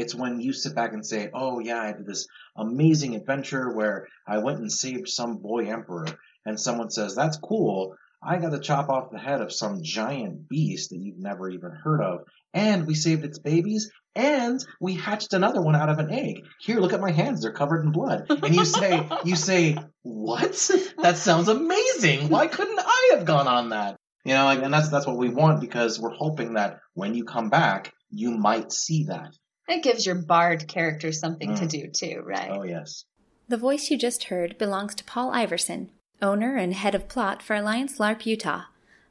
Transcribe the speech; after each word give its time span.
It's 0.00 0.14
when 0.14 0.40
you 0.40 0.54
sit 0.54 0.74
back 0.74 0.94
and 0.94 1.04
say, 1.04 1.30
"Oh 1.34 1.58
yeah, 1.58 1.80
I 1.80 1.92
did 1.92 2.06
this 2.06 2.26
amazing 2.56 3.14
adventure 3.16 3.70
where 3.74 4.06
I 4.26 4.38
went 4.38 4.58
and 4.58 4.72
saved 4.72 5.08
some 5.08 5.36
boy 5.36 5.70
emperor," 5.70 6.06
and 6.46 6.58
someone 6.58 6.90
says, 6.90 7.14
"That's 7.14 7.36
cool." 7.36 7.94
I 8.22 8.38
got 8.38 8.50
to 8.50 8.60
chop 8.60 8.88
off 8.88 9.10
the 9.10 9.18
head 9.18 9.40
of 9.42 9.52
some 9.52 9.82
giant 9.82 10.48
beast 10.48 10.90
that 10.90 10.98
you've 10.98 11.18
never 11.18 11.48
even 11.50 11.70
heard 11.70 12.02
of, 12.02 12.20
and 12.54 12.86
we 12.86 12.94
saved 12.94 13.24
its 13.24 13.38
babies, 13.38 13.90
and 14.14 14.64
we 14.80 14.94
hatched 14.94 15.34
another 15.34 15.60
one 15.60 15.76
out 15.76 15.88
of 15.90 15.98
an 15.98 16.10
egg. 16.10 16.44
Here, 16.60 16.80
look 16.80 16.94
at 16.94 17.00
my 17.00 17.12
hands; 17.12 17.42
they're 17.42 17.52
covered 17.52 17.84
in 17.84 17.92
blood. 17.92 18.24
And 18.30 18.54
you 18.54 18.64
say, 18.64 19.06
you 19.24 19.36
say, 19.36 19.76
what? 20.02 20.70
That 21.02 21.18
sounds 21.18 21.48
amazing. 21.48 22.30
Why 22.30 22.46
couldn't 22.46 22.80
I 22.80 23.10
have 23.12 23.26
gone 23.26 23.48
on 23.48 23.68
that? 23.70 23.96
You 24.24 24.34
know, 24.34 24.44
like, 24.44 24.62
and 24.62 24.72
that's 24.72 24.88
that's 24.88 25.06
what 25.06 25.18
we 25.18 25.28
want 25.28 25.60
because 25.60 26.00
we're 26.00 26.10
hoping 26.14 26.54
that 26.54 26.80
when 26.94 27.14
you 27.14 27.24
come 27.24 27.50
back, 27.50 27.92
you 28.10 28.30
might 28.30 28.72
see 28.72 29.04
that. 29.04 29.30
It 29.70 29.82
gives 29.84 30.04
your 30.04 30.16
bard 30.16 30.66
character 30.66 31.12
something 31.12 31.54
to 31.54 31.64
Mm. 31.64 31.70
do 31.70 31.86
too, 31.88 32.22
right? 32.26 32.50
Oh 32.50 32.64
yes. 32.64 33.04
The 33.48 33.56
voice 33.56 33.90
you 33.90 33.96
just 33.96 34.24
heard 34.24 34.58
belongs 34.58 34.94
to 34.96 35.04
Paul 35.04 35.30
Iverson, 35.30 35.90
owner 36.20 36.56
and 36.56 36.74
head 36.74 36.94
of 36.94 37.08
plot 37.08 37.42
for 37.42 37.54
Alliance 37.54 37.98
LARP 37.98 38.26
Utah, 38.26 38.64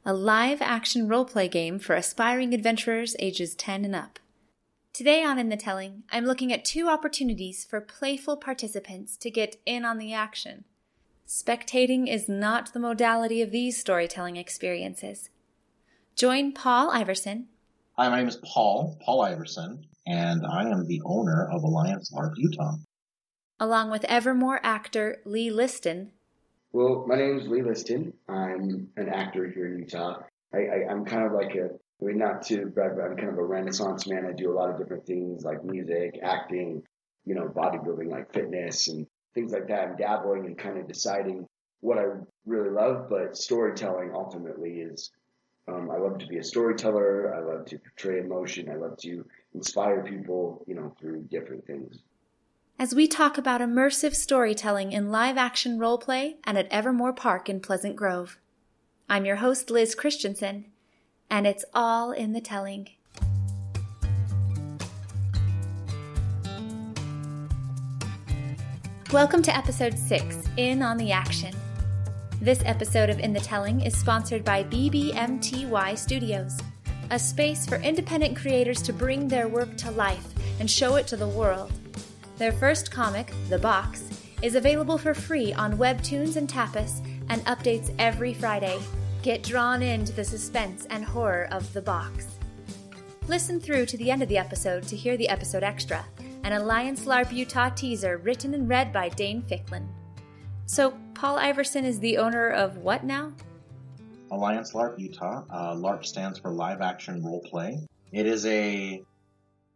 a 0.04 0.12
live 0.12 0.60
action 0.60 1.08
roleplay 1.08 1.50
game 1.50 1.78
for 1.78 1.94
aspiring 1.94 2.52
adventurers 2.52 3.16
ages 3.18 3.54
10 3.54 3.84
and 3.84 3.94
up. 3.94 4.18
Today 4.92 5.24
on 5.24 5.38
In 5.38 5.48
the 5.48 5.56
Telling, 5.56 6.02
I'm 6.10 6.26
looking 6.26 6.52
at 6.52 6.64
two 6.64 6.88
opportunities 6.88 7.64
for 7.64 7.80
playful 7.80 8.36
participants 8.36 9.16
to 9.18 9.30
get 9.30 9.56
in 9.64 9.84
on 9.84 9.98
the 9.98 10.12
action. 10.12 10.64
Spectating 11.26 12.06
is 12.12 12.28
not 12.28 12.72
the 12.72 12.80
modality 12.80 13.40
of 13.40 13.50
these 13.50 13.78
storytelling 13.80 14.36
experiences. 14.36 15.30
Join 16.16 16.52
Paul 16.52 16.90
Iverson, 16.90 17.46
Hi, 17.96 18.08
my 18.08 18.18
name 18.18 18.28
is 18.28 18.36
Paul, 18.36 18.96
Paul 19.00 19.20
Iverson, 19.22 19.86
and 20.10 20.44
I 20.44 20.62
am 20.68 20.86
the 20.86 21.00
owner 21.04 21.48
of 21.52 21.62
Alliance 21.62 22.10
LARP 22.12 22.32
Utah. 22.36 22.74
along 23.60 23.90
with 23.90 24.04
Evermore 24.04 24.58
actor 24.64 25.18
Lee 25.24 25.50
Liston, 25.50 26.10
Well, 26.72 27.04
my 27.06 27.16
name 27.16 27.38
is 27.38 27.46
Lee 27.46 27.62
Liston. 27.62 28.12
I'm 28.28 28.88
an 28.96 29.08
actor 29.08 29.48
here 29.48 29.66
in 29.66 29.78
Utah. 29.80 30.22
I, 30.52 30.58
I, 30.58 30.90
I'm 30.90 31.04
kind 31.04 31.26
of 31.26 31.32
like 31.32 31.54
a, 31.54 31.66
I 32.00 32.04
mean, 32.04 32.18
not 32.18 32.42
too 32.42 32.66
brag, 32.66 32.92
but 32.96 33.04
I'm 33.04 33.16
kind 33.16 33.28
of 33.28 33.38
a 33.38 33.44
renaissance 33.44 34.06
man. 34.08 34.26
I 34.26 34.32
do 34.32 34.50
a 34.50 34.56
lot 34.58 34.70
of 34.70 34.78
different 34.78 35.06
things 35.06 35.44
like 35.44 35.64
music, 35.64 36.18
acting, 36.22 36.82
you 37.24 37.34
know, 37.34 37.46
bodybuilding, 37.46 38.08
like 38.10 38.32
fitness 38.32 38.88
and 38.88 39.06
things 39.34 39.52
like 39.52 39.68
that. 39.68 39.88
I'm 39.88 39.96
dabbling 39.96 40.46
and 40.46 40.58
kind 40.58 40.78
of 40.78 40.88
deciding 40.88 41.46
what 41.80 41.98
I 41.98 42.04
really 42.46 42.70
love, 42.70 43.08
but 43.08 43.36
storytelling 43.36 44.10
ultimately 44.14 44.80
is, 44.80 45.10
um, 45.68 45.90
I 45.90 45.98
love 45.98 46.18
to 46.18 46.26
be 46.26 46.38
a 46.38 46.44
storyteller. 46.44 47.34
I 47.34 47.40
love 47.40 47.66
to 47.66 47.78
portray 47.78 48.18
emotion. 48.20 48.68
I 48.70 48.76
love 48.76 48.96
to 48.98 49.24
inspire 49.54 50.02
people, 50.02 50.64
you 50.66 50.74
know, 50.74 50.94
through 51.00 51.22
different 51.30 51.66
things. 51.66 51.98
as 52.78 52.94
we 52.94 53.06
talk 53.06 53.36
about 53.36 53.60
immersive 53.60 54.14
storytelling 54.14 54.92
in 54.92 55.10
live 55.10 55.36
action 55.36 55.78
roleplay 55.78 56.36
and 56.44 56.56
at 56.56 56.66
Evermore 56.70 57.12
Park 57.12 57.48
in 57.48 57.60
Pleasant 57.60 57.94
Grove. 57.94 58.38
I'm 59.08 59.26
your 59.26 59.36
host, 59.36 59.70
Liz 59.70 59.94
Christensen, 59.94 60.66
and 61.28 61.46
it's 61.46 61.64
all 61.74 62.12
in 62.12 62.32
the 62.32 62.40
telling. 62.40 62.88
Welcome 69.12 69.42
to 69.42 69.54
episode 69.54 69.98
6 69.98 70.44
In 70.56 70.82
on 70.82 70.96
the 70.96 71.10
Action. 71.10 71.54
This 72.40 72.62
episode 72.64 73.10
of 73.10 73.18
In 73.18 73.34
the 73.34 73.40
Telling 73.40 73.80
is 73.82 73.98
sponsored 73.98 74.44
by 74.44 74.64
BBMTY 74.64 75.98
Studios, 75.98 76.56
a 77.10 77.18
space 77.18 77.66
for 77.66 77.76
independent 77.76 78.36
creators 78.36 78.80
to 78.82 78.92
bring 78.92 79.26
their 79.26 79.48
work 79.48 79.76
to 79.78 79.90
life 79.90 80.26
and 80.60 80.70
show 80.70 80.96
it 80.96 81.06
to 81.08 81.16
the 81.16 81.26
world. 81.26 81.72
Their 82.38 82.52
first 82.52 82.90
comic, 82.90 83.32
The 83.48 83.58
Box, 83.58 84.04
is 84.42 84.54
available 84.54 84.96
for 84.96 85.12
free 85.12 85.52
on 85.52 85.76
Webtoons 85.76 86.36
and 86.36 86.48
Tapas 86.48 87.04
and 87.28 87.44
updates 87.44 87.94
every 87.98 88.32
Friday. 88.32 88.78
Get 89.22 89.42
drawn 89.42 89.82
into 89.82 90.12
the 90.12 90.24
suspense 90.24 90.86
and 90.88 91.04
horror 91.04 91.48
of 91.50 91.70
The 91.72 91.82
Box. 91.82 92.26
Listen 93.28 93.60
through 93.60 93.86
to 93.86 93.96
the 93.96 94.10
end 94.10 94.22
of 94.22 94.28
the 94.28 94.38
episode 94.38 94.84
to 94.84 94.96
hear 94.96 95.16
the 95.16 95.28
episode 95.28 95.62
extra, 95.62 96.04
an 96.42 96.52
Alliance 96.52 97.04
LARP 97.04 97.32
Utah 97.32 97.68
teaser 97.68 98.16
written 98.18 98.54
and 98.54 98.68
read 98.68 98.92
by 98.92 99.08
Dane 99.08 99.42
Ficklin. 99.42 99.86
So, 100.66 100.94
Paul 101.14 101.38
Iverson 101.38 101.84
is 101.84 102.00
the 102.00 102.16
owner 102.16 102.48
of 102.48 102.78
what 102.78 103.04
now? 103.04 103.32
Alliance 104.30 104.72
LARP 104.72 104.98
Utah. 104.98 105.44
Uh, 105.50 105.74
LARP 105.74 106.04
stands 106.04 106.38
for 106.38 106.50
Live 106.50 106.80
Action 106.80 107.22
Role 107.24 107.40
Play. 107.40 107.80
It 108.12 108.26
is 108.26 108.46
a 108.46 109.02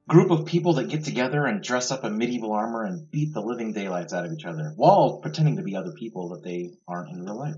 group 0.09 0.31
of 0.31 0.47
people 0.47 0.75
that 0.75 0.89
get 0.89 1.05
together 1.05 1.47
and 1.47 1.63
dress 1.63 1.91
up 1.91 2.05
in 2.05 2.19
medieval 2.19 2.53
armor 2.53 2.85
and 2.85 3.11
beat 3.11 3.33
the 3.33 3.41
living 3.41 3.73
daylights 3.73 4.13
out 4.13 4.25
of 4.25 4.33
each 4.33 4.45
other 4.45 4.73
while 4.77 5.19
pretending 5.19 5.57
to 5.57 5.63
be 5.63 5.77
other 5.77 5.93
people 5.93 6.31
that 6.31 6.43
they 6.43 6.71
aren't 6.87 7.11
in 7.11 7.25
real 7.25 7.39
life. 7.39 7.57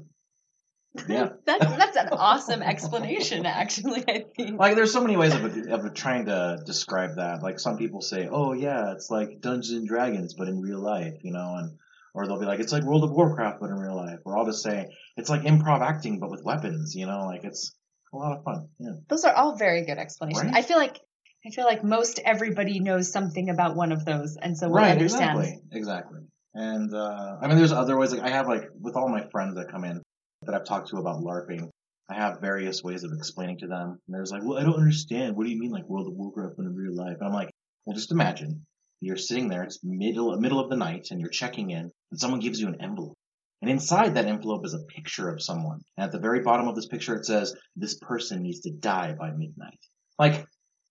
Yeah. 1.08 1.30
That's 1.44 1.76
that's 1.76 1.96
an 1.96 2.08
awesome 2.12 2.62
explanation, 2.62 3.44
actually. 3.44 4.02
I 4.08 4.24
think. 4.34 4.58
Like, 4.58 4.76
there's 4.76 4.92
so 4.92 5.02
many 5.02 5.16
ways 5.16 5.34
of, 5.34 5.44
of 5.44 5.94
trying 5.94 6.26
to 6.26 6.62
describe 6.64 7.16
that. 7.16 7.42
Like, 7.42 7.60
some 7.60 7.76
people 7.76 8.00
say, 8.00 8.28
oh, 8.30 8.54
yeah, 8.54 8.92
it's 8.92 9.10
like 9.10 9.40
Dungeons 9.40 9.76
and 9.76 9.86
Dragons, 9.86 10.32
but 10.32 10.48
in 10.48 10.62
real 10.62 10.80
life, 10.80 11.14
you 11.22 11.32
know, 11.32 11.56
and 11.58 11.72
or 12.16 12.26
they'll 12.26 12.40
be 12.40 12.46
like, 12.46 12.60
it's 12.60 12.72
like 12.72 12.82
World 12.82 13.04
of 13.04 13.10
Warcraft, 13.10 13.58
but 13.60 13.68
in 13.68 13.76
real 13.76 13.94
life. 13.94 14.20
Or 14.24 14.38
I'll 14.38 14.46
just 14.46 14.62
say, 14.62 14.86
it's 15.18 15.28
like 15.28 15.42
improv 15.42 15.82
acting, 15.82 16.18
but 16.18 16.30
with 16.30 16.42
weapons, 16.42 16.94
you 16.96 17.06
know, 17.06 17.26
like, 17.26 17.44
it's 17.44 17.76
a 18.12 18.16
lot 18.16 18.36
of 18.36 18.42
fun. 18.42 18.68
Yeah. 18.78 18.92
Those 19.08 19.24
are 19.24 19.34
all 19.34 19.56
very 19.56 19.84
good 19.84 19.98
explanations. 19.98 20.46
Right? 20.46 20.56
I 20.56 20.62
feel 20.62 20.78
like 20.78 20.98
I 21.46 21.50
feel 21.50 21.66
like 21.66 21.84
most 21.84 22.18
everybody 22.24 22.80
knows 22.80 23.12
something 23.12 23.50
about 23.50 23.76
one 23.76 23.92
of 23.92 24.04
those, 24.04 24.36
and 24.40 24.56
so 24.56 24.66
we'll 24.66 24.78
right, 24.78 24.92
understand. 24.92 25.38
exactly, 25.38 25.60
exactly. 25.72 26.20
And 26.54 26.92
uh, 26.92 27.36
I 27.40 27.46
mean, 27.46 27.58
there's 27.58 27.72
other 27.72 27.96
ways. 27.98 28.12
Like 28.12 28.22
I 28.22 28.30
have 28.30 28.48
like 28.48 28.64
with 28.80 28.96
all 28.96 29.08
my 29.08 29.28
friends 29.30 29.54
that 29.56 29.70
come 29.70 29.84
in 29.84 30.02
that 30.42 30.54
I've 30.54 30.64
talked 30.64 30.88
to 30.88 30.96
about 30.96 31.20
LARPing, 31.20 31.68
I 32.08 32.14
have 32.14 32.40
various 32.40 32.82
ways 32.82 33.04
of 33.04 33.12
explaining 33.12 33.58
to 33.58 33.66
them. 33.66 33.98
And 34.06 34.14
there's 34.14 34.32
like, 34.32 34.42
well, 34.42 34.58
I 34.58 34.64
don't 34.64 34.74
understand. 34.74 35.36
What 35.36 35.44
do 35.44 35.50
you 35.50 35.58
mean, 35.58 35.70
like 35.70 35.88
World 35.88 36.08
of 36.08 36.14
Warcraft 36.14 36.54
but 36.56 36.64
in 36.64 36.74
real 36.74 36.96
life? 36.96 37.18
And 37.20 37.28
I'm 37.28 37.34
like, 37.34 37.50
well, 37.84 37.94
just 37.94 38.10
imagine 38.10 38.64
you're 39.00 39.16
sitting 39.16 39.48
there. 39.48 39.62
It's 39.62 39.80
middle 39.82 40.36
middle 40.38 40.60
of 40.60 40.70
the 40.70 40.76
night, 40.76 41.08
and 41.10 41.20
you're 41.20 41.30
checking 41.30 41.70
in, 41.70 41.90
and 42.10 42.20
someone 42.20 42.40
gives 42.40 42.60
you 42.60 42.68
an 42.68 42.80
envelope. 42.80 43.16
And 43.62 43.70
inside 43.70 44.14
that 44.14 44.26
envelope 44.26 44.64
is 44.66 44.74
a 44.74 44.84
picture 44.84 45.28
of 45.28 45.42
someone. 45.42 45.80
And 45.96 46.04
at 46.04 46.12
the 46.12 46.18
very 46.18 46.40
bottom 46.40 46.68
of 46.68 46.76
this 46.76 46.86
picture, 46.86 47.14
it 47.14 47.24
says, 47.24 47.54
"This 47.74 47.98
person 47.98 48.42
needs 48.42 48.60
to 48.60 48.70
die 48.70 49.12
by 49.12 49.30
midnight." 49.30 49.80
Like, 50.18 50.46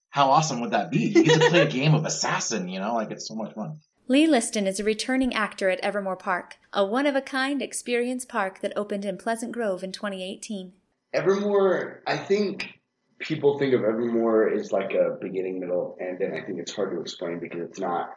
how 0.09 0.31
awesome 0.31 0.61
would 0.61 0.71
that 0.71 0.91
be? 0.91 1.07
You 1.07 1.23
get 1.23 1.41
to 1.41 1.49
play 1.49 1.61
a 1.61 1.69
game 1.69 1.93
of 1.93 2.05
assassin. 2.05 2.67
You 2.67 2.79
know, 2.79 2.95
like 2.95 3.11
it's 3.11 3.27
so 3.27 3.35
much 3.35 3.53
fun. 3.53 3.79
Lee 4.07 4.27
Liston 4.27 4.67
is 4.67 4.79
a 4.79 4.83
returning 4.83 5.33
actor 5.33 5.69
at 5.69 5.79
Evermore 5.79 6.15
Park, 6.15 6.57
a 6.71 6.85
one 6.85 7.07
of 7.07 7.15
a 7.15 7.21
kind 7.21 7.61
experience 7.61 8.23
park 8.23 8.61
that 8.61 8.73
opened 8.75 9.03
in 9.03 9.17
Pleasant 9.17 9.51
Grove 9.51 9.83
in 9.83 9.91
2018. 9.91 10.73
Evermore, 11.11 12.03
I 12.05 12.17
think 12.17 12.74
people 13.19 13.57
think 13.57 13.73
of 13.73 13.83
Evermore 13.83 14.49
as 14.49 14.71
like 14.71 14.93
a 14.93 15.17
beginning, 15.21 15.59
middle, 15.59 15.97
and 15.99 16.21
I 16.33 16.41
think 16.45 16.59
it's 16.59 16.75
hard 16.75 16.91
to 16.91 17.01
explain 17.01 17.39
because 17.39 17.61
it's 17.61 17.79
not 17.79 18.09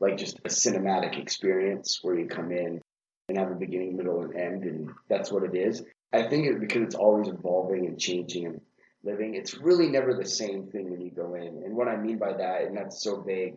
like 0.00 0.16
just 0.16 0.38
a 0.40 0.48
cinematic 0.48 1.18
experience 1.18 2.00
where 2.02 2.18
you 2.18 2.26
come 2.26 2.52
in 2.52 2.80
and 3.28 3.38
have 3.38 3.50
a 3.50 3.54
beginning, 3.54 3.96
middle, 3.96 4.22
and 4.22 4.36
end, 4.36 4.64
and 4.64 4.90
that's 5.08 5.32
what 5.32 5.44
it 5.44 5.54
is. 5.54 5.82
I 6.12 6.28
think 6.28 6.46
it 6.46 6.60
because 6.60 6.82
it's 6.82 6.94
always 6.94 7.28
evolving 7.28 7.86
and 7.86 7.98
changing 7.98 8.46
and 8.46 8.60
living. 9.02 9.34
It's 9.34 9.58
really 9.58 9.88
never 9.88 10.14
the 10.14 10.26
same 10.26 10.68
thing 10.68 10.90
when 10.90 11.00
you 11.00 11.10
go 11.10 11.34
in, 11.34 11.62
and 11.64 11.76
what 11.76 11.88
I 11.88 11.96
mean 11.96 12.18
by 12.18 12.32
that, 12.32 12.62
and 12.62 12.76
that's 12.76 13.02
so 13.02 13.20
vague, 13.20 13.56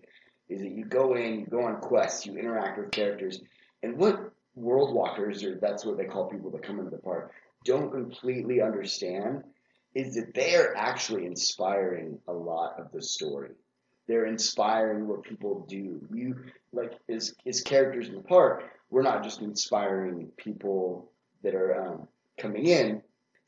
is 0.49 0.61
that 0.61 0.71
you 0.71 0.85
go 0.85 1.15
in, 1.15 1.39
you 1.39 1.45
go 1.45 1.63
on 1.63 1.79
quests, 1.81 2.25
you 2.25 2.37
interact 2.37 2.79
with 2.79 2.91
characters, 2.91 3.41
and 3.83 3.97
what 3.97 4.31
world 4.55 4.93
walkers, 4.93 5.43
or 5.43 5.57
that's 5.61 5.85
what 5.85 5.97
they 5.97 6.05
call 6.05 6.29
people 6.29 6.51
that 6.51 6.63
come 6.63 6.79
into 6.79 6.91
the 6.91 6.97
park, 6.97 7.31
don't 7.63 7.91
completely 7.91 8.61
understand 8.61 9.43
is 9.95 10.15
that 10.15 10.33
they 10.33 10.55
are 10.55 10.75
actually 10.75 11.25
inspiring 11.25 12.19
a 12.27 12.33
lot 12.33 12.79
of 12.79 12.91
the 12.91 13.01
story. 13.01 13.51
They're 14.07 14.25
inspiring 14.25 15.07
what 15.07 15.23
people 15.23 15.65
do. 15.67 16.01
You 16.11 16.35
like 16.73 16.93
as 17.09 17.35
as 17.45 17.61
characters 17.61 18.07
in 18.07 18.15
the 18.15 18.21
park, 18.21 18.63
we're 18.89 19.03
not 19.03 19.23
just 19.23 19.41
inspiring 19.41 20.31
people 20.37 21.11
that 21.43 21.53
are 21.53 21.79
um, 21.79 22.07
coming 22.39 22.65
in. 22.65 23.01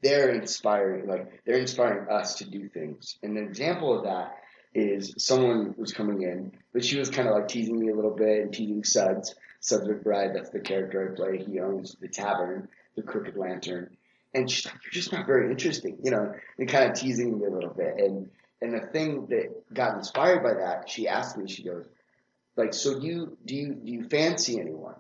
They're 0.03 0.29
inspiring 0.29 1.07
like 1.07 1.43
they're 1.45 1.57
inspiring 1.59 2.09
us 2.09 2.35
to 2.35 2.49
do 2.49 2.69
things. 2.69 3.17
And 3.23 3.37
an 3.37 3.44
example 3.44 3.97
of 3.97 4.03
that 4.05 4.35
is 4.73 5.13
someone 5.17 5.75
was 5.77 5.91
coming 5.91 6.21
in, 6.21 6.51
but 6.73 6.85
she 6.85 6.97
was 6.97 7.09
kind 7.09 7.27
of 7.27 7.35
like 7.35 7.47
teasing 7.47 7.79
me 7.79 7.89
a 7.89 7.95
little 7.95 8.15
bit 8.15 8.41
and 8.41 8.53
teasing 8.53 8.83
Suds. 8.83 9.35
Suds 9.59 9.87
McBride, 9.87 10.33
that's 10.33 10.49
the 10.49 10.59
character 10.59 11.11
I 11.11 11.15
play. 11.15 11.44
He 11.44 11.59
owns 11.59 11.95
the 11.99 12.07
tavern, 12.07 12.67
the 12.95 13.03
Crooked 13.03 13.37
Lantern. 13.37 13.95
And 14.33 14.50
she's 14.50 14.66
like, 14.66 14.75
You're 14.83 14.92
just 14.92 15.12
not 15.12 15.28
very 15.28 15.51
interesting, 15.51 15.98
you 16.04 16.12
know, 16.12 16.33
and 16.57 16.69
kind 16.69 16.89
of 16.89 16.98
teasing 16.98 17.38
me 17.38 17.45
a 17.45 17.50
little 17.50 17.74
bit. 17.74 17.95
And 17.98 18.30
and 18.62 18.74
the 18.74 18.88
thing 18.88 19.28
that 19.28 19.74
got 19.74 19.98
inspired 19.98 20.44
by 20.44 20.54
that, 20.54 20.88
she 20.88 21.07
asked 21.07 21.36
me, 21.38 21.50
she 21.50 21.63
goes, 21.63 21.86
like, 22.56 22.74
so 22.74 23.00
do 23.00 23.07
you 23.07 23.38
do 23.45 23.56
you 23.56 23.74
do 23.74 23.92
you 23.92 24.04
fancy 24.07 24.60
anyone? 24.60 24.95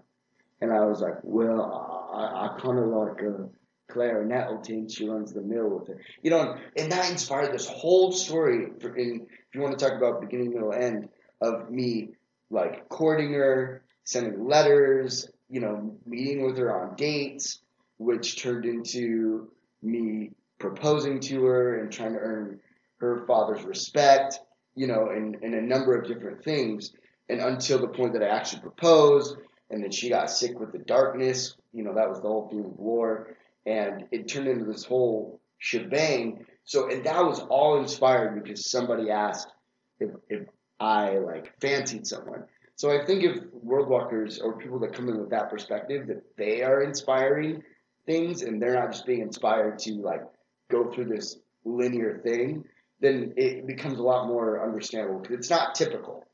And 0.61 0.71
I 0.71 0.85
was 0.85 1.01
like, 1.01 1.17
well, 1.23 2.09
I, 2.13 2.45
I 2.45 2.59
kind 2.59 2.79
of 2.79 2.85
like 2.85 3.23
uh, 3.23 3.47
Claire 3.87 4.23
Nettleton. 4.25 4.89
She 4.89 5.07
runs 5.07 5.33
the 5.33 5.41
mill 5.41 5.67
with 5.69 5.89
it, 5.89 5.97
you 6.21 6.29
know. 6.29 6.41
And, 6.41 6.61
and 6.77 6.91
that 6.91 7.09
inspired 7.09 7.53
this 7.53 7.67
whole 7.67 8.11
story. 8.11 8.67
For, 8.79 8.95
in, 8.95 9.27
if 9.27 9.55
you 9.55 9.61
want 9.61 9.77
to 9.77 9.83
talk 9.83 9.97
about 9.97 10.21
beginning, 10.21 10.53
middle, 10.53 10.73
end, 10.73 11.09
of 11.41 11.69
me 11.69 12.09
like 12.49 12.87
courting 12.89 13.33
her, 13.33 13.83
sending 14.03 14.45
letters, 14.45 15.27
you 15.49 15.59
know, 15.59 15.95
meeting 16.05 16.45
with 16.45 16.57
her 16.57 16.73
on 16.73 16.95
dates, 16.95 17.60
which 18.01 18.41
turned 18.41 18.65
into 18.65 19.47
me 19.83 20.31
proposing 20.59 21.19
to 21.19 21.45
her 21.45 21.79
and 21.79 21.91
trying 21.91 22.13
to 22.13 22.19
earn 22.19 22.59
her 22.97 23.25
father's 23.27 23.63
respect, 23.63 24.39
you 24.75 24.87
know, 24.87 25.09
and, 25.09 25.35
and 25.43 25.53
a 25.53 25.61
number 25.61 25.95
of 25.95 26.07
different 26.07 26.43
things. 26.43 26.93
And 27.29 27.39
until 27.39 27.77
the 27.79 27.87
point 27.87 28.13
that 28.13 28.23
I 28.23 28.27
actually 28.27 28.61
proposed, 28.61 29.37
and 29.69 29.83
then 29.83 29.91
she 29.91 30.09
got 30.09 30.31
sick 30.31 30.59
with 30.59 30.71
the 30.71 30.79
darkness, 30.79 31.55
you 31.73 31.83
know, 31.83 31.93
that 31.93 32.09
was 32.09 32.19
the 32.21 32.27
whole 32.27 32.49
theme 32.49 32.65
of 32.65 32.77
war. 32.77 33.35
And 33.67 34.05
it 34.11 34.27
turned 34.27 34.47
into 34.47 34.65
this 34.65 34.83
whole 34.83 35.39
shebang. 35.59 36.45
So, 36.63 36.89
and 36.89 37.05
that 37.05 37.23
was 37.23 37.39
all 37.39 37.79
inspired 37.79 38.43
because 38.43 38.69
somebody 38.69 39.11
asked 39.11 39.53
if, 39.99 40.09
if 40.27 40.47
I 40.79 41.19
like 41.19 41.53
fancied 41.61 42.07
someone. 42.07 42.45
So 42.75 42.89
I 42.89 43.05
think 43.05 43.23
if 43.23 43.43
world 43.53 43.89
walkers 43.89 44.39
or 44.39 44.57
people 44.57 44.79
that 44.79 44.93
come 44.93 45.07
in 45.07 45.19
with 45.19 45.29
that 45.29 45.51
perspective 45.51 46.07
that 46.07 46.23
they 46.35 46.63
are 46.63 46.81
inspiring 46.81 47.61
things 48.11 48.41
and 48.41 48.61
they're 48.61 48.73
not 48.73 48.91
just 48.91 49.05
being 49.05 49.21
inspired 49.21 49.79
to 49.79 49.93
like 50.01 50.21
go 50.69 50.91
through 50.91 51.05
this 51.05 51.37
linear 51.63 52.19
thing, 52.23 52.65
then 52.99 53.33
it 53.37 53.65
becomes 53.67 53.99
a 53.99 54.03
lot 54.03 54.27
more 54.27 54.63
understandable 54.63 55.19
because 55.19 55.37
it's 55.37 55.49
not 55.49 55.75
typical. 55.75 56.25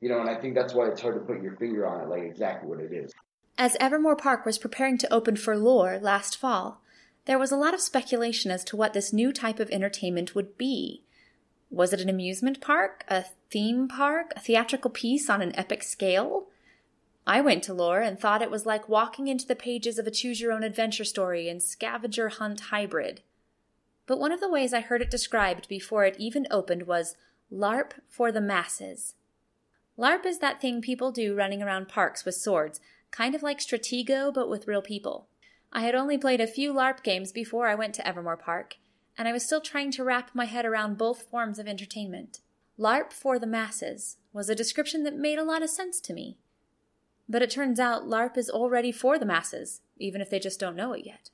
You 0.00 0.08
know, 0.08 0.20
and 0.20 0.28
I 0.28 0.40
think 0.40 0.54
that's 0.54 0.74
why 0.74 0.88
it's 0.88 1.00
hard 1.00 1.14
to 1.14 1.20
put 1.20 1.42
your 1.42 1.56
finger 1.56 1.86
on 1.86 2.02
it, 2.02 2.08
like 2.08 2.22
exactly 2.22 2.68
what 2.68 2.80
it 2.80 2.92
is. 2.92 3.12
As 3.56 3.76
Evermore 3.78 4.16
Park 4.16 4.44
was 4.44 4.58
preparing 4.58 4.98
to 4.98 5.12
open 5.12 5.36
for 5.36 5.56
Lore 5.56 5.98
last 6.00 6.36
fall, 6.36 6.82
there 7.26 7.38
was 7.38 7.52
a 7.52 7.56
lot 7.56 7.74
of 7.74 7.80
speculation 7.80 8.50
as 8.50 8.64
to 8.64 8.76
what 8.76 8.94
this 8.94 9.12
new 9.12 9.32
type 9.32 9.60
of 9.60 9.70
entertainment 9.70 10.34
would 10.34 10.58
be. 10.58 11.04
Was 11.70 11.92
it 11.92 12.00
an 12.00 12.08
amusement 12.08 12.60
park, 12.60 13.04
a 13.08 13.24
theme 13.50 13.86
park, 13.86 14.32
a 14.34 14.40
theatrical 14.40 14.90
piece 14.90 15.30
on 15.30 15.40
an 15.40 15.56
epic 15.56 15.82
scale? 15.84 16.48
I 17.26 17.40
went 17.40 17.62
to 17.64 17.74
Lore 17.74 18.00
and 18.00 18.18
thought 18.18 18.42
it 18.42 18.50
was 18.50 18.66
like 18.66 18.88
walking 18.88 19.28
into 19.28 19.46
the 19.46 19.54
pages 19.54 19.98
of 19.98 20.06
a 20.06 20.10
choose 20.10 20.40
your 20.40 20.52
own 20.52 20.64
adventure 20.64 21.04
story 21.04 21.48
and 21.48 21.62
scavenger 21.62 22.28
hunt 22.28 22.60
hybrid. 22.60 23.20
But 24.06 24.18
one 24.18 24.32
of 24.32 24.40
the 24.40 24.50
ways 24.50 24.74
I 24.74 24.80
heard 24.80 25.02
it 25.02 25.10
described 25.10 25.68
before 25.68 26.04
it 26.04 26.16
even 26.18 26.46
opened 26.50 26.86
was 26.86 27.16
LARP 27.52 27.92
for 28.08 28.32
the 28.32 28.40
masses. 28.40 29.14
LARP 29.96 30.26
is 30.26 30.38
that 30.38 30.60
thing 30.60 30.80
people 30.80 31.12
do 31.12 31.34
running 31.34 31.62
around 31.62 31.88
parks 31.88 32.24
with 32.24 32.34
swords, 32.34 32.80
kind 33.10 33.34
of 33.34 33.42
like 33.42 33.58
Stratego 33.60 34.34
but 34.34 34.48
with 34.48 34.66
real 34.66 34.82
people. 34.82 35.28
I 35.72 35.82
had 35.82 35.94
only 35.94 36.18
played 36.18 36.40
a 36.40 36.46
few 36.46 36.72
LARP 36.72 37.02
games 37.02 37.30
before 37.30 37.68
I 37.68 37.74
went 37.74 37.94
to 37.94 38.06
Evermore 38.06 38.36
Park, 38.36 38.76
and 39.16 39.28
I 39.28 39.32
was 39.32 39.44
still 39.44 39.60
trying 39.60 39.90
to 39.92 40.04
wrap 40.04 40.30
my 40.34 40.46
head 40.46 40.64
around 40.64 40.98
both 40.98 41.30
forms 41.30 41.58
of 41.58 41.68
entertainment. 41.68 42.40
LARP 42.78 43.12
for 43.12 43.38
the 43.38 43.46
masses 43.46 44.16
was 44.32 44.48
a 44.48 44.54
description 44.54 45.04
that 45.04 45.14
made 45.14 45.38
a 45.38 45.44
lot 45.44 45.62
of 45.62 45.70
sense 45.70 46.00
to 46.00 46.14
me. 46.14 46.38
But 47.32 47.40
it 47.40 47.48
turns 47.48 47.80
out 47.80 48.06
LARP 48.06 48.36
is 48.36 48.50
already 48.50 48.92
for 48.92 49.18
the 49.18 49.24
masses, 49.24 49.80
even 49.96 50.20
if 50.20 50.28
they 50.28 50.38
just 50.38 50.60
don't 50.60 50.76
know 50.76 50.92
it 50.92 51.06
yet. 51.06 51.30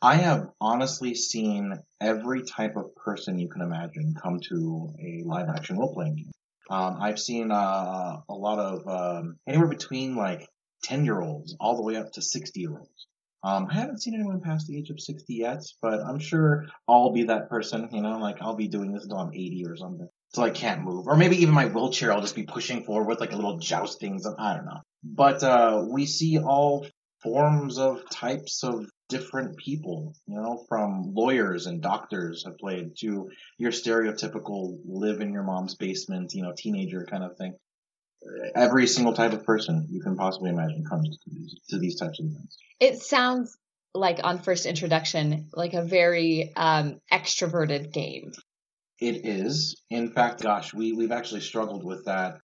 I 0.00 0.14
have 0.14 0.48
honestly 0.58 1.14
seen 1.14 1.78
every 2.00 2.42
type 2.44 2.76
of 2.76 2.96
person 2.96 3.38
you 3.38 3.46
can 3.46 3.60
imagine 3.60 4.14
come 4.14 4.40
to 4.48 4.94
a 4.98 5.22
live 5.26 5.50
action 5.50 5.76
role 5.76 5.92
playing 5.92 6.16
game. 6.16 6.32
Um, 6.70 6.96
I've 6.98 7.18
seen 7.18 7.50
uh, 7.50 8.20
a 8.26 8.34
lot 8.34 8.58
of 8.58 8.88
um, 8.88 9.36
anywhere 9.46 9.68
between 9.68 10.16
like 10.16 10.48
10 10.84 11.04
year 11.04 11.20
olds 11.20 11.54
all 11.60 11.76
the 11.76 11.82
way 11.82 11.96
up 11.96 12.12
to 12.12 12.22
60 12.22 12.58
year 12.58 12.78
olds. 12.78 13.06
Um, 13.44 13.66
I 13.70 13.74
haven't 13.74 14.00
seen 14.00 14.14
anyone 14.14 14.40
past 14.40 14.66
the 14.66 14.78
age 14.78 14.88
of 14.88 14.98
60 14.98 15.34
yet, 15.34 15.62
but 15.82 16.00
I'm 16.00 16.20
sure 16.20 16.64
I'll 16.88 17.12
be 17.12 17.24
that 17.24 17.50
person, 17.50 17.90
you 17.92 18.00
know, 18.00 18.16
like 18.16 18.38
I'll 18.40 18.56
be 18.56 18.68
doing 18.68 18.92
this 18.92 19.02
until 19.02 19.18
I'm 19.18 19.34
80 19.34 19.66
or 19.66 19.76
something. 19.76 20.08
So 20.36 20.42
I 20.42 20.50
can't 20.50 20.82
move. 20.82 21.06
Or 21.06 21.16
maybe 21.16 21.36
even 21.38 21.54
my 21.54 21.64
wheelchair 21.64 22.12
I'll 22.12 22.20
just 22.20 22.34
be 22.34 22.42
pushing 22.42 22.84
forward 22.84 23.08
with 23.08 23.20
like 23.20 23.32
a 23.32 23.36
little 23.36 23.56
jousting. 23.56 24.20
I 24.38 24.52
don't 24.52 24.66
know. 24.66 24.82
But, 25.02 25.42
uh, 25.42 25.86
we 25.88 26.04
see 26.04 26.38
all 26.38 26.86
forms 27.22 27.78
of 27.78 28.02
types 28.10 28.62
of 28.62 28.84
different 29.08 29.56
people, 29.56 30.14
you 30.26 30.36
know, 30.36 30.62
from 30.68 31.14
lawyers 31.14 31.64
and 31.64 31.80
doctors 31.80 32.44
have 32.44 32.58
played 32.58 32.98
to 32.98 33.30
your 33.56 33.70
stereotypical 33.70 34.78
live 34.84 35.22
in 35.22 35.32
your 35.32 35.42
mom's 35.42 35.74
basement, 35.74 36.34
you 36.34 36.42
know, 36.42 36.52
teenager 36.54 37.06
kind 37.10 37.24
of 37.24 37.38
thing. 37.38 37.54
Every 38.54 38.86
single 38.88 39.14
type 39.14 39.32
of 39.32 39.42
person 39.42 39.86
you 39.88 40.02
can 40.02 40.16
possibly 40.16 40.50
imagine 40.50 40.84
comes 40.84 41.16
to 41.16 41.30
these, 41.30 41.54
to 41.70 41.78
these 41.78 41.98
types 41.98 42.20
of 42.20 42.26
events. 42.26 42.58
It 42.78 42.98
sounds 42.98 43.56
like 43.94 44.20
on 44.22 44.40
first 44.40 44.66
introduction, 44.66 45.48
like 45.54 45.72
a 45.72 45.82
very 45.82 46.52
um, 46.54 47.00
extroverted 47.10 47.90
game. 47.90 48.32
It 49.00 49.26
is. 49.26 49.82
In 49.90 50.10
fact, 50.10 50.42
gosh, 50.42 50.72
we, 50.72 50.92
we've 50.92 51.12
actually 51.12 51.42
struggled 51.42 51.84
with 51.84 52.06
that 52.06 52.38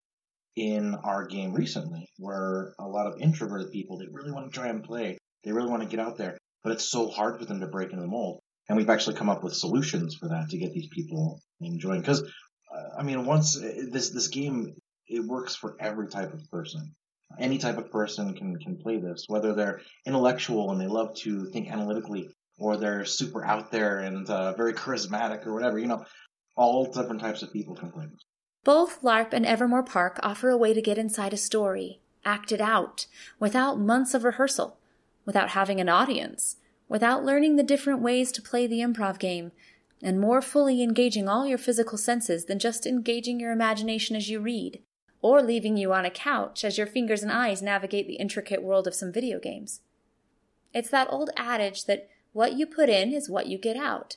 in 0.55 0.95
our 0.95 1.27
game 1.27 1.55
recently, 1.55 2.09
where 2.19 2.75
a 2.79 2.87
lot 2.87 3.07
of 3.07 3.21
introverted 3.21 3.73
people, 3.73 3.99
they 3.99 4.07
really 4.11 4.33
want 4.33 4.53
to 4.53 4.59
try 4.59 4.69
and 4.69 4.85
play. 4.85 5.19
They 5.45 5.53
really 5.53 5.71
want 5.71 5.83
to 5.83 5.89
get 5.89 5.99
out 5.99 6.19
there 6.19 6.37
but 6.63 6.73
it's 6.73 6.89
so 6.89 7.09
hard 7.09 7.39
for 7.39 7.45
them 7.45 7.61
to 7.61 7.67
break 7.67 7.91
into 7.91 8.03
the 8.03 8.09
mold. 8.09 8.41
And 8.69 8.77
we've 8.77 8.91
actually 8.91 9.17
come 9.17 9.29
up 9.29 9.43
with 9.43 9.55
solutions 9.55 10.15
for 10.15 10.29
that 10.29 10.49
to 10.51 10.59
get 10.59 10.73
these 10.73 10.89
people 10.89 11.41
enjoying. 11.61 12.01
Because, 12.01 12.23
uh, 12.23 12.99
I 12.99 13.03
mean, 13.03 13.27
once 13.27 13.61
uh, 13.61 13.73
this 13.91 14.11
this 14.11 14.29
game, 14.29 14.75
it 15.09 15.25
works 15.25 15.57
for 15.57 15.77
every 15.81 16.09
type 16.09 16.33
of 16.33 16.49
person. 16.51 16.95
Any 17.39 17.59
type 17.59 17.79
of 17.79 17.91
person 17.91 18.35
can 18.35 18.57
can 18.59 18.77
play 18.77 18.99
this, 18.99 19.25
whether 19.27 19.55
they're 19.55 19.81
intellectual 20.07 20.71
and 20.71 20.81
they 20.81 20.87
love 20.87 21.15
to 21.17 21.47
think 21.47 21.71
analytically, 21.71 22.29
or 22.59 22.77
they're 22.77 23.05
super 23.05 23.45
out 23.45 23.73
there 23.73 23.99
and 23.99 24.29
uh, 24.31 24.53
very 24.55 24.75
charismatic, 24.75 25.47
or 25.47 25.53
whatever. 25.53 25.79
You 25.79 25.89
know, 25.89 26.05
all 26.57 26.85
different 26.87 27.21
types 27.21 27.43
of 27.43 27.53
people 27.53 27.75
can 27.75 27.91
play. 27.91 28.07
Both 28.65 29.03
LARP 29.03 29.33
and 29.33 29.45
Evermore 29.45 29.83
Park 29.83 30.21
offer 30.23 30.49
a 30.49 30.57
way 30.57 30.73
to 30.73 30.83
get 30.83 30.99
inside 30.99 31.33
a 31.33 31.37
story, 31.37 32.01
act 32.25 32.53
it 32.53 32.61
out, 32.61 33.07
without 33.39 33.81
months 33.81 34.15
of 34.15 34.25
rehearsal 34.25 34.79
without 35.25 35.51
having 35.51 35.81
an 35.81 35.89
audience, 35.89 36.57
without 36.89 37.25
learning 37.25 37.57
the 37.57 37.63
different 37.63 38.01
ways 38.01 38.33
to 38.33 38.43
play 38.43 38.67
the 38.67 38.81
improv 38.81 39.19
game, 39.19 39.53
and 40.03 40.21
more 40.21 40.43
fully 40.43 40.83
engaging 40.83 41.29
all 41.29 41.47
your 41.47 41.59
physical 41.59 41.97
senses 41.97 42.47
than 42.47 42.59
just 42.59 42.87
engaging 42.87 43.39
your 43.39 43.53
imagination 43.53 44.17
as 44.17 44.29
you 44.29 44.41
read, 44.41 44.81
or 45.21 45.41
leaving 45.41 45.77
you 45.77 45.93
on 45.93 46.05
a 46.05 46.11
couch 46.11 46.65
as 46.65 46.77
your 46.77 46.87
fingers 46.87 47.23
and 47.23 47.31
eyes 47.31 47.63
navigate 47.63 48.09
the 48.09 48.17
intricate 48.17 48.63
world 48.63 48.87
of 48.87 48.95
some 48.95 49.13
video 49.13 49.39
games. 49.39 49.81
It's 50.75 50.91
that 50.91 51.09
old 51.11 51.31
adage 51.37 51.85
that 51.85 52.09
what 52.33 52.55
you 52.55 52.67
put 52.67 52.89
in 52.89 53.13
is 53.13 53.31
what 53.31 53.47
you 53.47 53.59
get 53.59 53.77
out. 53.77 54.17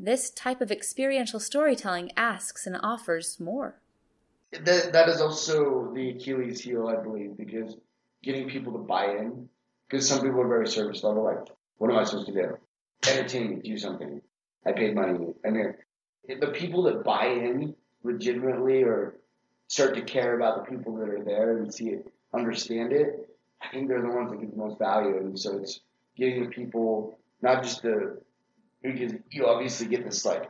This 0.00 0.30
type 0.30 0.60
of 0.60 0.70
experiential 0.70 1.40
storytelling 1.40 2.12
asks 2.16 2.66
and 2.66 2.78
offers 2.82 3.40
more. 3.40 3.80
That, 4.52 4.92
that 4.92 5.08
is 5.08 5.20
also 5.20 5.92
the 5.92 6.10
Achilles 6.10 6.60
heel, 6.60 6.86
I 6.86 7.02
believe, 7.02 7.36
because 7.36 7.76
getting 8.22 8.48
people 8.48 8.72
to 8.74 8.78
buy 8.78 9.06
in 9.06 9.48
because 9.88 10.08
some 10.08 10.20
people 10.20 10.40
are 10.40 10.48
very 10.48 10.68
service 10.68 11.02
level. 11.02 11.24
Like, 11.24 11.48
what 11.78 11.90
am 11.90 11.98
I 11.98 12.04
supposed 12.04 12.28
to 12.28 12.32
do? 12.32 12.58
Entertain 13.08 13.50
me, 13.50 13.56
do 13.56 13.76
something. 13.76 14.22
I 14.64 14.72
paid 14.72 14.94
money. 14.94 15.34
I 15.44 15.50
mean, 15.50 15.74
the 16.28 16.48
people 16.48 16.84
that 16.84 17.02
buy 17.02 17.26
in 17.26 17.74
legitimately 18.04 18.84
or 18.84 19.16
start 19.66 19.96
to 19.96 20.02
care 20.02 20.36
about 20.36 20.64
the 20.64 20.76
people 20.76 20.94
that 20.96 21.08
are 21.08 21.24
there 21.24 21.58
and 21.58 21.74
see 21.74 21.88
it, 21.90 22.12
understand 22.32 22.92
it, 22.92 23.28
I 23.60 23.68
think 23.72 23.88
they're 23.88 24.02
the 24.02 24.08
ones 24.08 24.30
that 24.30 24.40
get 24.40 24.50
the 24.50 24.56
most 24.56 24.78
value. 24.78 25.16
And 25.16 25.38
so 25.38 25.58
it's 25.58 25.80
getting 26.16 26.44
the 26.44 26.50
people, 26.50 27.18
not 27.42 27.64
just 27.64 27.82
the, 27.82 28.20
because 28.82 29.12
you 29.30 29.46
obviously 29.46 29.86
get 29.86 30.04
this 30.04 30.24
like 30.24 30.48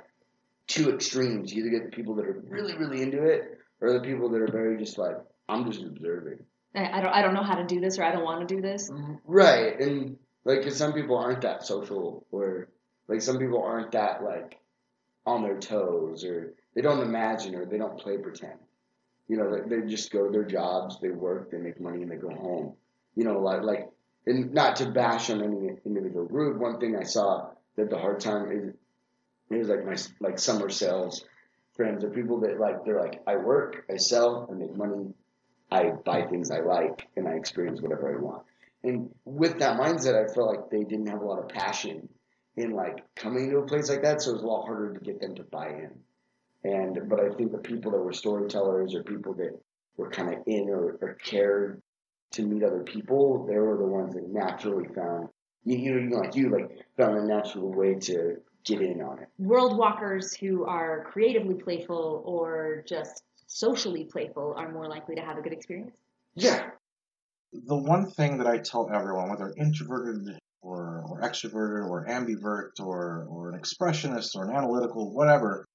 two 0.67 0.91
extremes. 0.91 1.53
You 1.53 1.65
either 1.65 1.71
get 1.71 1.91
the 1.91 1.97
people 1.97 2.15
that 2.17 2.27
are 2.27 2.43
really, 2.49 2.77
really 2.77 3.03
into 3.03 3.23
it 3.25 3.59
or 3.81 3.93
the 3.93 4.01
people 4.01 4.29
that 4.31 4.41
are 4.41 4.53
very 4.53 4.79
just 4.79 4.99
like, 4.99 5.17
I'm 5.49 5.71
just 5.71 5.83
observing. 5.83 6.39
I 6.75 7.01
don't 7.01 7.13
I 7.13 7.23
don't 7.23 7.35
know 7.35 7.43
how 7.43 7.57
to 7.57 7.67
do 7.67 7.81
this 7.81 7.99
or 7.99 8.05
I 8.05 8.13
don't 8.13 8.25
want 8.25 8.47
to 8.47 8.55
do 8.55 8.61
this. 8.61 8.91
Right, 9.25 9.81
and 9.81 10.17
like 10.45 10.63
cause 10.63 10.77
some 10.77 10.93
people 10.93 11.17
aren't 11.17 11.41
that 11.41 11.67
social 11.67 12.27
or 12.31 12.69
like 13.09 13.23
some 13.23 13.39
people 13.39 13.63
aren't 13.63 13.93
that 13.93 14.23
like 14.23 14.59
on 15.27 15.43
their 15.43 15.59
toes 15.59 16.25
or 16.25 16.55
they 16.75 16.83
don't 16.83 17.01
imagine 17.01 17.55
or 17.55 17.65
they 17.65 17.79
don't 17.79 17.99
play 17.99 18.19
pretend. 18.19 18.59
You 19.29 19.37
know, 19.39 19.51
they, 19.51 19.77
they 19.77 19.87
just 19.87 20.13
go 20.13 20.27
to 20.27 20.31
their 20.31 20.45
jobs, 20.45 20.99
they 21.01 21.11
work, 21.11 21.51
they 21.51 21.59
make 21.59 21.81
money, 21.81 22.03
and 22.03 22.11
they 22.11 22.17
go 22.17 22.31
home. 22.31 22.75
You 23.15 23.25
know, 23.25 23.41
like 23.41 23.63
like 23.63 23.91
and 24.27 24.53
not 24.53 24.77
to 24.77 24.91
bash 24.91 25.31
on 25.31 25.43
any 25.43 25.71
individual 25.85 26.27
group. 26.27 26.59
One 26.59 26.79
thing 26.79 26.97
I 26.97 27.05
saw 27.05 27.49
that 27.79 27.91
the 27.91 27.99
hard 27.99 28.21
time 28.21 28.53
is 28.53 28.75
it 29.51 29.57
was 29.57 29.69
like 29.69 29.85
my 29.85 29.97
like 30.21 30.39
summer 30.39 30.69
sales 30.69 31.25
friends 31.79 32.05
are 32.05 32.11
people 32.11 32.41
that 32.41 32.61
like 32.61 32.85
they're 32.85 33.01
like 33.01 33.23
I 33.27 33.37
work, 33.37 33.85
I 33.91 33.97
sell, 33.97 34.49
I 34.51 34.55
make 34.55 34.77
money, 34.77 35.15
I 35.71 35.93
buy 36.05 36.27
things 36.27 36.51
I 36.51 36.59
like 36.59 37.07
and 37.17 37.27
I 37.27 37.33
experience 37.33 37.81
whatever 37.81 38.15
I 38.15 38.21
want. 38.21 38.43
And 38.83 39.11
with 39.25 39.61
that 39.61 39.79
mindset, 39.79 40.15
I 40.15 40.33
felt 40.33 40.49
like 40.49 40.71
they 40.71 40.85
didn't 40.85 41.09
have 41.09 41.23
a 41.23 41.25
lot 41.25 41.39
of 41.39 41.49
passion 41.49 42.09
in 42.57 42.73
like 42.73 43.05
coming 43.15 43.51
to 43.51 43.59
a 43.59 43.67
place 43.67 43.89
like 43.89 44.03
that, 44.03 44.21
so 44.21 44.31
it 44.31 44.35
was 44.35 44.43
a 44.43 44.47
lot 44.47 44.67
harder 44.67 44.95
to 44.95 45.01
get 45.01 45.21
them 45.21 45.37
to 45.37 45.45
buy 45.45 45.69
in. 45.69 45.91
And 46.65 47.09
but 47.09 47.21
I 47.21 47.31
think 47.37 47.53
the 47.53 47.59
people 47.59 47.93
that 47.93 48.01
were 48.01 48.13
storytellers 48.13 48.95
or 48.95 49.05
people 49.05 49.35
that 49.35 49.59
were 49.97 50.11
kind 50.11 50.35
of 50.35 50.43
in 50.47 50.69
or, 50.69 50.99
or 51.01 51.15
cared 51.15 51.81
to 52.33 52.43
meet 52.43 52.65
other 52.65 52.83
people, 52.83 53.47
they 53.47 53.57
were 53.57 53.77
the 53.77 53.85
ones 53.85 54.15
that 54.15 54.29
naturally 54.29 54.89
found 54.95 55.29
you, 55.65 55.79
you 55.79 56.00
know 56.00 56.19
like 56.19 56.35
you 56.35 56.50
like 56.50 56.71
found 56.97 57.19
a 57.19 57.25
natural 57.25 57.73
way 57.73 57.95
to 57.95 58.37
get 58.65 58.81
in 58.81 59.00
on 59.00 59.21
it. 59.21 59.29
World 59.38 59.77
walkers 59.77 60.35
who 60.35 60.65
are 60.65 61.05
creatively 61.11 61.55
playful 61.55 62.23
or 62.25 62.85
just 62.87 63.23
socially 63.47 64.05
playful 64.05 64.55
are 64.57 64.71
more 64.71 64.88
likely 64.88 65.15
to 65.17 65.23
have 65.23 65.38
a 65.38 65.43
good 65.43 65.53
experience? 65.53 65.97
Yeah. 66.35 66.71
The 67.53 67.77
one 67.77 68.11
thing 68.11 68.38
that 68.38 68.47
I 68.47 68.59
tell 68.59 68.91
everyone, 68.93 69.31
whether 69.31 69.53
introverted 69.57 70.38
or, 70.61 71.05
or 71.09 71.21
extroverted 71.23 71.88
or 71.88 72.07
ambivert 72.07 72.79
or, 72.79 73.27
or 73.29 73.50
an 73.50 73.59
expressionist 73.59 74.37
or 74.37 74.45
an 74.45 74.55
analytical, 74.55 75.15
whatever, 75.15 75.67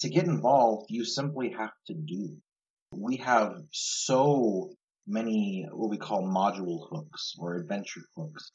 to 0.00 0.10
get 0.10 0.24
involved, 0.24 0.86
you 0.90 1.04
simply 1.04 1.50
have 1.50 1.72
to 1.86 1.94
do. 1.94 2.36
We 2.92 3.16
have 3.18 3.62
so 3.70 4.70
many 5.06 5.66
what 5.72 5.90
we 5.90 5.96
call 5.96 6.22
module 6.22 6.88
hooks 6.90 7.34
or 7.38 7.56
adventure 7.56 8.02
hooks 8.16 8.50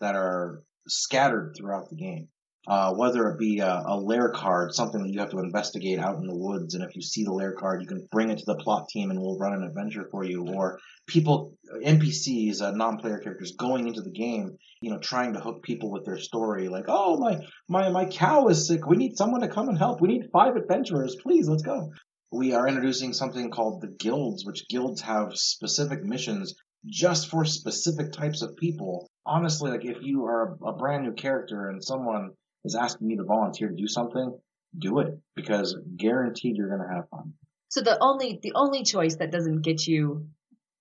that 0.00 0.14
are 0.14 0.62
scattered 0.88 1.54
throughout 1.56 1.88
the 1.88 1.96
game. 1.96 2.28
Uh, 2.66 2.94
whether 2.94 3.28
it 3.28 3.38
be 3.38 3.58
a, 3.58 3.82
a 3.86 4.00
lair 4.00 4.30
card, 4.30 4.74
something 4.74 5.02
that 5.02 5.12
you 5.12 5.20
have 5.20 5.28
to 5.28 5.38
investigate 5.38 5.98
out 5.98 6.16
in 6.16 6.26
the 6.26 6.34
woods, 6.34 6.74
and 6.74 6.82
if 6.82 6.96
you 6.96 7.02
see 7.02 7.22
the 7.22 7.32
lair 7.32 7.52
card, 7.52 7.82
you 7.82 7.86
can 7.86 8.08
bring 8.10 8.30
it 8.30 8.38
to 8.38 8.44
the 8.46 8.54
plot 8.54 8.88
team 8.88 9.10
and 9.10 9.20
we'll 9.20 9.36
run 9.36 9.52
an 9.52 9.62
adventure 9.62 10.08
for 10.10 10.24
you. 10.24 10.46
Or 10.48 10.78
people, 11.06 11.52
NPCs, 11.84 12.62
uh, 12.62 12.70
non-player 12.70 13.18
characters 13.18 13.52
going 13.58 13.86
into 13.86 14.00
the 14.00 14.10
game, 14.10 14.56
you 14.80 14.90
know, 14.90 14.98
trying 14.98 15.34
to 15.34 15.40
hook 15.40 15.62
people 15.62 15.90
with 15.90 16.06
their 16.06 16.16
story, 16.16 16.68
like, 16.68 16.86
oh 16.88 17.18
my 17.18 17.40
my 17.68 17.90
my 17.90 18.06
cow 18.06 18.48
is 18.48 18.66
sick. 18.66 18.86
We 18.86 18.96
need 18.96 19.18
someone 19.18 19.42
to 19.42 19.48
come 19.48 19.68
and 19.68 19.76
help. 19.76 20.00
We 20.00 20.08
need 20.08 20.30
five 20.32 20.56
adventurers, 20.56 21.16
please. 21.22 21.46
Let's 21.46 21.62
go. 21.62 21.90
We 22.32 22.54
are 22.54 22.66
introducing 22.66 23.12
something 23.12 23.50
called 23.50 23.82
the 23.82 23.88
guilds, 23.88 24.46
which 24.46 24.68
guilds 24.68 25.02
have 25.02 25.36
specific 25.36 26.02
missions 26.02 26.54
just 26.86 27.28
for 27.28 27.44
specific 27.44 28.12
types 28.12 28.40
of 28.40 28.56
people. 28.56 29.06
Honestly, 29.26 29.70
like 29.70 29.84
if 29.84 29.98
you 30.02 30.24
are 30.26 30.56
a 30.64 30.72
brand 30.72 31.04
new 31.04 31.12
character 31.12 31.68
and 31.68 31.82
someone 31.82 32.32
is 32.64 32.74
asking 32.74 33.10
you 33.10 33.16
to 33.18 33.24
volunteer 33.24 33.68
to 33.68 33.74
do 33.74 33.86
something, 33.86 34.38
do 34.76 34.98
it 35.00 35.18
because 35.34 35.76
guaranteed 35.96 36.56
you're 36.56 36.68
going 36.68 36.86
to 36.86 36.94
have 36.94 37.08
fun. 37.08 37.34
So 37.68 37.80
the 37.80 37.98
only 38.00 38.38
the 38.42 38.52
only 38.54 38.84
choice 38.84 39.16
that 39.16 39.32
doesn't 39.32 39.62
get 39.62 39.86
you 39.86 40.28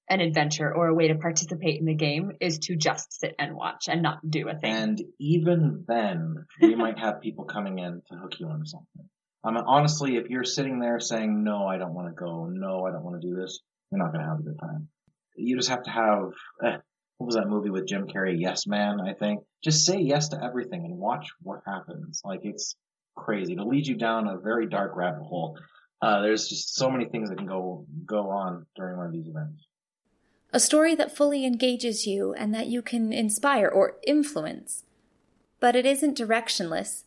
an 0.09 0.19
adventure 0.19 0.71
or 0.73 0.88
a 0.88 0.93
way 0.93 1.07
to 1.07 1.15
participate 1.15 1.79
in 1.79 1.85
the 1.85 1.95
game 1.95 2.33
is 2.41 2.59
to 2.59 2.75
just 2.75 3.19
sit 3.19 3.33
and 3.39 3.55
watch 3.55 3.88
and 3.88 4.01
not 4.01 4.19
do 4.29 4.50
a 4.50 4.55
thing. 4.55 4.71
And 4.71 5.01
even 5.19 5.85
then, 5.88 6.45
we 6.62 6.75
might 6.83 7.00
have 7.00 7.21
people 7.21 7.45
coming 7.45 7.79
in 7.79 8.01
to 8.09 8.15
hook 8.15 8.33
you 8.39 8.50
into 8.51 8.65
something. 8.65 9.09
I 9.43 9.51
mean, 9.51 9.63
honestly, 9.65 10.15
if 10.17 10.29
you're 10.29 10.43
sitting 10.43 10.79
there 10.79 11.00
saying, 11.00 11.43
no, 11.43 11.67
I 11.67 11.77
don't 11.77 11.93
want 11.93 12.07
to 12.07 12.13
go, 12.13 12.47
no, 12.50 12.85
I 12.85 12.91
don't 12.91 13.03
want 13.03 13.21
to 13.21 13.27
do 13.27 13.35
this, 13.35 13.59
you're 13.91 14.00
not 14.00 14.13
going 14.13 14.23
to 14.23 14.29
have 14.29 14.39
a 14.39 14.43
good 14.43 14.59
time. 14.59 14.88
You 15.35 15.57
just 15.57 15.69
have 15.69 15.83
to 15.83 15.89
have, 15.89 16.31
eh, 16.63 16.77
what 17.24 17.27
was 17.27 17.36
that 17.36 17.48
movie 17.48 17.70
with 17.70 17.88
Jim 17.88 18.06
Carrey? 18.06 18.36
Yes 18.38 18.68
Man, 18.68 19.00
I 19.00 19.13
think. 19.13 19.44
Just 19.63 19.86
say 19.86 19.98
yes 19.98 20.27
to 20.30 20.44
everything 20.44 20.84
and 20.84 20.98
watch 20.98 21.30
what 21.42 21.62
happens. 21.65 22.22
Like 22.25 22.42
it's 22.44 22.75
crazy. 23.15 23.53
It'll 23.53 23.70
lead 23.70 23.88
you 23.88 23.96
down 23.96 24.27
a 24.27 24.38
very 24.38 24.68
dark 24.68 24.94
rabbit 24.98 25.24
hole. 25.24 25.58
Uh, 26.01 26.22
there's 26.22 26.50
just 26.50 26.75
so 26.75 26.92
many 26.92 27.06
things 27.06 27.30
that 27.30 27.38
can 27.38 27.48
go 27.48 27.86
go 28.06 28.30
on 28.30 28.65
during 28.75 28.98
one 28.98 29.06
of 29.06 29.13
these 29.13 29.27
events. 29.27 29.65
A 30.51 30.60
story 30.60 30.96
that 30.96 31.15
fully 31.15 31.46
engages 31.46 32.06
you 32.06 32.34
and 32.34 32.53
that 32.53 32.68
you 32.68 32.82
can 32.82 33.13
inspire 33.13 33.70
or 33.70 33.96
influence. 34.06 34.84
But 35.62 35.77
it 35.77 35.86
isn't 35.86 36.18
directionless. 36.18 37.03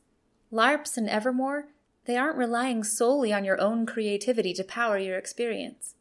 LARPs 0.51 0.97
and 0.97 1.11
Evermore, 1.11 1.67
they 2.07 2.17
aren't 2.17 2.39
relying 2.39 2.83
solely 2.85 3.35
on 3.35 3.45
your 3.45 3.61
own 3.61 3.85
creativity 3.85 4.55
to 4.55 4.65
power 4.65 4.97
your 4.97 5.19
experience 5.19 5.96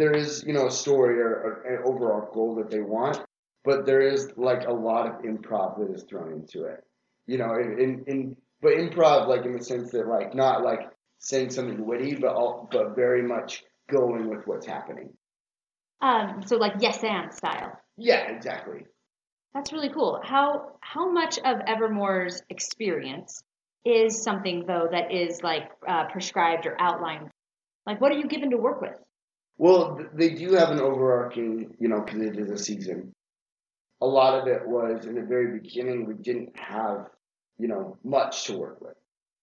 there 0.00 0.16
is, 0.16 0.42
you 0.46 0.54
know, 0.54 0.66
a 0.66 0.70
story 0.70 1.20
or, 1.20 1.28
or 1.28 1.62
an 1.66 1.82
overall 1.84 2.30
goal 2.32 2.54
that 2.54 2.70
they 2.70 2.80
want, 2.80 3.20
but 3.64 3.84
there 3.84 4.00
is 4.00 4.32
like 4.36 4.66
a 4.66 4.72
lot 4.72 5.06
of 5.06 5.22
improv 5.22 5.78
that 5.78 5.94
is 5.94 6.04
thrown 6.04 6.32
into 6.32 6.64
it. 6.64 6.82
You 7.26 7.36
know, 7.36 7.54
in, 7.54 7.78
in, 7.78 8.04
in 8.06 8.36
but 8.62 8.72
improv 8.72 9.28
like 9.28 9.44
in 9.44 9.52
the 9.52 9.62
sense 9.62 9.90
that 9.92 10.08
like 10.08 10.34
not 10.34 10.64
like 10.64 10.80
saying 11.18 11.50
something 11.50 11.84
witty, 11.84 12.14
but 12.14 12.34
all, 12.34 12.68
but 12.72 12.96
very 12.96 13.22
much 13.22 13.62
going 13.90 14.30
with 14.30 14.46
what's 14.46 14.66
happening. 14.66 15.10
Um, 16.00 16.42
so 16.46 16.56
like 16.56 16.72
yes 16.80 17.04
and 17.04 17.32
style. 17.32 17.78
Yeah, 17.98 18.30
exactly. 18.30 18.86
That's 19.52 19.70
really 19.72 19.90
cool. 19.90 20.20
How 20.24 20.76
how 20.80 21.10
much 21.10 21.38
of 21.38 21.58
Evermore's 21.66 22.40
experience 22.48 23.42
is 23.84 24.22
something 24.22 24.64
though 24.66 24.88
that 24.90 25.12
is 25.12 25.42
like 25.42 25.70
uh, 25.86 26.06
prescribed 26.06 26.64
or 26.64 26.80
outlined? 26.80 27.28
Like, 27.86 28.00
what 28.00 28.12
are 28.12 28.18
you 28.18 28.28
given 28.28 28.50
to 28.50 28.56
work 28.56 28.80
with? 28.80 28.96
Well, 29.60 30.00
they 30.14 30.30
do 30.30 30.54
have 30.54 30.70
an 30.70 30.80
overarching, 30.80 31.76
you 31.78 31.88
know, 31.88 32.00
because 32.00 32.22
it 32.22 32.38
is 32.38 32.50
a 32.50 32.56
season. 32.56 33.14
A 34.00 34.06
lot 34.06 34.40
of 34.40 34.48
it 34.48 34.66
was 34.66 35.04
in 35.04 35.14
the 35.14 35.20
very 35.20 35.60
beginning, 35.60 36.06
we 36.06 36.14
didn't 36.14 36.58
have, 36.58 37.10
you 37.58 37.68
know, 37.68 37.98
much 38.02 38.44
to 38.46 38.56
work 38.56 38.80
with. 38.80 38.94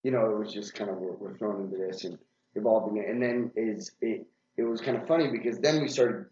You 0.01 0.09
know, 0.09 0.31
it 0.31 0.39
was 0.39 0.51
just 0.51 0.73
kind 0.73 0.89
of 0.89 0.97
we're, 0.97 1.13
we're 1.13 1.37
thrown 1.37 1.61
into 1.61 1.77
this 1.77 2.03
and 2.03 2.17
evolving 2.55 2.97
it. 2.97 3.07
And 3.07 3.21
then 3.21 3.51
is 3.55 3.91
it 4.01 4.25
it 4.57 4.63
was 4.63 4.81
kind 4.81 4.97
of 4.97 5.07
funny 5.07 5.29
because 5.31 5.59
then 5.59 5.83
we 5.83 5.87
started 5.87 6.25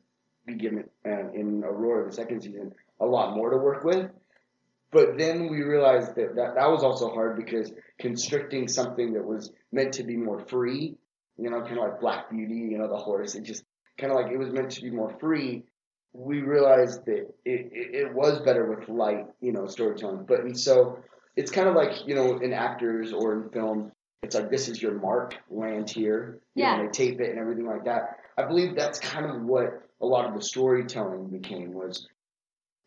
be 0.47 0.55
given 0.55 0.85
uh, 1.05 1.29
in 1.33 1.63
Aurora 1.63 2.09
the 2.09 2.15
second 2.15 2.41
season 2.41 2.73
a 2.99 3.05
lot 3.05 3.35
more 3.35 3.51
to 3.51 3.57
work 3.57 3.83
with. 3.83 4.09
But 4.91 5.19
then 5.19 5.47
we 5.47 5.61
realized 5.61 6.15
that, 6.15 6.37
that 6.37 6.55
that 6.55 6.71
was 6.71 6.83
also 6.83 7.09
hard 7.09 7.37
because 7.37 7.71
constricting 7.99 8.67
something 8.67 9.13
that 9.13 9.25
was 9.25 9.51
meant 9.71 9.93
to 9.93 10.03
be 10.03 10.17
more 10.17 10.39
free, 10.39 10.95
you 11.37 11.51
know, 11.51 11.61
kind 11.61 11.77
of 11.77 11.83
like 11.83 11.99
Black 11.99 12.31
Beauty, 12.31 12.67
you 12.71 12.79
know, 12.79 12.87
the 12.87 12.97
horse, 12.97 13.35
it 13.35 13.43
just 13.43 13.63
kind 13.97 14.11
of 14.11 14.17
like 14.19 14.31
it 14.31 14.37
was 14.37 14.51
meant 14.51 14.71
to 14.71 14.81
be 14.81 14.89
more 14.89 15.15
free, 15.19 15.63
we 16.13 16.41
realized 16.41 17.05
that 17.05 17.33
it, 17.45 17.69
it, 17.71 17.95
it 17.95 18.13
was 18.13 18.39
better 18.39 18.69
with 18.69 18.87
light, 18.89 19.25
you 19.41 19.51
know, 19.51 19.67
storytelling. 19.67 20.25
But 20.25 20.41
and 20.41 20.57
so 20.57 20.99
it's 21.35 21.51
kind 21.51 21.67
of 21.67 21.75
like 21.75 22.07
you 22.07 22.15
know 22.15 22.37
in 22.37 22.53
actors 22.53 23.13
or 23.13 23.33
in 23.33 23.49
film, 23.49 23.91
it's 24.23 24.35
like 24.35 24.49
this 24.49 24.69
is 24.69 24.81
your 24.81 24.93
mark, 24.93 25.35
land 25.49 25.89
here. 25.89 26.39
Yeah. 26.55 26.77
Know, 26.77 26.83
they 26.83 26.89
tape 26.89 27.19
it 27.19 27.29
and 27.29 27.39
everything 27.39 27.67
like 27.67 27.85
that. 27.85 28.19
I 28.37 28.43
believe 28.43 28.75
that's 28.75 28.99
kind 28.99 29.25
of 29.25 29.41
what 29.43 29.81
a 30.01 30.05
lot 30.05 30.25
of 30.25 30.33
the 30.33 30.41
storytelling 30.41 31.27
became 31.27 31.73
was. 31.73 32.07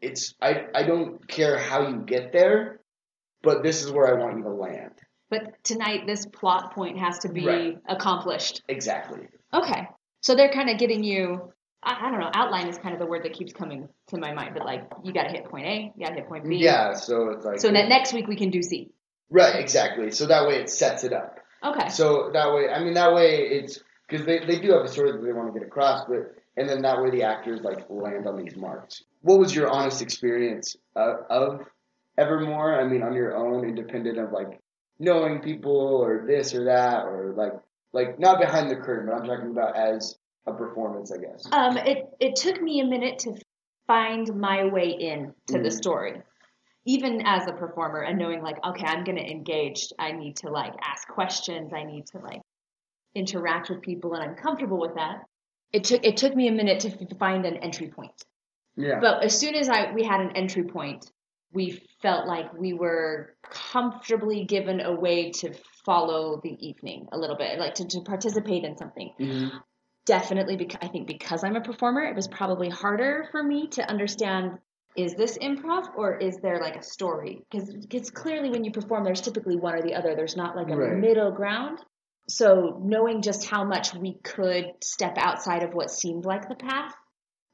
It's 0.01 0.35
I 0.41 0.67
I 0.75 0.85
don't 0.85 1.27
care 1.29 1.59
how 1.59 1.89
you 1.89 2.03
get 2.07 2.33
there, 2.33 2.81
but 3.43 3.63
this 3.63 3.85
is 3.85 3.91
where 3.91 4.09
I 4.09 4.21
want 4.21 4.39
you 4.39 4.45
to 4.45 4.51
land. 4.51 4.93
But 5.31 5.63
tonight, 5.63 6.07
this 6.07 6.25
plot 6.25 6.73
point 6.75 6.99
has 6.99 7.19
to 7.21 7.29
be 7.29 7.47
right. 7.47 7.79
accomplished. 7.87 8.63
Exactly. 8.69 9.29
Okay. 9.53 9.89
So 10.21 10.35
they're 10.35 10.53
kind 10.53 10.71
of 10.71 10.79
getting 10.79 11.05
you. 11.05 11.53
I, 11.83 12.09
I, 12.09 12.11
don't 12.11 12.21
know. 12.21 12.31
Outline 12.35 12.69
is 12.69 12.77
kind 12.79 12.93
of 12.93 13.01
the 13.01 13.07
word 13.07 13.23
that 13.25 13.33
keeps 13.33 13.53
coming 13.53 13.89
to 14.09 14.19
my 14.19 14.33
mind, 14.33 14.51
but 14.55 14.65
like 14.65 14.91
you 15.05 15.13
got 15.13 15.25
to 15.25 15.31
hit 15.31 15.45
point 15.45 15.67
A, 15.67 15.93
you 15.97 16.05
got 16.05 16.11
to 16.11 16.17
hit 16.17 16.29
point 16.29 16.49
B. 16.49 16.57
Yeah. 16.57 16.95
So 16.95 17.31
it's 17.31 17.45
like. 17.45 17.61
So 17.61 17.71
that 17.71 17.89
next 17.89 18.13
week 18.13 18.27
we 18.27 18.37
can 18.37 18.51
do 18.51 18.63
C. 18.63 18.91
Right. 19.31 19.57
Exactly. 19.57 20.11
So 20.11 20.27
that 20.27 20.47
way 20.47 20.57
it 20.57 20.71
sets 20.71 21.05
it 21.05 21.13
up. 21.13 21.39
Okay. 21.63 21.89
So 21.89 22.31
that 22.33 22.53
way, 22.55 22.69
I 22.69 22.83
mean, 22.83 22.95
that 22.95 23.15
way 23.15 23.39
it's 23.39 23.81
because 24.09 24.27
they, 24.27 24.45
they 24.45 24.59
do 24.59 24.73
have 24.73 24.83
a 24.83 24.89
story 24.89 25.13
that 25.13 25.23
they 25.23 25.33
want 25.33 25.53
to 25.53 25.59
get 25.59 25.67
across, 25.67 26.07
but 26.09 26.35
and 26.57 26.69
then 26.69 26.83
that 26.83 27.01
way 27.03 27.11
the 27.11 27.23
actors 27.23 27.61
like 27.63 27.89
land 27.89 28.27
on 28.27 28.43
these 28.43 28.57
marks. 28.57 29.03
What 29.23 29.39
was 29.39 29.55
your 29.55 29.69
honest 29.69 30.03
experience 30.03 30.77
of, 30.95 31.17
of 31.31 31.61
Evermore? 32.17 32.81
I 32.81 32.87
mean, 32.87 33.03
on 33.03 33.15
your 33.15 33.37
own, 33.37 33.65
independent 33.65 34.19
of 34.19 34.33
like 34.33 34.61
knowing 34.99 35.41
people 35.41 35.77
or 35.77 36.25
this 36.27 36.55
or 36.55 36.65
that 36.65 37.05
or 37.05 37.33
like 37.37 37.53
like 37.93 38.19
not 38.19 38.39
behind 38.39 38.71
the 38.71 38.77
curtain, 38.77 39.07
but 39.07 39.15
I'm 39.17 39.27
talking 39.27 39.51
about 39.51 39.77
as 39.77 40.17
a 40.47 40.53
performance, 40.53 41.13
I 41.13 41.19
guess. 41.19 41.45
Um, 41.53 41.77
it 41.77 42.07
it 42.21 42.37
took 42.37 42.61
me 42.61 42.81
a 42.81 42.85
minute 42.85 43.19
to 43.21 43.35
find 43.87 44.35
my 44.39 44.65
way 44.65 44.91
in 44.91 45.35
to 45.49 45.59
mm. 45.59 45.63
the 45.63 45.71
story, 45.71 46.21
even 46.87 47.23
as 47.25 47.47
a 47.47 47.53
performer, 47.53 48.01
and 48.01 48.19
knowing 48.19 48.43
like, 48.43 48.57
okay, 48.65 48.87
I'm 48.87 49.05
gonna 49.05 49.21
engage. 49.21 49.93
I 49.99 50.13
need 50.13 50.37
to 50.39 50.51
like 50.51 50.75
ask 50.83 51.09
questions. 51.09 51.73
I 51.73 51.85
need 51.85 52.07
to 52.09 52.19
like 52.19 52.41
interact 53.15 53.71
with 53.71 53.83
people, 53.83 54.15
and 54.15 54.23
I'm 54.23 54.37
comfortable 54.37 54.79
with 54.79 54.95
that. 54.95 55.23
It 55.73 55.85
took 55.85 56.05
it 56.05 56.17
took 56.17 56.35
me 56.35 56.49
a 56.49 56.53
minute 56.53 56.81
to 56.81 57.15
find 57.17 57.45
an 57.47 57.57
entry 57.59 57.89
point. 57.89 58.25
Yeah. 58.77 59.01
But 59.01 59.25
as 59.25 59.39
soon 59.39 59.55
as 59.55 59.69
I 59.69 59.93
we 59.93 60.05
had 60.05 60.21
an 60.21 60.33
entry 60.37 60.65
point, 60.65 61.11
we 61.53 61.83
felt 62.03 62.27
like 62.27 62.53
we 62.55 62.75
were 62.75 63.35
comfortably 63.43 64.45
given 64.45 64.81
a 64.81 64.95
way 64.95 65.31
to 65.31 65.53
follow 65.85 66.41
the 66.43 66.57
evening 66.67 67.09
a 67.13 67.19
little 67.19 67.37
bit, 67.37 67.59
like 67.59 67.75
to, 67.75 67.87
to 67.87 68.01
participate 68.01 68.65
in 68.65 68.77
something. 68.77 69.13
Mm-hmm. 69.19 69.57
Definitely, 70.07 70.57
because 70.57 70.79
I 70.81 70.89
think 70.89 71.07
because 71.07 71.45
I'm 71.45 71.57
a 71.57 71.61
performer, 71.61 72.03
it 72.05 72.17
was 72.17 72.29
probably 72.29 72.71
harder 72.71 73.29
for 73.31 73.43
me 73.43 73.69
to 73.73 73.89
understand 73.89 74.59
is 74.97 75.15
this 75.15 75.39
improv 75.39 75.97
or 75.97 76.17
is 76.17 76.39
there 76.39 76.59
like 76.61 76.77
a 76.77 76.83
story? 76.83 77.45
Because 77.51 77.73
it's 77.91 78.11
clearly 78.11 78.51
when 78.51 78.65
you 78.65 78.73
perform, 78.73 79.05
there's 79.05 79.21
typically 79.21 79.57
one 79.57 79.75
or 79.75 79.83
the 79.83 79.95
other. 79.95 80.17
There's 80.17 80.37
not 80.37 80.57
like 80.57 80.71
a 80.71 80.77
right. 80.77 80.99
middle 80.99 81.31
ground. 81.31 81.79
So 82.29 82.81
knowing 82.83 83.23
just 83.23 83.47
how 83.47 83.65
much 83.65 83.95
we 83.95 84.15
could 84.15 84.67
step 84.83 85.17
outside 85.17 85.63
of 85.63 85.73
what 85.73 85.91
seemed 85.91 86.25
like 86.25 86.49
the 86.49 86.57
path 86.57 86.95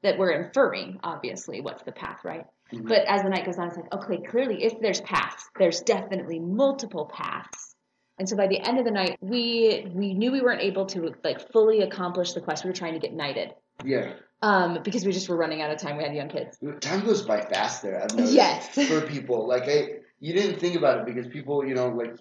that 0.02 0.18
we're 0.18 0.30
inferring, 0.30 1.00
obviously, 1.02 1.60
what's 1.60 1.82
the 1.82 1.92
path, 1.92 2.20
right? 2.24 2.44
Mm-hmm. 2.72 2.88
But 2.88 3.06
as 3.06 3.22
the 3.22 3.28
night 3.28 3.46
goes 3.46 3.58
on, 3.58 3.68
it's 3.68 3.76
like, 3.76 3.92
okay, 3.92 4.22
clearly, 4.22 4.64
if 4.64 4.80
there's 4.80 5.00
paths, 5.00 5.48
there's 5.58 5.80
definitely 5.80 6.40
multiple 6.40 7.10
paths. 7.12 7.73
And 8.18 8.28
so 8.28 8.36
by 8.36 8.46
the 8.46 8.60
end 8.60 8.78
of 8.78 8.84
the 8.84 8.90
night, 8.90 9.18
we 9.20 9.86
we 9.92 10.14
knew 10.14 10.30
we 10.30 10.40
weren't 10.40 10.62
able 10.62 10.86
to 10.86 11.14
like 11.24 11.50
fully 11.52 11.80
accomplish 11.80 12.32
the 12.32 12.40
quest. 12.40 12.64
We 12.64 12.70
were 12.70 12.76
trying 12.76 12.94
to 12.94 13.00
get 13.00 13.12
knighted. 13.12 13.54
Yeah. 13.84 14.12
Um, 14.40 14.80
because 14.84 15.04
we 15.04 15.12
just 15.12 15.28
were 15.28 15.36
running 15.36 15.62
out 15.62 15.70
of 15.70 15.78
time. 15.78 15.96
We 15.96 16.04
had 16.04 16.14
young 16.14 16.28
kids. 16.28 16.58
Time 16.80 17.04
goes 17.04 17.22
by 17.22 17.40
fast 17.40 17.82
there. 17.82 18.02
I've 18.02 18.14
noticed 18.14 18.34
yes. 18.34 18.68
For 18.88 19.00
people, 19.00 19.48
like 19.48 19.64
I, 19.64 19.86
you 20.20 20.34
didn't 20.34 20.60
think 20.60 20.76
about 20.76 20.98
it 20.98 21.06
because 21.06 21.26
people, 21.32 21.66
you 21.66 21.74
know, 21.74 21.88
like 21.88 22.16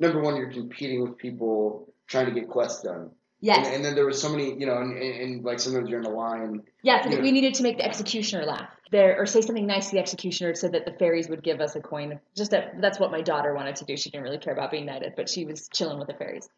number 0.00 0.20
one, 0.20 0.36
you're 0.36 0.52
competing 0.52 1.02
with 1.02 1.16
people 1.16 1.94
trying 2.08 2.26
to 2.26 2.32
get 2.32 2.48
quests 2.48 2.82
done. 2.82 3.10
Yes. 3.40 3.66
And, 3.66 3.76
and 3.76 3.84
then 3.84 3.94
there 3.94 4.04
was 4.04 4.20
so 4.20 4.28
many, 4.30 4.58
you 4.58 4.66
know, 4.66 4.78
and, 4.78 4.98
and, 4.98 5.20
and 5.20 5.44
like 5.44 5.60
sometimes 5.60 5.88
you're 5.88 6.00
in 6.00 6.06
a 6.06 6.10
line. 6.10 6.62
Yeah, 6.82 7.08
Yeah. 7.08 7.20
we 7.20 7.30
needed 7.30 7.54
to 7.54 7.62
make 7.62 7.78
the 7.78 7.84
executioner 7.84 8.44
laugh 8.44 8.68
there, 8.90 9.20
or 9.20 9.26
say 9.26 9.40
something 9.40 9.66
nice 9.66 9.86
to 9.86 9.96
the 9.96 10.00
executioner, 10.00 10.54
so 10.54 10.68
that 10.68 10.84
the 10.84 10.92
fairies 10.92 11.28
would 11.28 11.42
give 11.42 11.60
us 11.60 11.76
a 11.76 11.80
coin. 11.80 12.20
Just 12.36 12.50
that, 12.52 12.80
that's 12.80 12.98
what 12.98 13.10
my 13.10 13.20
daughter 13.20 13.54
wanted 13.54 13.76
to 13.76 13.84
do. 13.84 13.96
She 13.96 14.10
didn't 14.10 14.24
really 14.24 14.38
care 14.38 14.52
about 14.52 14.70
being 14.70 14.86
knighted, 14.86 15.14
but 15.16 15.28
she 15.28 15.44
was 15.44 15.68
chilling 15.68 15.98
with 15.98 16.08
the 16.08 16.14
fairies. 16.14 16.48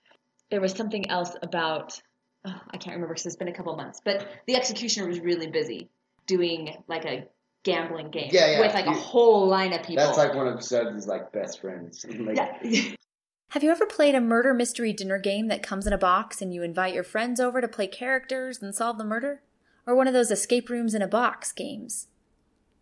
There 0.51 0.61
was 0.61 0.73
something 0.73 1.09
else 1.11 1.37
about 1.43 2.01
oh, 2.45 2.61
I 2.71 2.77
can't 2.77 2.95
remember 2.95 3.15
because 3.15 3.27
it's 3.27 3.37
been 3.37 3.49
a 3.49 3.53
couple 3.53 3.75
months, 3.77 4.01
but 4.05 4.27
the 4.47 4.57
executioner 4.57 5.09
was 5.09 5.21
really 5.21 5.47
busy 5.49 5.89
doing 6.27 6.83
like 6.89 7.05
a 7.05 7.27
gambling 7.63 8.11
game 8.11 8.31
Yeah, 8.33 8.53
yeah. 8.53 8.61
with 8.61 8.75
like 8.75 8.87
a 8.87 8.93
whole 8.93 9.47
line 9.47 9.73
of 9.73 9.83
people. 9.83 10.05
That's 10.05 10.19
like 10.19 10.35
one 10.35 10.47
of 10.47 10.63
Seb's 10.63 11.07
like 11.07 11.33
best 11.33 11.61
friends. 11.61 12.05
Like, 12.19 12.37
yeah. 12.37 12.93
Have 13.51 13.65
you 13.65 13.71
ever 13.73 13.85
played 13.85 14.15
a 14.15 14.21
murder 14.21 14.55
mystery 14.55 14.93
dinner 14.93 15.19
game 15.19 15.49
that 15.49 15.63
comes 15.63 15.85
in 15.85 15.93
a 15.93 15.99
box 15.99 16.41
and 16.41 16.55
you 16.55 16.63
invite 16.63 16.95
your 16.95 17.03
friends 17.03 17.41
over 17.41 17.61
to 17.61 17.67
play 17.67 17.89
characters 17.89 18.63
and 18.63 18.73
solve 18.73 18.97
the 18.97 19.05
murder? 19.05 19.43
Or 19.87 19.97
one 19.97 20.07
of 20.07 20.15
those 20.15 20.31
escape 20.31 20.71
rooms 20.71 20.95
in 20.95 21.03
a 21.03 21.09
box 21.09 21.51
games? 21.51 22.07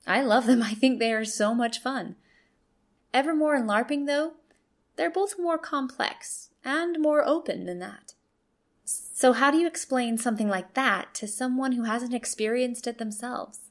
I 0.08 0.22
love 0.22 0.46
them. 0.46 0.62
I 0.72 0.74
think 0.74 0.98
they 0.98 1.12
are 1.12 1.24
so 1.24 1.54
much 1.54 1.80
fun. 1.80 2.16
Evermore 3.14 3.54
and 3.54 3.68
LARPing, 3.68 4.06
though, 4.06 4.32
they're 4.96 5.10
both 5.10 5.38
more 5.38 5.58
complex 5.58 6.50
and 6.64 7.00
more 7.00 7.26
open 7.26 7.66
than 7.66 7.78
that. 7.78 8.14
So, 8.84 9.32
how 9.32 9.50
do 9.50 9.58
you 9.58 9.66
explain 9.66 10.16
something 10.16 10.48
like 10.48 10.74
that 10.74 11.14
to 11.14 11.28
someone 11.28 11.72
who 11.72 11.84
hasn't 11.84 12.14
experienced 12.14 12.86
it 12.86 12.98
themselves? 12.98 13.70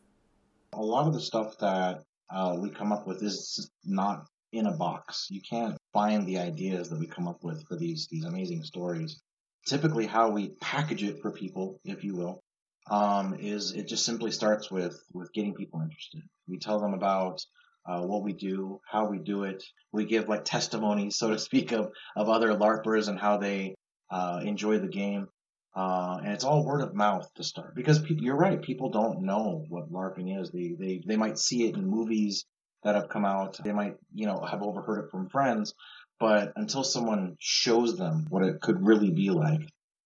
A 0.74 0.82
lot 0.82 1.08
of 1.08 1.14
the 1.14 1.22
stuff 1.22 1.58
that 1.60 2.04
uh, 2.30 2.58
we 2.60 2.70
come 2.70 2.92
up 2.92 3.08
with 3.08 3.24
is 3.24 3.70
not 3.84 4.28
in 4.52 4.68
a 4.68 4.78
box. 4.78 5.28
You 5.30 5.42
can't 5.42 5.78
find 5.94 6.28
the 6.28 6.38
ideas 6.38 6.90
that 6.90 7.00
we 7.00 7.08
come 7.08 7.28
up 7.28 7.44
with 7.44 7.66
for 7.68 7.76
these 7.78 8.08
these 8.12 8.26
amazing 8.26 8.64
stories. 8.64 9.20
Typically, 9.66 10.06
how 10.06 10.30
we 10.30 10.50
package 10.62 11.04
it 11.04 11.20
for 11.22 11.32
people, 11.32 11.80
if 11.84 12.04
you 12.04 12.16
will, 12.16 12.42
um, 12.90 13.36
is 13.40 13.74
it 13.74 13.88
just 13.88 14.06
simply 14.06 14.32
starts 14.32 14.72
with 14.72 15.02
with 15.14 15.34
getting 15.34 15.54
people 15.54 15.82
interested. 15.82 16.22
We 16.48 16.58
tell 16.58 16.80
them 16.80 16.94
about 16.94 17.46
uh, 17.86 18.02
what 18.02 18.24
we 18.24 18.34
do, 18.34 18.82
how 18.90 19.08
we 19.08 19.18
do 19.18 19.44
it. 19.44 19.64
We 19.92 20.06
give 20.06 20.28
like 20.28 20.46
testimonies, 20.46 21.18
so 21.18 21.30
to 21.30 21.40
speak, 21.40 21.72
of 21.72 21.92
of 22.16 22.30
other 22.30 22.50
LARPers 22.50 23.08
and 23.08 23.20
how 23.20 23.38
they 23.38 23.76
uh, 24.10 24.42
enjoy 24.44 24.80
the 24.80 24.88
game. 24.88 25.28
Uh, 25.76 26.18
and 26.24 26.34
it's 26.34 26.44
all 26.44 26.66
word 26.66 26.82
of 26.82 26.96
mouth 26.96 27.32
to 27.36 27.44
start 27.44 27.76
because 27.76 28.02
you're 28.10 28.36
right. 28.36 28.64
People 28.64 28.90
don't 28.90 29.22
know 29.22 29.64
what 29.70 29.92
LARPing 29.92 30.42
is. 30.42 30.50
They, 30.50 30.76
they, 30.78 31.04
they 31.06 31.18
might 31.18 31.38
see 31.38 31.68
it 31.68 31.76
in 31.76 31.86
movies 31.86 32.46
that 32.84 32.96
have 32.96 33.10
come 33.10 33.26
out. 33.26 33.60
They 33.64 33.74
might, 33.74 33.96
you 34.12 34.26
know, 34.26 34.40
have 34.40 34.64
overheard 34.64 35.06
it 35.06 35.12
from 35.12 35.30
friends, 35.30 35.76
but 36.20 36.52
until 36.56 36.84
someone 36.84 37.36
shows 37.40 37.96
them 37.96 38.26
what 38.30 38.44
it 38.44 38.60
could 38.60 38.84
really 38.84 39.12
be 39.12 39.30
like, 39.30 39.62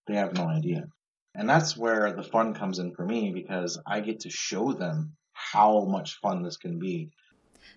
they 0.07 0.15
have 0.15 0.33
no 0.35 0.43
idea. 0.43 0.87
And 1.35 1.49
that's 1.49 1.77
where 1.77 2.11
the 2.13 2.23
fun 2.23 2.53
comes 2.53 2.79
in 2.79 2.93
for 2.93 3.05
me 3.05 3.31
because 3.31 3.79
I 3.87 4.01
get 4.01 4.21
to 4.21 4.29
show 4.29 4.73
them 4.73 5.15
how 5.31 5.85
much 5.85 6.19
fun 6.19 6.43
this 6.43 6.57
can 6.57 6.77
be. 6.77 7.09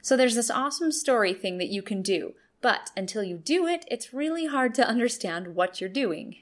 So 0.02 0.16
there's 0.16 0.34
this 0.34 0.50
awesome 0.50 0.92
story 0.92 1.32
thing 1.34 1.58
that 1.58 1.68
you 1.68 1.82
can 1.82 2.02
do, 2.02 2.34
but 2.60 2.90
until 2.96 3.22
you 3.22 3.38
do 3.38 3.66
it, 3.66 3.84
it's 3.90 4.12
really 4.12 4.46
hard 4.46 4.74
to 4.74 4.86
understand 4.86 5.54
what 5.54 5.80
you're 5.80 5.90
doing. 5.90 6.36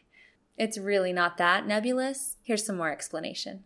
It's 0.56 0.78
really 0.78 1.12
not 1.12 1.36
that 1.38 1.66
nebulous. 1.66 2.36
Here's 2.42 2.64
some 2.64 2.76
more 2.76 2.90
explanation. 2.90 3.64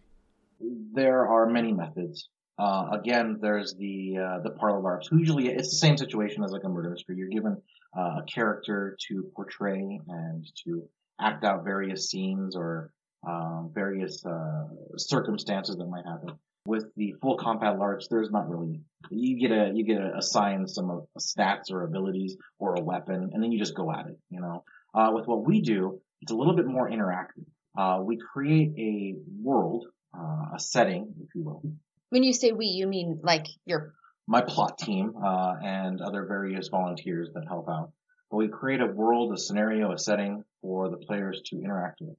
there 0.61 1.27
are 1.27 1.47
many 1.47 1.73
methods. 1.73 2.29
Uh, 2.59 2.89
again, 2.93 3.39
there's 3.41 3.75
the 3.75 4.17
uh, 4.17 4.39
the 4.41 4.51
parlor. 4.51 5.03
Who 5.11 5.19
usually 5.19 5.49
it's 5.49 5.71
the 5.71 5.77
same 5.77 5.99
situation 5.99 6.43
as 6.43 6.53
like 6.53 6.65
a 6.65 6.69
murder 6.69 6.89
mystery. 6.89 7.17
You're 7.17 7.29
given 7.29 7.61
uh, 7.97 8.21
a 8.21 8.25
character 8.27 8.97
to 9.09 9.25
portray 9.35 10.01
and 10.09 10.47
to 10.65 10.89
act 11.21 11.45
out 11.45 11.65
various 11.65 12.09
scenes 12.09 12.57
or 12.57 12.93
um, 13.27 13.71
various 13.75 14.25
uh, 14.25 14.65
circumstances 14.97 15.77
that 15.77 15.87
might 15.87 16.05
happen. 16.05 16.39
With 16.67 16.87
the 16.97 17.15
full 17.23 17.37
combat 17.37 17.77
LARPs, 17.79 18.09
there's 18.11 18.31
not 18.31 18.49
really 18.49 18.81
you 19.11 19.39
get 19.39 19.57
a 19.57 19.71
you 19.73 19.85
get 19.85 19.99
a, 19.99 20.17
assign 20.17 20.67
some 20.67 20.91
of 20.91 21.07
stats 21.19 21.71
or 21.71 21.85
abilities 21.85 22.37
or 22.59 22.75
a 22.75 22.81
weapon, 22.81 23.31
and 23.33 23.43
then 23.43 23.53
you 23.53 23.59
just 23.59 23.77
go 23.77 23.93
at 23.93 24.07
it. 24.07 24.19
You 24.31 24.41
know, 24.41 24.65
uh, 24.95 25.11
with 25.13 25.27
what 25.27 25.47
we 25.47 25.61
do, 25.61 26.01
it's 26.23 26.33
a 26.33 26.35
little 26.35 26.57
bit 26.57 26.67
more 26.67 26.91
interactive. 26.91 27.45
Uh, 27.79 28.01
we 28.03 28.17
create 28.17 28.73
a 28.79 29.15
world, 29.43 29.87
uh, 30.17 30.55
a 30.55 30.59
setting, 30.59 31.15
if 31.23 31.29
you 31.35 31.43
will, 31.43 31.63
When 32.11 32.23
you 32.23 32.33
say 32.33 32.53
we, 32.53 32.67
you 32.67 32.87
mean 32.87 33.21
like 33.23 33.47
your 33.65 33.95
my 34.27 34.41
plot 34.41 34.79
team 34.79 35.15
uh, 35.23 35.55
and 35.63 36.01
other 36.01 36.25
various 36.25 36.69
volunteers 36.69 37.31
that 37.35 37.45
help 37.47 37.69
out. 37.69 37.93
But 38.31 38.39
we 38.39 38.49
create 38.49 38.81
a 38.81 38.87
world, 38.87 39.33
a 39.33 39.39
scenario, 39.39 39.93
a 39.93 39.99
setting 39.99 40.43
for 40.63 40.89
the 40.89 40.97
players 40.97 41.43
to 41.47 41.61
interact 41.63 42.01
with. 42.01 42.17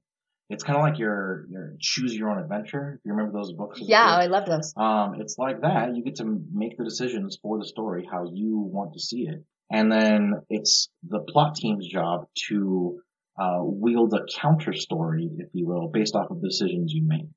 It's 0.49 0.63
kind 0.63 0.77
of 0.77 0.83
like 0.83 0.97
your 0.97 1.45
your 1.49 1.73
choose 1.79 2.15
your 2.15 2.29
own 2.29 2.39
adventure. 2.39 2.95
If 2.99 3.05
you 3.05 3.12
remember 3.12 3.38
those 3.38 3.53
books? 3.53 3.79
yeah. 3.81 4.15
I 4.15 4.27
love 4.27 4.45
those. 4.45 4.73
Um, 4.77 5.15
it's 5.19 5.38
like 5.38 5.62
that. 5.62 5.95
You 5.95 6.03
get 6.03 6.15
to 6.15 6.41
make 6.53 6.77
the 6.77 6.86
decisions 6.86 7.38
for 7.41 7.60
the 7.60 7.65
story 7.65 8.07
how 8.10 8.29
you 8.31 8.57
want 8.57 8.93
to 8.93 8.99
see 8.99 9.27
it, 9.27 9.43
and 9.69 9.91
then 9.91 10.33
it's 10.49 10.89
the 11.07 11.19
plot 11.19 11.55
team's 11.55 11.88
job 11.88 12.27
to 12.47 13.01
uh, 13.39 13.60
wield 13.62 14.13
a 14.13 14.25
counter 14.39 14.73
story, 14.73 15.29
if 15.38 15.49
you 15.53 15.67
will, 15.67 15.89
based 15.89 16.15
off 16.15 16.31
of 16.31 16.41
the 16.41 16.47
decisions 16.47 16.93
you 16.93 17.03
make. 17.05 17.27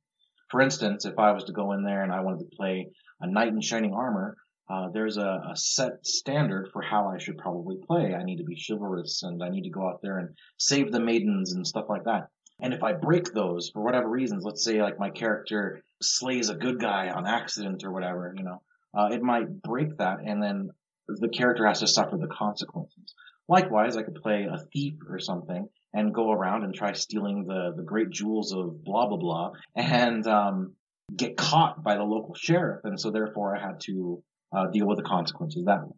For 0.51 0.61
instance, 0.61 1.05
if 1.05 1.19
I 1.19 1.33
was 1.33 1.45
to 1.45 1.53
go 1.53 1.73
in 1.73 1.85
there 1.85 2.03
and 2.03 2.13
I 2.13 2.21
wanted 2.21 2.41
to 2.41 2.57
play 2.57 2.89
a 3.21 3.31
knight 3.31 3.49
in 3.49 3.61
shining 3.61 3.93
armor, 3.93 4.37
uh, 4.69 4.89
there's 4.93 5.17
a, 5.17 5.43
a 5.51 5.57
set 5.57 6.07
standard 6.07 6.71
for 6.73 6.81
how 6.81 7.09
I 7.09 7.19
should 7.19 7.39
probably 7.39 7.77
play. 7.87 8.15
I 8.15 8.25
need 8.25 8.39
to 8.39 8.45
be 8.45 8.61
chivalrous 8.69 9.23
and 9.23 9.43
I 9.43 9.49
need 9.49 9.65
to 9.65 9.71
go 9.71 9.89
out 9.89 10.01
there 10.03 10.19
and 10.19 10.31
save 10.59 10.93
the 10.93 11.01
maidens 11.01 11.53
and 11.53 11.67
stuff 11.67 11.87
like 11.89 12.05
that. 12.05 12.29
And 12.63 12.75
if 12.75 12.83
I 12.83 12.93
break 12.93 13.33
those 13.33 13.71
for 13.71 13.83
whatever 13.83 14.09
reasons, 14.09 14.45
let's 14.45 14.65
say 14.65 14.83
like 14.83 14.99
my 14.99 15.11
character 15.11 15.83
slays 16.03 16.49
a 16.49 16.55
good 16.55 16.81
guy 16.81 17.09
on 17.11 17.27
accident 17.27 17.85
or 17.85 17.93
whatever, 17.93 18.35
you 18.37 18.45
know, 18.45 18.63
uh, 18.97 19.09
it 19.13 19.23
might 19.23 19.63
break 19.63 19.97
that 19.99 20.19
and 20.25 20.43
then 20.43 20.71
the 21.09 21.29
character 21.29 21.67
has 21.67 21.81
to 21.81 21.87
suffer 21.87 22.17
the 22.17 22.29
consequences. 22.29 23.15
Likewise, 23.49 23.97
I 23.97 24.03
could 24.03 24.15
play 24.15 24.47
a 24.51 24.59
thief 24.73 24.95
or 25.09 25.19
something 25.19 25.69
and 25.93 26.15
go 26.15 26.31
around 26.31 26.63
and 26.63 26.73
try 26.73 26.93
stealing 26.93 27.47
the, 27.47 27.73
the 27.77 27.83
great 27.83 28.11
jewels 28.11 28.53
of 28.53 28.85
blah, 28.85 29.09
blah, 29.09 29.17
blah 29.17 29.53
and, 29.75 30.27
um, 30.27 30.75
get 31.15 31.37
caught 31.37 31.83
by 31.83 31.97
the 31.97 32.05
local 32.05 32.35
sheriff. 32.35 32.83
And 32.85 33.01
so 33.01 33.11
therefore 33.11 33.57
I 33.57 33.61
had 33.61 33.81
to, 33.87 34.23
uh, 34.53 34.67
deal 34.67 34.87
with 34.87 34.99
the 34.99 35.05
consequences 35.05 35.65
that 35.65 35.87
way. 35.87 35.97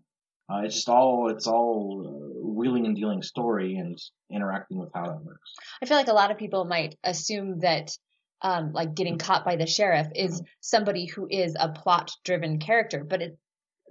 Uh, 0.52 0.62
it's 0.64 0.74
just 0.74 0.88
all, 0.88 1.30
it's 1.30 1.46
all 1.46 2.04
uh, 2.06 2.46
wheeling 2.46 2.84
and 2.86 2.96
dealing 2.96 3.22
story 3.22 3.76
and 3.76 3.98
interacting 4.30 4.78
with 4.78 4.90
how 4.94 5.06
that 5.06 5.24
works. 5.24 5.52
I 5.82 5.86
feel 5.86 5.96
like 5.96 6.08
a 6.08 6.12
lot 6.12 6.30
of 6.30 6.38
people 6.38 6.64
might 6.64 6.96
assume 7.04 7.60
that 7.60 7.96
um, 8.42 8.72
like 8.72 8.94
getting 8.94 9.18
caught 9.18 9.44
by 9.44 9.56
the 9.56 9.66
sheriff 9.66 10.08
is 10.14 10.42
somebody 10.60 11.06
who 11.06 11.26
is 11.30 11.56
a 11.58 11.70
plot 11.70 12.10
driven 12.24 12.58
character, 12.58 13.04
but 13.04 13.22
it, 13.22 13.38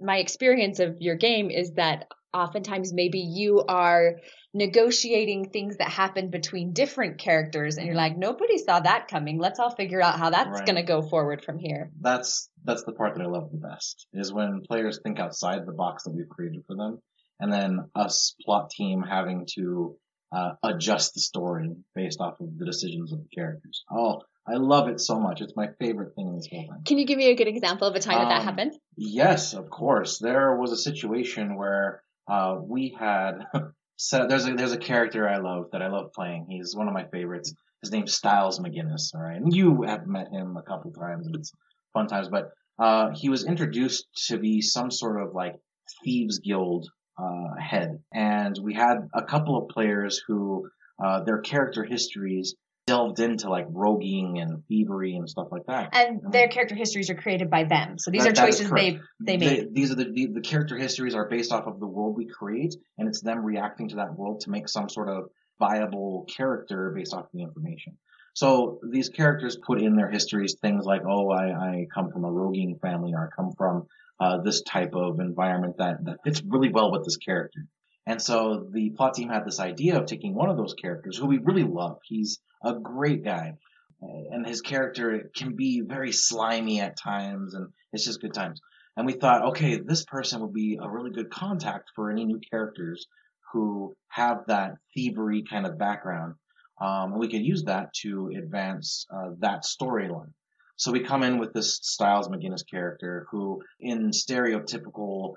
my 0.00 0.18
experience 0.18 0.78
of 0.78 0.96
your 1.00 1.16
game 1.16 1.50
is 1.50 1.72
that 1.72 2.06
oftentimes 2.34 2.92
maybe 2.92 3.18
you 3.18 3.62
are 3.68 4.16
negotiating 4.54 5.48
things 5.50 5.78
that 5.78 5.88
happen 5.90 6.30
between 6.30 6.72
different 6.72 7.18
characters 7.18 7.76
and 7.76 7.86
you're 7.86 7.96
like 7.96 8.16
nobody 8.16 8.58
saw 8.58 8.78
that 8.80 9.08
coming 9.08 9.38
let's 9.38 9.58
all 9.58 9.74
figure 9.74 10.00
out 10.02 10.18
how 10.18 10.30
that's 10.30 10.58
Right. 10.58 10.66
going 10.66 10.76
to 10.76 10.82
go 10.82 11.02
forward 11.02 11.42
from 11.44 11.58
here 11.58 11.90
that's 12.00 12.50
that's 12.64 12.84
the 12.84 12.92
part 12.92 13.16
that 13.16 13.22
I 13.22 13.26
love 13.26 13.50
the 13.50 13.58
best 13.58 14.06
is 14.12 14.32
when 14.32 14.62
players 14.68 15.00
think 15.02 15.18
outside 15.18 15.66
the 15.66 15.72
box 15.72 16.04
that 16.04 16.10
we've 16.12 16.28
created 16.28 16.62
for 16.66 16.76
them, 16.76 16.98
and 17.40 17.52
then 17.52 17.80
us 17.94 18.34
plot 18.44 18.70
team 18.70 19.02
having 19.02 19.46
to 19.56 19.96
uh, 20.30 20.52
adjust 20.62 21.14
the 21.14 21.20
story 21.20 21.70
based 21.94 22.20
off 22.20 22.34
of 22.40 22.56
the 22.58 22.64
decisions 22.64 23.12
of 23.12 23.18
the 23.18 23.28
characters. 23.34 23.82
Oh, 23.90 24.20
I 24.46 24.54
love 24.56 24.88
it 24.88 25.00
so 25.00 25.18
much. 25.18 25.40
It's 25.40 25.56
my 25.56 25.68
favorite 25.80 26.14
thing 26.14 26.28
in 26.28 26.36
this 26.36 26.48
whole 26.52 26.62
thing. 26.62 26.82
can 26.86 26.98
you 26.98 27.06
give 27.06 27.18
me 27.18 27.30
a 27.30 27.34
good 27.34 27.48
example 27.48 27.88
of 27.88 27.94
a 27.96 28.00
time 28.00 28.18
that 28.18 28.28
that 28.28 28.40
Um, 28.40 28.44
happened 28.46 28.72
Yes, 28.96 29.54
of 29.54 29.68
course. 29.70 30.18
There 30.18 30.56
was 30.56 30.70
a 30.72 30.76
situation 30.76 31.56
where 31.56 32.02
uh, 32.32 32.56
we 32.62 32.96
had 32.98 33.44
so 33.96 34.26
There's 34.26 34.46
a 34.46 34.54
there's 34.54 34.72
a 34.72 34.78
character 34.78 35.28
I 35.28 35.36
love 35.36 35.66
that 35.72 35.82
I 35.82 35.88
love 35.88 36.12
playing. 36.14 36.46
He's 36.48 36.74
one 36.74 36.88
of 36.88 36.94
my 36.94 37.04
favorites. 37.04 37.54
His 37.82 37.92
name's 37.92 38.14
Styles 38.14 38.58
McGinnis. 38.58 39.14
All 39.14 39.20
right, 39.20 39.36
and 39.36 39.54
you 39.54 39.82
have 39.82 40.06
met 40.06 40.28
him 40.30 40.56
a 40.56 40.62
couple 40.62 40.90
times, 40.92 41.28
it's 41.34 41.52
fun 41.92 42.06
times. 42.06 42.28
But 42.28 42.52
uh, 42.78 43.10
he 43.14 43.28
was 43.28 43.44
introduced 43.44 44.06
to 44.28 44.38
be 44.38 44.62
some 44.62 44.90
sort 44.90 45.22
of 45.22 45.34
like 45.34 45.56
thieves 46.02 46.38
guild 46.38 46.88
uh, 47.18 47.54
head, 47.60 47.98
and 48.14 48.58
we 48.62 48.72
had 48.72 49.08
a 49.14 49.22
couple 49.22 49.58
of 49.58 49.68
players 49.68 50.22
who 50.26 50.70
uh, 51.04 51.22
their 51.24 51.40
character 51.42 51.84
histories 51.84 52.54
delved 52.86 53.20
into 53.20 53.48
like 53.48 53.66
roguing 53.70 54.40
and 54.40 54.64
thievery 54.66 55.14
and 55.14 55.28
stuff 55.28 55.48
like 55.52 55.62
that. 55.66 55.90
and 55.94 56.20
their 56.32 56.48
character 56.48 56.74
histories 56.74 57.10
are 57.10 57.14
created 57.14 57.48
by 57.48 57.62
them 57.62 57.96
so 57.96 58.10
these 58.10 58.24
That- 58.24 58.38
are 58.38 58.46
choices 58.46 58.70
they 58.70 58.98
they 59.20 59.36
made 59.36 59.74
these 59.74 59.92
are 59.92 59.94
the, 59.94 60.10
the 60.10 60.26
the 60.26 60.40
character 60.40 60.76
histories 60.76 61.14
are 61.14 61.28
based 61.28 61.52
off 61.52 61.66
of 61.66 61.78
the 61.78 61.86
world 61.86 62.16
we 62.16 62.26
create, 62.26 62.74
and 62.98 63.06
it's 63.08 63.20
them 63.20 63.44
reacting 63.44 63.88
to 63.90 63.96
that 63.96 64.16
world 64.16 64.40
to 64.40 64.50
make 64.50 64.68
some 64.68 64.88
sort 64.88 65.08
of 65.08 65.24
viable 65.58 66.26
character 66.36 66.92
based 66.94 67.14
off 67.14 67.24
of 67.24 67.30
the 67.32 67.42
information. 67.42 67.96
So 68.34 68.80
these 68.90 69.08
characters 69.10 69.56
put 69.64 69.80
in 69.80 69.94
their 69.94 70.10
histories 70.10 70.56
things 70.60 70.84
like, 70.84 71.02
oh, 71.06 71.30
I, 71.30 71.44
I 71.52 71.86
come 71.94 72.10
from 72.10 72.24
a 72.24 72.30
roguing 72.32 72.78
family, 72.80 73.12
or 73.14 73.28
I 73.30 73.36
come 73.36 73.52
from 73.56 73.86
uh, 74.18 74.38
this 74.42 74.62
type 74.62 74.94
of 74.94 75.20
environment 75.20 75.76
that 75.78 76.04
that 76.04 76.16
fits 76.24 76.42
really 76.44 76.70
well 76.70 76.90
with 76.90 77.04
this 77.04 77.16
character. 77.16 77.60
And 78.06 78.20
so 78.20 78.66
the 78.70 78.90
plot 78.90 79.14
team 79.14 79.28
had 79.28 79.44
this 79.46 79.60
idea 79.60 79.98
of 79.98 80.06
taking 80.06 80.34
one 80.34 80.50
of 80.50 80.56
those 80.56 80.74
characters 80.74 81.16
who 81.16 81.26
we 81.26 81.38
really 81.38 81.64
love. 81.64 81.98
He's 82.04 82.40
a 82.64 82.74
great 82.74 83.24
guy. 83.24 83.54
And 84.00 84.44
his 84.44 84.60
character 84.60 85.30
can 85.36 85.54
be 85.54 85.80
very 85.80 86.10
slimy 86.10 86.80
at 86.80 86.96
times 86.96 87.54
and 87.54 87.68
it's 87.92 88.04
just 88.04 88.20
good 88.20 88.34
times. 88.34 88.60
And 88.96 89.06
we 89.06 89.12
thought, 89.12 89.50
okay, 89.50 89.76
this 89.78 90.04
person 90.04 90.40
would 90.40 90.52
be 90.52 90.78
a 90.82 90.88
really 90.88 91.12
good 91.12 91.30
contact 91.30 91.90
for 91.94 92.10
any 92.10 92.24
new 92.24 92.40
characters 92.50 93.06
who 93.52 93.94
have 94.08 94.46
that 94.48 94.74
thievery 94.92 95.44
kind 95.48 95.66
of 95.66 95.78
background. 95.78 96.34
Um, 96.80 97.12
and 97.12 97.20
we 97.20 97.28
could 97.28 97.44
use 97.44 97.64
that 97.64 97.94
to 98.02 98.32
advance 98.36 99.06
uh, 99.14 99.30
that 99.38 99.64
storyline. 99.64 100.32
So 100.76 100.90
we 100.90 101.00
come 101.00 101.22
in 101.22 101.38
with 101.38 101.52
this 101.52 101.78
Styles 101.82 102.28
McGinnis 102.28 102.68
character 102.68 103.26
who, 103.30 103.62
in 103.78 104.10
stereotypical 104.10 105.34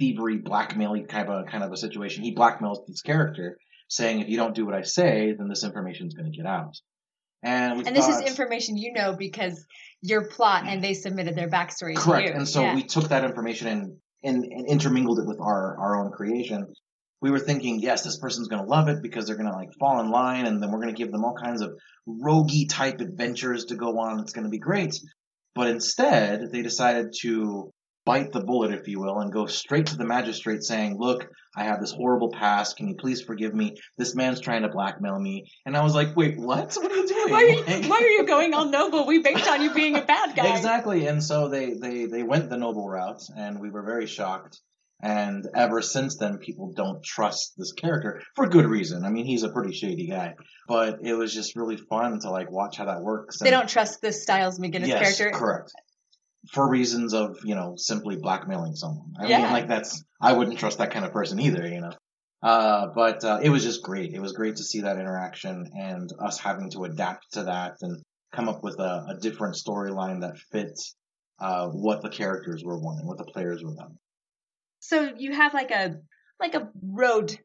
thievery, 0.00 0.38
blackmailing 0.38 1.06
kind 1.06 1.28
of 1.28 1.46
a, 1.46 1.50
kind 1.50 1.62
of 1.62 1.70
a 1.70 1.76
situation, 1.76 2.24
he 2.24 2.34
blackmails 2.34 2.84
this 2.88 3.02
character, 3.02 3.56
saying, 3.88 4.20
"If 4.20 4.28
you 4.28 4.36
don't 4.36 4.54
do 4.54 4.66
what 4.66 4.74
I 4.74 4.82
say, 4.82 5.32
then 5.38 5.48
this 5.48 5.62
information 5.62 6.08
is 6.08 6.14
going 6.14 6.32
to 6.32 6.36
get 6.36 6.46
out." 6.46 6.74
And, 7.42 7.74
and 7.74 7.84
thought, 7.84 7.94
this 7.94 8.08
is 8.08 8.20
information 8.22 8.76
you 8.76 8.92
know 8.92 9.14
because 9.16 9.64
your 10.02 10.28
plot 10.28 10.64
and 10.66 10.82
they 10.84 10.94
submitted 10.94 11.36
their 11.36 11.48
backstory 11.48 11.96
correct. 11.96 12.26
to 12.26 12.32
you. 12.32 12.36
And 12.36 12.48
so 12.48 12.62
Yeah. 12.62 12.74
we 12.74 12.82
took 12.82 13.08
that 13.08 13.24
information 13.24 13.68
and, 13.68 13.96
and, 14.22 14.44
and 14.44 14.66
intermingled 14.68 15.20
it 15.20 15.26
with 15.26 15.40
our, 15.40 15.76
our 15.78 16.04
own 16.04 16.10
creation. 16.10 16.66
We 17.22 17.30
were 17.30 17.38
thinking, 17.38 17.80
yes, 17.80 18.02
this 18.02 18.18
person's 18.18 18.48
going 18.48 18.62
to 18.62 18.68
love 18.68 18.88
it 18.88 19.02
because 19.02 19.26
they're 19.26 19.36
going 19.36 19.50
to 19.50 19.56
like 19.56 19.70
fall 19.78 20.00
in 20.00 20.10
line 20.10 20.46
and 20.46 20.62
then 20.62 20.70
we're 20.70 20.80
going 20.80 20.94
to 20.94 20.98
give 20.98 21.12
them 21.12 21.24
all 21.24 21.34
kinds 21.34 21.62
of 21.62 21.72
roguey 22.06 22.66
type 22.68 23.00
adventures 23.00 23.66
to 23.66 23.74
go 23.74 23.98
on. 23.98 24.20
It's 24.20 24.32
going 24.32 24.44
to 24.44 24.50
be 24.50 24.58
great. 24.58 24.98
But 25.54 25.68
instead, 25.68 26.52
they 26.52 26.62
decided 26.62 27.14
to 27.22 27.72
bite 28.06 28.32
the 28.32 28.40
bullet, 28.40 28.72
if 28.72 28.88
you 28.88 28.98
will, 29.00 29.18
and 29.20 29.32
go 29.32 29.46
straight 29.46 29.86
to 29.86 29.96
the 29.96 30.04
magistrate 30.04 30.62
saying, 30.62 30.96
look, 30.98 31.26
I 31.56 31.64
have 31.64 31.80
this 31.80 31.92
horrible 31.92 32.30
past. 32.30 32.76
Can 32.76 32.88
you 32.88 32.94
please 32.96 33.22
forgive 33.22 33.54
me? 33.54 33.76
This 33.98 34.14
man's 34.14 34.40
trying 34.40 34.62
to 34.62 34.68
blackmail 34.68 35.18
me. 35.18 35.44
And 35.66 35.76
I 35.76 35.82
was 35.82 35.94
like, 35.94 36.16
wait, 36.16 36.38
what? 36.38 36.74
What 36.74 36.90
are 36.92 36.96
you 36.96 37.06
doing? 37.08 37.30
why, 37.30 37.42
are 37.44 37.48
you, 37.48 37.64
Like- 37.64 37.90
why 37.90 37.96
are 37.98 38.08
you 38.08 38.26
going 38.26 38.54
all 38.54 38.66
noble? 38.66 39.06
We 39.06 39.18
based 39.20 39.48
on 39.48 39.62
you 39.62 39.72
being 39.74 39.96
a 39.96 40.02
bad 40.04 40.34
guy. 40.34 40.56
Exactly. 40.56 41.06
And 41.06 41.22
so 41.22 41.48
they, 41.48 41.74
they, 41.74 42.06
they 42.06 42.22
went 42.22 42.48
the 42.50 42.56
noble 42.56 42.88
route 42.88 43.22
and 43.36 43.60
we 43.60 43.70
were 43.70 43.82
very 43.84 44.06
shocked. 44.06 44.60
And 45.02 45.46
ever 45.56 45.80
since 45.80 46.18
then, 46.18 46.36
people 46.38 46.72
don't 46.76 47.02
trust 47.02 47.54
this 47.56 47.72
character 47.72 48.20
for 48.36 48.46
good 48.46 48.66
reason. 48.66 49.02
I 49.04 49.08
mean, 49.08 49.24
he's 49.24 49.44
a 49.44 49.48
pretty 49.48 49.72
shady 49.72 50.06
guy, 50.06 50.34
but 50.68 50.98
it 51.02 51.14
was 51.14 51.32
just 51.32 51.56
really 51.56 51.78
fun 51.78 52.20
to 52.20 52.30
like 52.30 52.50
watch 52.50 52.76
how 52.76 52.84
that 52.84 53.00
works. 53.00 53.38
They 53.38 53.48
And- 53.48 53.60
don't 53.60 53.68
trust 53.68 54.02
this 54.02 54.22
Styles 54.22 54.58
McGinnis 54.58 54.88
yes, 54.88 55.16
character. 55.18 55.38
correct. 55.38 55.72
For 56.52 56.68
reasons 56.68 57.12
of, 57.12 57.36
you 57.44 57.54
know, 57.54 57.74
simply 57.76 58.16
blackmailing 58.16 58.74
someone. 58.74 59.12
I 59.18 59.28
mean, 59.28 59.42
like 59.42 59.68
that's, 59.68 60.02
I 60.20 60.32
wouldn't 60.32 60.58
trust 60.58 60.78
that 60.78 60.90
kind 60.90 61.04
of 61.04 61.12
person 61.12 61.38
either, 61.38 61.66
you 61.66 61.82
know. 61.82 61.92
Uh, 62.42 62.86
but, 62.94 63.22
uh, 63.22 63.40
it 63.42 63.50
was 63.50 63.62
just 63.62 63.82
great. 63.82 64.14
It 64.14 64.20
was 64.20 64.32
great 64.32 64.56
to 64.56 64.64
see 64.64 64.80
that 64.80 64.96
interaction 64.96 65.70
and 65.78 66.10
us 66.18 66.38
having 66.38 66.70
to 66.70 66.84
adapt 66.84 67.32
to 67.34 67.44
that 67.44 67.76
and 67.82 68.02
come 68.32 68.48
up 68.48 68.62
with 68.62 68.78
a, 68.80 69.06
a 69.10 69.18
different 69.20 69.56
storyline 69.56 70.22
that 70.22 70.38
fits, 70.50 70.96
uh, 71.40 71.68
what 71.68 72.00
the 72.00 72.08
characters 72.08 72.62
were 72.64 72.78
wanting, 72.78 73.06
what 73.06 73.18
the 73.18 73.24
players 73.24 73.62
were 73.62 73.74
wanting. 73.74 73.98
So 74.78 75.12
you 75.18 75.32
have 75.32 75.52
like 75.52 75.70
a 75.70 75.96
like 76.40 76.54
a 76.54 76.70
road 76.82 77.38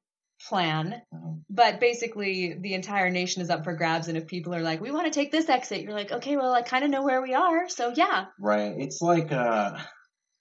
plan, 0.50 1.02
Mhm. 1.14 1.42
but 1.50 1.80
basically 1.80 2.54
the 2.54 2.74
entire 2.74 3.10
nation 3.10 3.42
is 3.42 3.50
up 3.50 3.64
for 3.64 3.74
grabs. 3.76 4.08
And 4.08 4.18
if 4.18 4.28
people 4.28 4.54
are 4.54 4.62
like, 4.62 4.82
"We 4.82 4.92
want 4.92 5.06
to 5.06 5.12
take 5.12 5.32
this 5.32 5.50
exit," 5.50 5.82
you're 5.82 5.94
like, 5.94 6.12
"Okay, 6.12 6.38
well, 6.38 6.54
I 6.54 6.62
kind 6.62 6.84
of 6.84 6.90
know 6.92 7.04
where 7.04 7.22
we 7.22 7.34
are, 7.34 7.68
so 7.70 7.94
yeah." 7.96 8.26
Right. 8.40 8.74
It's 8.78 9.02
like, 9.02 9.32
uh, 9.32 9.78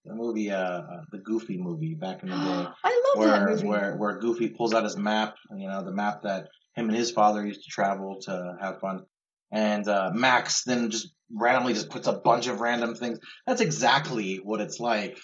the 0.05 0.15
movie, 0.15 0.51
uh, 0.51 0.83
the 1.13 1.19
Goofy 1.19 1.57
movie 1.57 1.95
back 1.95 2.23
in 2.23 2.29
the 2.29 2.37
day. 2.37 2.67
I 2.85 3.13
love 3.17 3.25
that 3.27 3.49
movie. 3.51 3.67
where 3.67 3.97
where 3.97 4.19
Goofy 4.19 4.49
pulls 4.49 4.75
out 4.75 4.85
his 4.85 4.97
map, 4.97 5.37
you 5.57 5.69
know, 5.69 5.83
the 5.83 5.93
map 5.93 6.23
that 6.25 6.49
him 6.75 6.89
and 6.89 6.97
his 6.97 7.11
father 7.11 7.47
used 7.47 7.63
to 7.65 7.71
travel 7.71 8.19
to 8.23 8.57
have 8.61 8.81
fun, 8.81 9.05
and 9.53 9.87
uh, 9.89 10.11
Max 10.13 10.65
then 10.65 10.91
just 10.91 11.15
randomly 11.33 11.73
just 11.73 11.89
puts 11.89 12.07
a 12.07 12.13
bunch 12.13 12.49
of 12.49 12.61
random 12.61 12.95
things. 12.95 13.19
That's 13.47 13.61
exactly 13.63 14.37
what 14.37 14.61
it's 14.61 14.79
like 14.81 15.19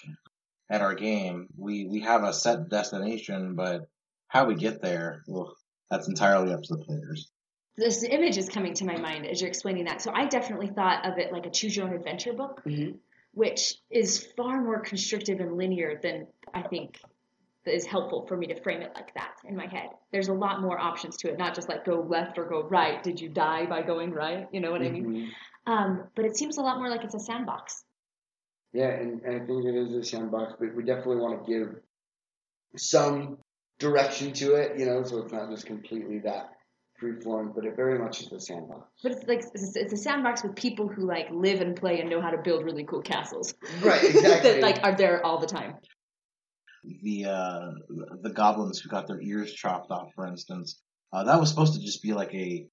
at 0.70 0.80
our 0.80 0.94
game. 0.94 1.48
We 1.58 1.86
we 1.86 2.00
have 2.00 2.22
a 2.24 2.32
set 2.32 2.68
destination, 2.70 3.54
but 3.56 3.82
how 4.30 4.44
we 4.44 4.54
get 4.54 4.80
there, 4.80 5.22
well, 5.26 5.56
that's 5.90 6.08
entirely 6.08 6.52
up 6.52 6.62
to 6.62 6.76
the 6.76 6.84
players. 6.84 7.30
This 7.76 8.04
image 8.04 8.38
is 8.38 8.48
coming 8.48 8.74
to 8.74 8.84
my 8.84 8.96
mind 8.96 9.26
as 9.26 9.40
you're 9.40 9.48
explaining 9.48 9.84
that. 9.86 10.00
So 10.00 10.12
I 10.14 10.26
definitely 10.26 10.68
thought 10.68 11.04
of 11.04 11.18
it 11.18 11.32
like 11.32 11.46
a 11.46 11.50
choose 11.50 11.76
your 11.76 11.86
own 11.86 11.94
adventure 11.94 12.32
book, 12.32 12.62
Mhm. 12.64 13.00
which 13.32 13.74
is 13.90 14.24
far 14.36 14.62
more 14.62 14.80
constrictive 14.80 15.40
and 15.40 15.56
linear 15.56 15.98
than 16.00 16.28
I 16.54 16.62
think 16.62 17.00
is 17.66 17.84
helpful 17.84 18.26
for 18.26 18.36
me 18.36 18.46
to 18.46 18.60
frame 18.62 18.82
it 18.82 18.92
like 18.94 19.12
that 19.14 19.34
in 19.44 19.56
my 19.56 19.66
head. 19.66 19.90
There's 20.12 20.28
a 20.28 20.32
lot 20.32 20.62
more 20.62 20.78
options 20.78 21.16
to 21.18 21.28
it, 21.30 21.36
not 21.36 21.54
just 21.54 21.68
like 21.68 21.84
go 21.84 22.00
left 22.00 22.38
or 22.38 22.44
go 22.44 22.62
right. 22.62 23.02
Did 23.02 23.20
you 23.20 23.28
die 23.28 23.66
by 23.66 23.82
going 23.82 24.12
right? 24.12 24.48
You 24.52 24.60
know 24.60 24.70
what 24.70 24.82
I 24.82 24.90
mean? 24.90 25.04
Mhm. 25.04 25.30
Um, 25.66 26.08
but 26.14 26.24
it 26.24 26.36
seems 26.36 26.56
a 26.56 26.62
lot 26.62 26.78
more 26.78 26.88
like 26.88 27.02
it's 27.02 27.14
a 27.14 27.20
sandbox. 27.20 27.84
Yeah, 28.72 28.90
and, 28.90 29.20
and 29.22 29.42
I 29.42 29.46
think 29.46 29.64
it 29.64 29.74
is 29.74 29.92
a 29.94 30.04
sandbox, 30.04 30.54
but 30.58 30.74
we 30.74 30.84
definitely 30.84 31.16
want 31.16 31.44
to 31.44 31.50
give 31.52 31.82
some 32.76 33.38
direction 33.80 34.32
to 34.34 34.54
it, 34.54 34.78
you 34.78 34.86
know, 34.86 35.02
so 35.02 35.18
it's 35.18 35.32
not 35.32 35.50
just 35.50 35.66
completely 35.66 36.20
that 36.20 36.50
free 37.00 37.18
flowing, 37.20 37.50
but 37.54 37.64
it 37.64 37.74
very 37.74 37.98
much 37.98 38.20
is 38.20 38.30
a 38.30 38.38
sandbox. 38.38 38.86
But 39.02 39.12
it's 39.12 39.26
like 39.26 39.42
it's 39.54 39.76
a, 39.76 39.80
it's 39.80 39.92
a 39.92 39.96
sandbox 39.96 40.44
with 40.44 40.54
people 40.54 40.86
who 40.86 41.06
like 41.06 41.28
live 41.32 41.60
and 41.62 41.74
play 41.74 42.00
and 42.00 42.08
know 42.08 42.20
how 42.20 42.30
to 42.30 42.38
build 42.38 42.64
really 42.64 42.84
cool 42.84 43.00
castles. 43.00 43.54
Right, 43.82 44.04
exactly. 44.04 44.52
that 44.52 44.60
like 44.60 44.80
are 44.84 44.94
there 44.94 45.24
all 45.24 45.38
the 45.38 45.46
time. 45.46 45.76
The 47.02 47.24
uh, 47.24 47.70
the 48.22 48.30
goblins 48.30 48.78
who 48.78 48.88
got 48.88 49.08
their 49.08 49.20
ears 49.20 49.52
chopped 49.52 49.90
off, 49.90 50.10
for 50.14 50.26
instance, 50.26 50.80
uh, 51.12 51.24
that 51.24 51.40
was 51.40 51.48
supposed 51.48 51.74
to 51.74 51.80
just 51.80 52.02
be 52.02 52.12
like 52.12 52.32
a 52.34 52.66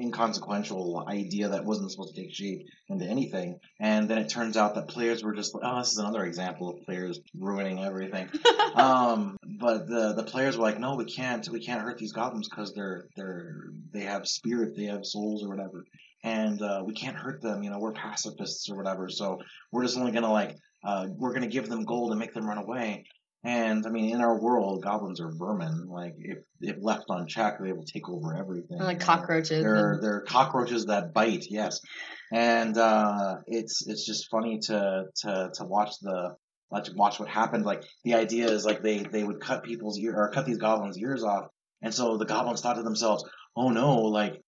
inconsequential 0.00 1.04
idea 1.06 1.48
that 1.48 1.64
wasn't 1.64 1.90
supposed 1.90 2.14
to 2.14 2.20
take 2.20 2.34
shape 2.34 2.66
into 2.88 3.04
anything. 3.04 3.58
And 3.78 4.08
then 4.08 4.18
it 4.18 4.28
turns 4.28 4.56
out 4.56 4.74
that 4.74 4.88
players 4.88 5.22
were 5.22 5.34
just 5.34 5.54
like, 5.54 5.62
oh, 5.66 5.78
this 5.78 5.92
is 5.92 5.98
another 5.98 6.24
example 6.24 6.70
of 6.70 6.82
players 6.84 7.20
ruining 7.38 7.84
everything. 7.84 8.28
um, 8.74 9.36
but 9.44 9.86
the 9.88 10.14
the 10.14 10.22
players 10.22 10.56
were 10.56 10.64
like, 10.64 10.78
no, 10.78 10.96
we 10.96 11.04
can't, 11.04 11.48
we 11.48 11.64
can't 11.64 11.82
hurt 11.82 11.98
these 11.98 12.12
goblins 12.12 12.48
because 12.48 12.72
they're 12.72 13.06
they're 13.16 13.70
they 13.92 14.02
have 14.02 14.26
spirit, 14.26 14.76
they 14.76 14.84
have 14.84 15.04
souls 15.04 15.44
or 15.44 15.48
whatever, 15.48 15.84
and 16.22 16.60
uh, 16.62 16.82
we 16.84 16.94
can't 16.94 17.16
hurt 17.16 17.42
them. 17.42 17.62
You 17.62 17.70
know, 17.70 17.78
we're 17.78 17.92
pacifists 17.92 18.68
or 18.70 18.76
whatever, 18.76 19.08
so 19.08 19.40
we're 19.70 19.84
just 19.84 19.98
only 19.98 20.12
gonna 20.12 20.32
like 20.32 20.56
uh, 20.84 21.06
we're 21.16 21.32
gonna 21.32 21.46
give 21.46 21.68
them 21.68 21.84
gold 21.84 22.10
and 22.10 22.18
make 22.18 22.34
them 22.34 22.48
run 22.48 22.58
away. 22.58 23.04
And 23.42 23.86
I 23.86 23.90
mean, 23.90 24.14
in 24.14 24.20
our 24.20 24.38
world, 24.38 24.82
goblins 24.82 25.20
are 25.20 25.30
vermin. 25.32 25.86
Like 25.88 26.14
if 26.18 26.38
if 26.60 26.76
left 26.80 27.04
unchecked, 27.08 27.62
they 27.62 27.72
will 27.72 27.84
take 27.84 28.08
over 28.08 28.36
everything. 28.36 28.78
Like 28.78 29.00
cockroaches. 29.00 29.62
They're 29.62 29.92
and- 29.94 30.02
they're 30.02 30.20
cockroaches 30.20 30.86
that 30.86 31.14
bite. 31.14 31.46
Yes, 31.48 31.80
and 32.32 32.76
uh, 32.76 33.36
it's 33.46 33.86
it's 33.86 34.04
just 34.04 34.28
funny 34.30 34.58
to 34.64 35.04
to 35.22 35.50
to 35.54 35.64
watch 35.64 35.92
the 36.02 36.34
like 36.70 36.84
to 36.84 36.92
watch 36.94 37.18
what 37.18 37.30
happened. 37.30 37.64
Like 37.64 37.82
the 38.04 38.14
idea 38.14 38.46
is 38.46 38.66
like 38.66 38.82
they 38.82 38.98
they 38.98 39.24
would 39.24 39.40
cut 39.40 39.64
people's 39.64 39.98
ear 39.98 40.14
or 40.16 40.30
cut 40.30 40.44
these 40.44 40.58
goblins' 40.58 40.98
ears 40.98 41.24
off, 41.24 41.46
and 41.80 41.94
so 41.94 42.18
the 42.18 42.26
goblins 42.26 42.60
thought 42.60 42.74
to 42.76 42.82
themselves, 42.82 43.24
"Oh 43.56 43.70
no, 43.70 43.96
like." 44.02 44.40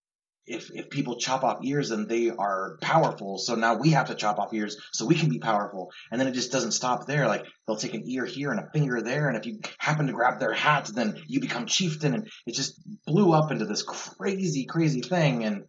If, 0.46 0.70
if 0.74 0.90
people 0.90 1.16
chop 1.16 1.44
off 1.44 1.64
ears, 1.64 1.90
then 1.90 2.06
they 2.08 2.30
are 2.30 2.76
powerful. 2.80 3.38
So 3.38 3.54
now 3.54 3.74
we 3.74 3.90
have 3.90 4.08
to 4.08 4.14
chop 4.14 4.38
off 4.38 4.52
ears 4.52 4.76
so 4.92 5.06
we 5.06 5.14
can 5.14 5.28
be 5.28 5.38
powerful. 5.38 5.92
And 6.10 6.20
then 6.20 6.28
it 6.28 6.32
just 6.34 6.52
doesn't 6.52 6.72
stop 6.72 7.06
there. 7.06 7.28
Like 7.28 7.46
they'll 7.66 7.76
take 7.76 7.94
an 7.94 8.04
ear 8.06 8.24
here 8.24 8.50
and 8.50 8.60
a 8.60 8.70
finger 8.72 9.00
there. 9.00 9.28
And 9.28 9.36
if 9.36 9.46
you 9.46 9.60
happen 9.78 10.06
to 10.06 10.12
grab 10.12 10.40
their 10.40 10.52
hat, 10.52 10.90
then 10.94 11.20
you 11.26 11.40
become 11.40 11.66
chieftain. 11.66 12.14
And 12.14 12.28
it 12.46 12.54
just 12.54 12.80
blew 13.06 13.32
up 13.32 13.52
into 13.52 13.66
this 13.66 13.82
crazy, 13.82 14.66
crazy 14.66 15.00
thing. 15.00 15.44
And 15.44 15.64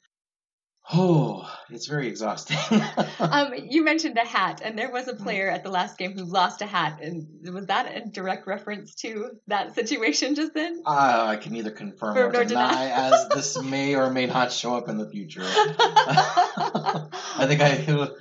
oh, 0.91 1.50
it's 1.69 1.88
very 1.88 2.08
exhausting. 2.08 2.58
um, 3.19 3.54
you 3.69 3.84
mentioned 3.84 4.17
a 4.17 4.26
hat, 4.28 4.62
and 4.63 4.78
there 4.78 4.91
was 4.91 5.08
a 5.08 5.15
player 5.15 5.50
at 5.50 5.63
the 5.63 5.69
last 5.69 5.98
game 5.98 6.13
who 6.17 6.26
lost 6.26 6.62
a 6.62 6.65
hat, 6.65 7.00
and 7.02 7.28
was 7.54 7.67
that 7.67 7.96
a 7.96 8.10
direct 8.10 8.48
reference 8.48 8.96
to 8.96 9.32
that 9.48 9.76
situation 9.76 10.36
just 10.36 10.54
then? 10.54 10.82
Uh, 10.86 11.26
I 11.30 11.36
can 11.38 11.54
neither 11.54 11.72
confirm 11.72 12.17
Or 12.17 12.32
deny, 12.32 12.43
deny. 12.46 12.89
as 12.89 13.30
this 13.30 13.62
may 13.62 13.96
or 13.96 14.10
may 14.10 14.26
not 14.26 14.52
show 14.52 14.76
up 14.76 14.89
in 14.89 14.98
the 14.98 15.10
future. 15.10 15.43
I 15.46 17.46
think 17.48 17.62
I 17.62 17.76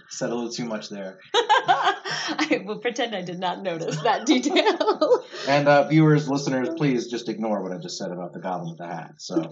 said 0.08 0.30
a 0.30 0.34
little 0.34 0.52
too 0.52 0.64
much 0.64 0.88
there. 0.88 1.18
I 1.34 2.62
will 2.64 2.78
pretend 2.78 3.14
I 3.14 3.22
did 3.22 3.38
not 3.38 3.62
notice 3.62 4.00
that 4.02 4.26
detail. 4.26 5.24
And 5.48 5.68
uh, 5.68 5.88
viewers, 5.88 6.28
listeners, 6.28 6.68
please 6.76 7.08
just 7.08 7.28
ignore 7.28 7.62
what 7.62 7.72
I 7.72 7.78
just 7.78 7.98
said 7.98 8.10
about 8.12 8.32
the 8.32 8.40
goblin 8.40 8.70
with 8.70 8.78
the 8.78 8.86
hat. 8.86 9.14
So 9.18 9.50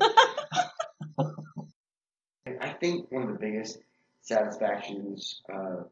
think 2.80 3.10
one 3.12 3.22
of 3.22 3.28
the 3.28 3.38
biggest 3.38 3.78
satisfactions 4.22 5.42
uh, 5.52 5.84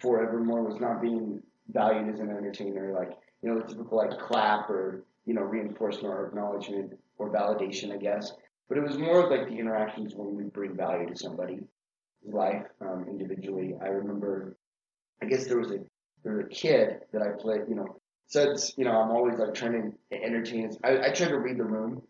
for 0.00 0.22
Evermore 0.22 0.62
was 0.62 0.80
not 0.80 1.00
being 1.02 1.42
valued 1.72 2.12
as 2.12 2.20
an 2.20 2.30
entertainer, 2.30 2.92
like 2.92 3.12
you 3.42 3.48
know 3.48 3.60
the 3.60 3.66
typical 3.66 3.98
like 3.98 4.18
clap 4.18 4.68
or 4.70 5.04
you 5.24 5.34
know 5.34 5.42
reinforcement 5.42 6.14
or 6.14 6.26
acknowledgement 6.26 6.98
or 7.18 7.30
validation, 7.30 7.92
I 7.92 7.96
guess. 7.96 8.32
But 8.68 8.78
it 8.78 8.84
was 8.84 8.98
more 8.98 9.24
of 9.24 9.30
like 9.30 9.48
the 9.48 9.58
interactions 9.58 10.14
when 10.14 10.34
we 10.34 10.44
bring 10.44 10.76
value 10.76 11.08
to 11.08 11.16
somebody's 11.16 11.64
life 12.24 12.64
um, 12.80 13.06
individually. 13.08 13.74
I 13.82 13.88
remember, 13.88 14.56
I 15.22 15.26
guess 15.26 15.46
there 15.46 15.58
was 15.58 15.70
a 15.70 15.78
there 16.22 16.36
was 16.36 16.46
a 16.46 16.48
kid 16.48 17.00
that 17.12 17.22
I 17.22 17.40
played, 17.40 17.62
you 17.68 17.74
know, 17.74 18.00
since 18.26 18.72
you 18.76 18.84
know 18.84 18.92
I'm 18.92 19.10
always 19.10 19.38
like 19.38 19.54
trying 19.54 19.94
to 20.10 20.16
entertain. 20.22 20.70
I, 20.82 21.06
I 21.06 21.10
try 21.10 21.28
to 21.28 21.38
read 21.38 21.58
the 21.58 21.64
room, 21.64 22.02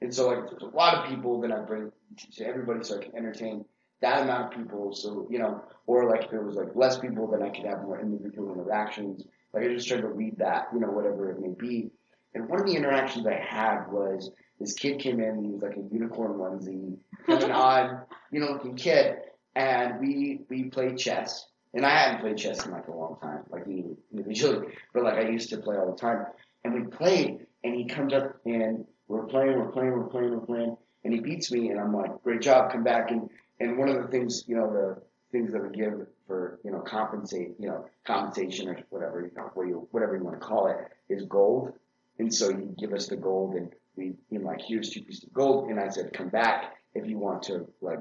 and 0.00 0.14
so 0.14 0.28
like 0.28 0.50
there's 0.50 0.62
a 0.62 0.76
lot 0.76 0.94
of 0.94 1.08
people 1.08 1.40
that 1.40 1.52
I 1.52 1.60
bring 1.60 1.90
to 2.36 2.44
everybody 2.44 2.84
so 2.84 2.98
I 2.98 3.04
can 3.04 3.16
entertain 3.16 3.64
that 4.00 4.22
amount 4.22 4.52
of 4.52 4.58
people. 4.58 4.94
So 4.94 5.26
you 5.30 5.38
know, 5.38 5.62
or 5.86 6.08
like 6.08 6.24
if 6.24 6.30
there 6.30 6.42
was 6.42 6.56
like 6.56 6.74
less 6.74 6.98
people, 6.98 7.30
then 7.30 7.42
I 7.42 7.50
could 7.50 7.66
have 7.66 7.82
more 7.82 8.00
individual 8.00 8.52
interactions. 8.52 9.24
Like 9.52 9.64
I 9.64 9.68
just 9.68 9.88
tried 9.88 10.02
to 10.02 10.08
read 10.08 10.38
that, 10.38 10.68
you 10.72 10.80
know, 10.80 10.90
whatever 10.90 11.30
it 11.30 11.40
may 11.40 11.54
be. 11.58 11.90
And 12.34 12.48
one 12.48 12.60
of 12.60 12.66
the 12.66 12.76
interactions 12.76 13.26
I 13.26 13.34
had 13.34 13.90
was 13.90 14.30
this 14.60 14.74
kid 14.74 15.00
came 15.00 15.20
in. 15.20 15.42
He 15.42 15.50
was 15.50 15.62
like 15.62 15.76
a 15.76 15.82
unicorn 15.92 16.34
onesie, 16.34 16.98
kind 17.26 17.42
of 17.42 17.48
an 17.48 17.52
odd, 17.54 18.02
you 18.30 18.40
know, 18.40 18.52
looking 18.52 18.76
kid, 18.76 19.16
and 19.54 19.98
we 20.00 20.40
we 20.48 20.64
played 20.64 20.98
chess. 20.98 21.46
And 21.74 21.84
I 21.84 21.90
hadn't 21.90 22.20
played 22.20 22.38
chess 22.38 22.64
in 22.64 22.72
like 22.72 22.88
a 22.88 22.92
long 22.92 23.18
time, 23.20 23.44
like 23.50 23.64
individually, 24.10 24.68
but 24.94 25.04
like 25.04 25.18
I 25.18 25.28
used 25.28 25.50
to 25.50 25.58
play 25.58 25.76
all 25.76 25.90
the 25.90 25.98
time. 25.98 26.24
And 26.64 26.74
we 26.74 26.90
played, 26.90 27.46
and 27.62 27.74
he 27.74 27.86
comes 27.86 28.12
up 28.12 28.36
and 28.44 28.84
we're 29.08 29.26
playing, 29.26 29.58
we're 29.58 29.72
playing, 29.72 29.92
we're 29.92 30.04
playing, 30.04 30.30
we're 30.30 30.46
playing, 30.46 30.76
and 31.04 31.12
he 31.12 31.20
beats 31.20 31.50
me, 31.50 31.70
and 31.70 31.80
I'm 31.80 31.94
like, 31.94 32.22
great 32.22 32.42
job, 32.42 32.70
come 32.70 32.84
back. 32.84 33.10
And 33.10 33.28
and 33.60 33.76
one 33.76 33.88
of 33.88 33.96
the 34.00 34.08
things, 34.08 34.44
you 34.46 34.56
know, 34.56 34.70
the 34.72 35.02
things 35.32 35.52
that 35.52 35.62
we 35.62 35.76
give 35.76 36.06
for 36.26 36.60
you 36.64 36.70
know 36.70 36.80
compensate, 36.80 37.54
you 37.58 37.68
know, 37.68 37.86
compensation 38.06 38.68
or 38.68 38.78
whatever, 38.90 39.22
you 39.22 39.32
know, 39.34 39.88
whatever 39.90 40.16
you 40.16 40.22
want 40.22 40.40
to 40.40 40.46
call 40.46 40.68
it, 40.68 40.76
is 41.08 41.24
gold. 41.24 41.72
And 42.18 42.32
so 42.34 42.50
you 42.50 42.74
give 42.78 42.92
us 42.92 43.06
the 43.06 43.16
gold, 43.16 43.54
and 43.54 43.72
we, 43.96 44.14
you 44.30 44.38
know, 44.38 44.46
like 44.46 44.60
here's 44.60 44.90
two 44.90 45.02
pieces 45.02 45.24
of 45.24 45.32
gold, 45.32 45.70
and 45.70 45.80
I 45.80 45.88
said, 45.88 46.12
come 46.12 46.28
back 46.28 46.76
if 46.94 47.06
you 47.06 47.18
want 47.18 47.44
to, 47.44 47.66
like, 47.80 48.00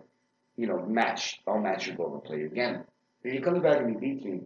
you 0.56 0.68
know, 0.68 0.84
match, 0.86 1.40
I'll 1.48 1.60
match 1.60 1.88
your 1.88 1.96
gold 1.96 2.14
and 2.14 2.24
play 2.24 2.40
you 2.40 2.48
again. 2.48 2.84
And 3.24 3.34
he 3.34 3.40
comes 3.40 3.62
back 3.62 3.78
and 3.78 3.90
he 3.90 3.96
beats 3.96 4.26
me. 4.26 4.42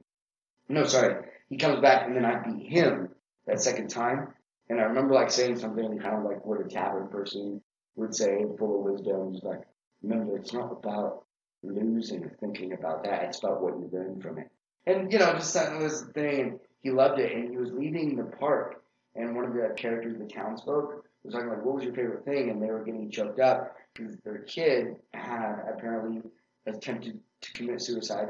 No, 0.68 0.86
sorry. 0.86 1.26
He 1.50 1.58
comes 1.58 1.82
back 1.82 2.08
and 2.08 2.16
then 2.16 2.26
I 2.26 2.42
beat 2.42 2.68
him 2.68 3.10
that 3.46 3.62
second 3.62 3.90
time. 3.90 4.30
And 4.72 4.80
I 4.80 4.84
remember 4.84 5.14
like 5.14 5.30
saying 5.30 5.58
something 5.58 6.00
kind 6.00 6.16
of 6.16 6.24
like 6.24 6.46
what 6.46 6.62
a 6.62 6.64
tavern 6.64 7.10
person 7.10 7.62
would 7.98 8.16
say, 8.16 8.46
full 8.58 8.80
of 8.80 8.94
wisdom. 8.94 9.38
Like, 9.44 9.64
remember, 10.02 10.38
it's 10.38 10.54
not 10.54 10.72
about 10.72 11.26
losing 11.62 12.24
or 12.24 12.32
thinking 12.40 12.72
about 12.72 13.04
that. 13.04 13.24
It's 13.24 13.40
about 13.40 13.62
what 13.62 13.74
you 13.74 13.90
learn 13.92 14.22
from 14.22 14.38
it. 14.38 14.50
And, 14.86 15.12
you 15.12 15.20
know, 15.20 15.34
just 15.34 15.54
that 15.56 15.78
was 15.78 16.06
the 16.06 16.14
thing. 16.14 16.60
He 16.80 16.90
loved 16.90 17.20
it. 17.20 17.34
And 17.34 17.50
he 17.50 17.58
was 17.58 17.74
leaving 17.74 18.16
the 18.16 18.24
park. 18.24 18.82
And 19.14 19.36
one 19.36 19.44
of 19.44 19.54
the 19.54 19.74
characters, 19.76 20.18
the 20.18 20.26
townsfolk, 20.26 21.04
was 21.26 21.34
talking 21.34 21.50
like, 21.50 21.66
what 21.66 21.76
was 21.76 21.84
your 21.84 21.94
favorite 21.94 22.24
thing? 22.24 22.50
And 22.50 22.64
they 22.64 22.72
were 22.72 22.86
getting 22.86 23.12
choked 23.12 23.42
up 23.42 23.76
because 23.94 24.16
their 24.24 24.44
kid 24.44 24.96
had 25.14 25.66
apparently 25.70 26.22
attempted 26.66 27.20
to 27.42 27.52
commit 27.52 27.82
suicide 27.82 28.30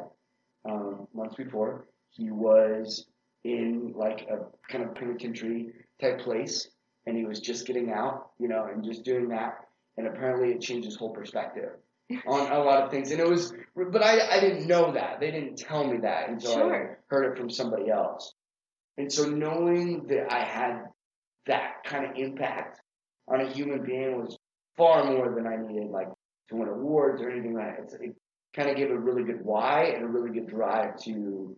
um, 0.67 1.07
months 1.13 1.35
before. 1.35 1.85
He 2.09 2.31
was 2.31 3.05
in 3.43 3.93
like 3.95 4.21
a 4.21 4.47
kind 4.71 4.85
of 4.85 4.95
penitentiary 4.95 5.73
type 6.01 6.19
place, 6.19 6.67
and 7.05 7.15
he 7.15 7.25
was 7.25 7.39
just 7.39 7.65
getting 7.65 7.91
out, 7.91 8.31
you 8.39 8.47
know, 8.47 8.65
and 8.71 8.83
just 8.83 9.03
doing 9.03 9.29
that. 9.29 9.59
And 9.97 10.07
apparently, 10.07 10.49
it 10.51 10.61
changed 10.61 10.85
his 10.85 10.95
whole 10.95 11.11
perspective 11.11 11.71
on 12.27 12.51
a 12.51 12.59
lot 12.59 12.83
of 12.83 12.91
things. 12.91 13.11
And 13.11 13.19
it 13.19 13.27
was, 13.27 13.53
but 13.75 14.03
I, 14.03 14.37
I 14.37 14.39
didn't 14.39 14.67
know 14.67 14.93
that. 14.93 15.19
They 15.19 15.31
didn't 15.31 15.57
tell 15.57 15.85
me 15.85 15.99
that 15.99 16.29
until 16.29 16.53
Sure. 16.53 16.75
I 16.75 16.95
heard 17.07 17.31
it 17.31 17.37
from 17.37 17.49
somebody 17.49 17.89
else. 17.89 18.33
And 18.97 19.11
so 19.11 19.25
knowing 19.29 20.07
that 20.07 20.31
I 20.31 20.43
had 20.43 20.83
that 21.47 21.83
kind 21.85 22.05
of 22.05 22.11
impact 22.15 22.79
on 23.27 23.41
a 23.41 23.51
human 23.51 23.83
being 23.83 24.21
was 24.21 24.37
far 24.77 25.03
more 25.05 25.33
than 25.33 25.47
I 25.47 25.55
needed, 25.55 25.89
like 25.89 26.09
to 26.49 26.55
win 26.55 26.67
awards 26.67 27.21
or 27.21 27.29
anything 27.29 27.53
like 27.53 27.77
that. 27.77 27.83
It's, 27.83 27.93
it 27.93 28.15
kind 28.55 28.69
of 28.69 28.75
gave 28.75 28.91
a 28.91 28.97
really 28.97 29.23
good 29.23 29.43
why 29.43 29.85
and 29.95 30.03
a 30.03 30.07
really 30.07 30.31
good 30.31 30.47
drive 30.47 30.97
to 31.03 31.55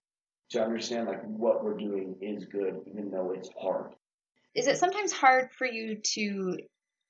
to 0.52 0.62
understand 0.62 1.08
like 1.08 1.24
what 1.24 1.64
we're 1.64 1.78
doing 1.78 2.16
is 2.22 2.46
good, 2.46 2.82
even 2.86 3.10
though 3.10 3.32
it's 3.36 3.50
hard. 3.60 3.96
Is 4.56 4.68
it 4.68 4.78
sometimes 4.78 5.12
hard 5.12 5.50
for 5.58 5.66
you 5.66 5.98
to 6.14 6.58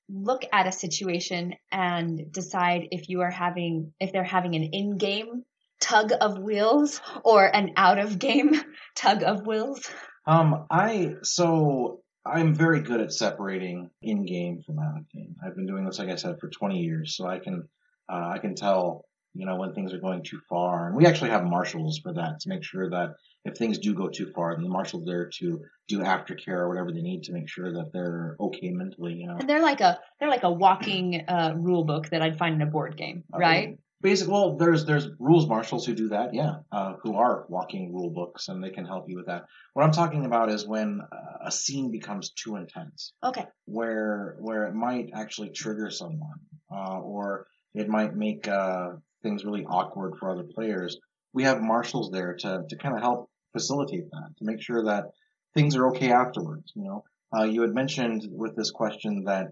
look 0.08 0.42
at 0.52 0.66
a 0.66 0.72
situation 0.72 1.54
and 1.72 2.30
decide 2.30 2.88
if 2.90 3.08
you 3.08 3.22
are 3.22 3.30
having 3.30 3.92
if 4.00 4.12
they're 4.12 4.24
having 4.24 4.54
an 4.54 4.64
in-game 4.72 5.44
tug 5.80 6.12
of 6.18 6.38
wheels 6.38 7.00
or 7.24 7.44
an 7.44 7.72
out-of-game 7.76 8.54
tug 8.96 9.22
of 9.22 9.46
wheels? 9.46 9.90
Um, 10.26 10.66
I 10.70 11.14
so 11.22 12.00
I'm 12.24 12.54
very 12.54 12.80
good 12.80 13.00
at 13.00 13.12
separating 13.12 13.90
in 14.00 14.24
game 14.24 14.62
from 14.64 14.78
out 14.78 14.98
of 14.98 15.10
game. 15.10 15.36
I've 15.44 15.54
been 15.54 15.66
doing 15.66 15.84
this, 15.84 15.98
like 15.98 16.08
I 16.08 16.16
said, 16.16 16.40
for 16.40 16.48
20 16.48 16.78
years, 16.78 17.16
so 17.16 17.26
I 17.26 17.38
can 17.38 17.68
uh, 18.10 18.30
I 18.34 18.38
can 18.38 18.54
tell 18.54 19.04
you 19.34 19.46
know 19.46 19.56
when 19.56 19.72
things 19.74 19.92
are 19.92 19.98
going 19.98 20.22
too 20.22 20.40
far, 20.48 20.86
and 20.88 20.96
we 20.96 21.06
actually 21.06 21.30
have 21.30 21.44
marshals 21.44 21.98
for 21.98 22.12
that 22.14 22.40
to 22.40 22.48
make 22.48 22.62
sure 22.64 22.88
that 22.90 23.14
if 23.44 23.56
things 23.56 23.78
do 23.78 23.94
go 23.94 24.08
too 24.08 24.32
far, 24.34 24.54
then 24.54 24.62
the 24.64 24.70
marshal's 24.70 25.04
there 25.04 25.28
to 25.38 25.60
do 25.88 25.98
aftercare 25.98 26.60
or 26.60 26.68
whatever 26.68 26.92
they 26.92 27.02
need 27.02 27.24
to 27.24 27.32
make 27.32 27.48
sure 27.48 27.72
that 27.72 27.92
they're 27.92 28.36
okay 28.40 28.70
mentally. 28.70 29.14
You 29.14 29.26
know, 29.26 29.36
And 29.38 29.48
they're 29.48 29.60
like 29.62 29.80
a 29.80 29.98
they're 30.18 30.30
like 30.30 30.44
a 30.44 30.50
walking 30.52 31.24
uh, 31.28 31.54
rule 31.56 31.84
book 31.84 32.08
that 32.10 32.22
I'd 32.22 32.38
find 32.38 32.54
in 32.54 32.62
a 32.62 32.66
board 32.70 32.96
game, 32.96 33.24
right? 33.34 33.78
Basically, 34.00 34.34
well, 34.34 34.56
there's 34.56 34.84
there's 34.84 35.08
rules 35.18 35.46
marshals 35.46 35.86
who 35.86 35.94
do 35.94 36.08
that, 36.08 36.34
yeah, 36.34 36.56
uh, 36.72 36.94
who 37.02 37.16
are 37.16 37.46
walking 37.48 37.92
rule 37.92 38.10
books, 38.10 38.48
and 38.48 38.62
they 38.62 38.68
can 38.68 38.84
help 38.84 39.08
you 39.08 39.16
with 39.16 39.26
that. 39.26 39.46
What 39.72 39.82
I'm 39.82 39.92
talking 39.92 40.26
about 40.26 40.50
is 40.50 40.66
when 40.66 41.00
uh, 41.10 41.46
a 41.46 41.50
scene 41.50 41.90
becomes 41.90 42.30
too 42.30 42.56
intense. 42.56 43.14
Okay. 43.24 43.46
where 43.64 44.36
where 44.40 44.66
it 44.66 44.74
might 44.74 45.10
actually 45.14 45.50
trigger 45.50 45.90
someone, 45.90 46.38
uh, 46.70 47.00
or 47.00 47.46
it 47.74 47.88
might 47.88 48.14
make 48.14 48.46
uh, 48.46 48.90
things 49.24 49.44
really 49.44 49.64
awkward 49.64 50.14
for 50.20 50.30
other 50.30 50.44
players. 50.44 50.98
We 51.32 51.42
have 51.42 51.60
marshals 51.60 52.12
there 52.12 52.34
to 52.36 52.62
to 52.68 52.76
kind 52.76 52.94
of 52.94 53.02
help 53.02 53.28
facilitate 53.52 54.08
that, 54.12 54.36
to 54.38 54.44
make 54.44 54.62
sure 54.62 54.84
that 54.84 55.06
things 55.54 55.74
are 55.74 55.88
okay 55.88 56.12
afterwards. 56.12 56.72
You 56.76 56.84
know, 56.84 57.04
uh, 57.36 57.44
you 57.44 57.62
had 57.62 57.74
mentioned 57.74 58.28
with 58.30 58.54
this 58.54 58.70
question 58.70 59.24
that 59.24 59.48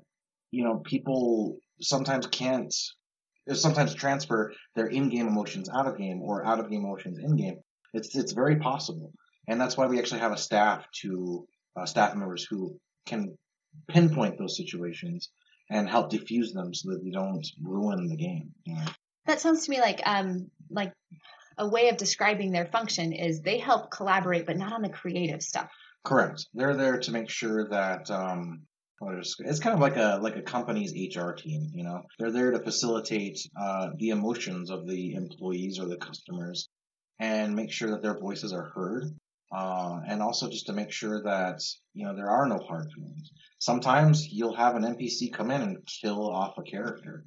you 0.53 0.63
know 0.63 0.77
people 0.79 1.57
sometimes 1.81 2.29
can't 2.29 2.73
sometimes 3.53 3.95
transfer 3.95 4.53
their 4.77 4.87
in-game 4.87 5.27
emotions 5.27 5.69
out 5.69 5.89
of 5.89 5.99
game 5.99 6.23
or 6.23 6.47
out 6.47 6.61
of 6.61 6.71
game 6.71 6.85
emotions 6.85 7.19
in 7.19 7.35
game. 7.37 7.59
It's 7.93 8.15
it's 8.15 8.33
very 8.33 8.57
possible, 8.57 9.13
and 9.49 9.61
that's 9.61 9.77
why 9.77 9.87
we 9.87 9.99
actually 9.99 10.21
have 10.21 10.33
a 10.33 10.39
staff 10.39 10.87
to 11.03 11.47
uh, 11.77 11.87
staff 11.87 12.15
members 12.15 12.45
who 12.45 12.79
can 13.07 13.37
pinpoint 13.89 14.39
those 14.39 14.57
situations 14.57 15.31
and 15.71 15.89
help 15.89 16.11
diffuse 16.11 16.53
them 16.53 16.75
so 16.75 16.91
that 16.91 17.03
they 17.03 17.11
don't 17.11 17.47
ruin 17.63 18.07
the 18.07 18.17
game. 18.17 18.51
You 18.65 18.75
know? 18.75 18.85
That 19.27 19.41
sounds 19.41 19.65
to 19.65 19.71
me 19.71 19.81
like 19.81 20.01
um 20.05 20.51
like 20.71 20.93
a 21.59 21.69
way 21.69 21.89
of 21.89 21.97
describing 21.97 22.51
their 22.51 22.67
function 22.67 23.13
is 23.13 23.41
they 23.41 23.59
help 23.59 23.91
collaborate, 23.91 24.47
but 24.47 24.57
not 24.57 24.73
on 24.73 24.83
the 24.83 24.89
creative 24.89 25.43
stuff. 25.43 25.71
Correct. 26.05 26.47
They're 26.55 26.77
there 26.77 26.99
to 26.99 27.13
make 27.13 27.31
sure 27.31 27.69
that 27.69 28.11
um, 28.11 28.63
it's 29.01 29.61
kind 29.61 29.75
of 29.75 29.81
like 29.81 29.97
a 29.97 30.19
like 30.23 30.37
a 30.37 30.43
company's 30.43 30.93
HR 30.93 31.33
team. 31.33 31.71
You 31.75 31.85
know, 31.85 32.03
they're 32.19 32.33
there 32.33 32.51
to 32.51 32.59
facilitate 32.59 33.39
uh, 33.61 33.91
the 33.97 34.11
emotions 34.11 34.71
of 34.71 34.87
the 34.87 35.15
employees 35.15 35.79
or 35.79 35.87
the 35.87 35.97
customers 35.97 36.69
and 37.21 37.55
make 37.55 37.71
sure 37.71 37.91
that 37.91 38.03
their 38.03 38.19
voices 38.19 38.53
are 38.53 38.71
heard. 38.75 39.05
Uh, 39.55 40.01
and 40.09 40.23
also 40.23 40.49
just 40.49 40.67
to 40.67 40.73
make 40.73 40.91
sure 40.91 41.23
that 41.23 41.61
you 41.93 42.07
know 42.07 42.17
there 42.17 42.31
are 42.31 42.47
no 42.47 42.59
hard 42.59 42.91
feelings. 42.95 43.31
Sometimes 43.59 44.27
you'll 44.29 44.57
have 44.57 44.77
an 44.77 44.83
NPC 44.83 45.33
come 45.33 45.51
in 45.51 45.61
and 45.63 45.87
kill 46.01 46.29
off 46.31 46.57
a 46.59 46.63
character. 46.63 47.25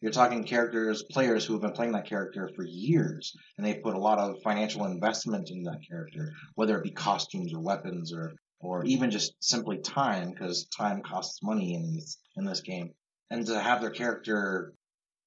You're 0.00 0.12
talking 0.12 0.44
characters, 0.44 1.02
players 1.10 1.44
who 1.44 1.54
have 1.54 1.62
been 1.62 1.72
playing 1.72 1.92
that 1.92 2.06
character 2.06 2.48
for 2.54 2.64
years, 2.64 3.36
and 3.56 3.66
they've 3.66 3.82
put 3.82 3.96
a 3.96 3.98
lot 3.98 4.18
of 4.18 4.40
financial 4.42 4.84
investment 4.84 5.50
into 5.50 5.70
that 5.70 5.80
character, 5.88 6.34
whether 6.54 6.78
it 6.78 6.84
be 6.84 6.92
costumes 6.92 7.52
or 7.52 7.60
weapons 7.60 8.12
or 8.12 8.34
or 8.60 8.84
even 8.84 9.10
just 9.10 9.34
simply 9.40 9.78
time, 9.78 10.30
because 10.30 10.66
time 10.66 11.02
costs 11.02 11.42
money 11.42 11.74
in 11.74 11.94
this 11.94 12.18
in 12.36 12.44
this 12.44 12.60
game. 12.60 12.94
And 13.30 13.44
to 13.46 13.58
have 13.58 13.80
their 13.80 13.90
character 13.90 14.72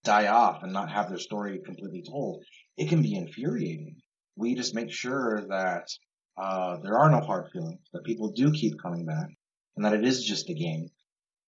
die 0.03 0.27
off 0.27 0.63
and 0.63 0.71
not 0.71 0.89
have 0.89 1.10
their 1.10 1.19
story 1.19 1.60
completely 1.60 2.03
told, 2.03 2.43
it 2.77 2.89
can 2.89 3.01
be 3.01 3.15
infuriating. 3.15 3.97
We 4.38 4.55
just 4.55 4.73
make 4.73 4.91
sure 4.91 5.45
that 5.49 5.89
uh, 6.38 6.77
there 6.77 6.97
are 6.97 7.10
no 7.10 7.19
hard 7.19 7.51
feelings, 7.51 7.81
that 7.93 8.05
people 8.05 8.31
do 8.31 8.51
keep 8.51 8.81
coming 8.81 9.05
back, 9.05 9.27
and 9.75 9.86
that 9.86 9.93
it 9.93 10.05
is 10.05 10.23
just 10.23 10.49
a 10.49 10.53
game. 10.53 10.89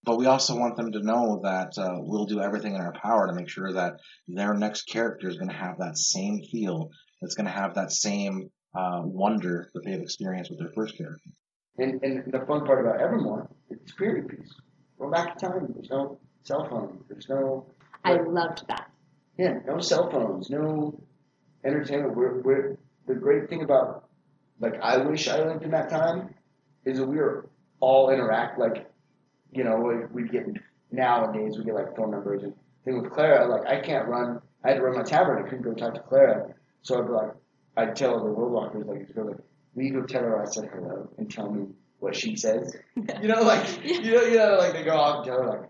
But 0.05 0.17
we 0.17 0.25
also 0.25 0.57
want 0.57 0.75
them 0.75 0.91
to 0.91 0.99
know 1.01 1.39
that 1.43 1.77
uh, 1.77 1.95
we'll 1.99 2.25
do 2.25 2.41
everything 2.41 2.75
in 2.75 2.81
our 2.81 2.91
power 2.91 3.27
to 3.27 3.33
make 3.33 3.49
sure 3.49 3.71
that 3.73 3.99
their 4.27 4.53
next 4.53 4.83
character 4.83 5.29
is 5.29 5.37
going 5.37 5.49
to 5.49 5.55
have 5.55 5.77
that 5.79 5.97
same 5.97 6.41
feel. 6.43 6.89
that's 7.21 7.35
going 7.35 7.45
to 7.45 7.51
have 7.51 7.75
that 7.75 7.91
same 7.91 8.49
uh, 8.75 9.01
wonder 9.03 9.69
that 9.73 9.83
they've 9.85 10.01
experienced 10.01 10.49
with 10.51 10.59
their 10.59 10.71
first 10.75 10.97
character. 10.97 11.29
And 11.77 12.03
and 12.03 12.31
the 12.31 12.39
fun 12.45 12.65
part 12.65 12.85
about 12.85 13.01
Evermore, 13.01 13.49
it's 13.69 13.93
period 13.93 14.27
piece. 14.27 14.53
Go 14.99 15.09
back 15.09 15.33
in 15.33 15.37
time. 15.37 15.73
There's 15.73 15.89
no 15.89 16.19
cell 16.43 16.67
phone. 16.69 17.03
There's 17.09 17.27
no 17.29 17.65
I 18.03 18.13
loved 18.17 18.67
that. 18.67 18.91
yeah, 19.37 19.59
no 19.65 19.79
cell 19.79 20.11
phones, 20.11 20.49
no 20.49 20.99
entertainment. 21.63 22.15
We're, 22.15 22.41
we're 22.41 22.77
the 23.07 23.15
great 23.15 23.49
thing 23.49 23.63
about 23.63 24.09
like 24.59 24.79
I 24.81 24.97
wish 24.97 25.27
I 25.27 25.43
lived 25.43 25.63
in 25.63 25.71
that 25.71 25.89
time 25.89 26.35
is 26.85 26.97
that 26.99 27.07
we 27.07 27.17
were 27.17 27.49
all 27.79 28.09
interact 28.11 28.59
like 28.59 28.89
you 29.55 29.63
know 29.63 29.77
we, 29.77 30.23
we 30.23 30.29
get 30.29 30.45
nowadays 30.91 31.57
we 31.57 31.63
get 31.63 31.75
like 31.75 31.95
phone 31.95 32.11
numbers 32.11 32.43
and 32.43 32.53
thing 32.85 33.01
with 33.01 33.11
Clara 33.11 33.47
like 33.47 33.65
I 33.65 33.81
can't 33.81 34.07
run 34.07 34.41
I 34.63 34.69
had 34.69 34.77
to 34.77 34.83
run 34.83 34.95
my 34.95 35.03
tavern 35.03 35.43
I 35.43 35.49
couldn't 35.49 35.63
go 35.63 35.73
talk 35.73 35.93
to 35.95 36.01
Clara 36.01 36.53
so 36.81 36.99
I'd 36.99 37.07
be 37.07 37.13
like 37.13 37.31
I'd 37.77 37.95
tell 37.95 38.19
the 38.23 38.31
world 38.31 38.51
walkers 38.51 38.85
like, 38.85 39.13
go 39.15 39.21
like 39.23 39.37
will 39.75 39.83
you 39.83 39.93
go 39.93 40.05
tell 40.05 40.21
her 40.21 40.41
I 40.41 40.45
said 40.45 40.69
hello 40.73 41.09
and 41.17 41.31
tell 41.31 41.49
me 41.49 41.67
what 41.99 42.15
she 42.15 42.35
says. 42.35 42.75
You 43.21 43.27
know, 43.29 43.41
like 43.43 43.83
you 43.83 44.01
know, 44.11 44.21
you 44.23 44.37
know, 44.37 44.57
like 44.59 44.73
they 44.73 44.83
go 44.83 44.95
off 44.95 45.17
and 45.17 45.25
tell 45.25 45.41
her 45.41 45.47
like, 45.49 45.69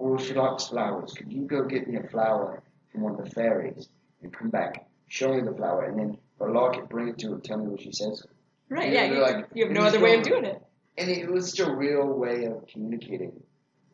"Oh, 0.00 0.16
she 0.16 0.32
likes 0.32 0.68
flowers. 0.68 1.12
Could 1.12 1.30
you 1.30 1.42
go 1.42 1.64
get 1.64 1.86
me 1.86 1.96
a 1.98 2.02
flower 2.08 2.62
from 2.90 3.02
one 3.02 3.18
of 3.18 3.24
the 3.24 3.30
fairies 3.30 3.88
and 4.22 4.32
come 4.32 4.48
back, 4.48 4.88
show 5.08 5.34
me 5.34 5.42
the 5.42 5.52
flower, 5.54 5.84
and 5.84 5.98
then 5.98 6.16
I 6.40 6.44
like 6.46 6.78
it, 6.78 6.88
bring 6.88 7.08
it 7.08 7.18
to 7.18 7.32
her, 7.32 7.38
tell 7.40 7.58
me 7.58 7.66
what 7.66 7.82
she 7.82 7.92
says." 7.92 8.24
Right, 8.70 8.90
Yeah, 8.92 9.04
yeah. 9.04 9.12
You, 9.12 9.20
like- 9.20 9.46
you 9.54 9.64
have 9.64 9.72
no 9.74 9.82
other 9.82 10.00
way 10.00 10.16
of 10.16 10.22
doing 10.24 10.46
it. 10.46 10.62
And 11.00 11.08
it 11.08 11.30
was 11.30 11.50
such 11.50 11.66
a 11.66 11.74
real 11.74 12.06
way 12.06 12.44
of 12.44 12.66
communicating 12.66 13.32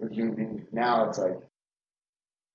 with 0.01 0.11
human 0.11 0.35
beings. 0.35 0.67
Now 0.73 1.09
it's 1.09 1.19
like 1.19 1.39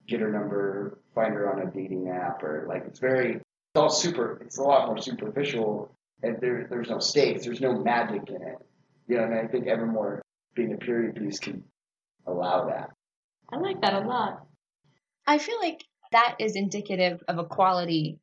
get 0.07 0.19
her 0.19 0.29
number, 0.29 0.99
find 1.15 1.33
her 1.33 1.49
on 1.49 1.65
a 1.65 1.71
dating 1.71 2.09
app, 2.09 2.43
or 2.43 2.65
like 2.67 2.83
it's 2.85 2.99
very, 2.99 3.35
it's 3.35 3.75
all 3.75 3.89
super. 3.89 4.41
It's 4.45 4.57
a 4.57 4.63
lot 4.63 4.87
more 4.87 4.97
superficial, 4.97 5.95
and 6.21 6.37
there, 6.41 6.67
there's 6.69 6.89
no 6.89 6.99
stakes, 6.99 7.45
there's 7.45 7.61
no 7.61 7.73
magic 7.73 8.27
in 8.27 8.41
it. 8.41 8.57
You 9.07 9.17
know, 9.17 9.23
and 9.23 9.33
I 9.33 9.47
think 9.47 9.67
Evermore 9.67 10.21
being 10.53 10.73
a 10.73 10.77
period 10.77 11.15
piece 11.15 11.39
can 11.39 11.63
allow 12.27 12.67
that. 12.67 12.91
I 13.53 13.57
like 13.57 13.81
that 13.81 13.93
a 13.93 14.05
lot. 14.05 14.45
I 15.25 15.37
feel 15.37 15.59
like 15.61 15.81
that 16.11 16.35
is 16.39 16.57
indicative 16.57 17.23
of 17.29 17.37
a 17.37 17.45
quality 17.45 18.19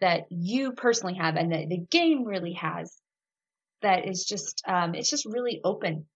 that 0.00 0.26
you 0.30 0.72
personally 0.72 1.14
have 1.14 1.36
and 1.36 1.52
that 1.52 1.68
the 1.68 1.84
game 1.90 2.24
really 2.24 2.54
has 2.54 2.96
that 3.82 4.08
is 4.08 4.24
just 4.24 4.62
um, 4.66 4.94
it's 4.94 5.10
just 5.10 5.26
really 5.26 5.60
open 5.64 6.06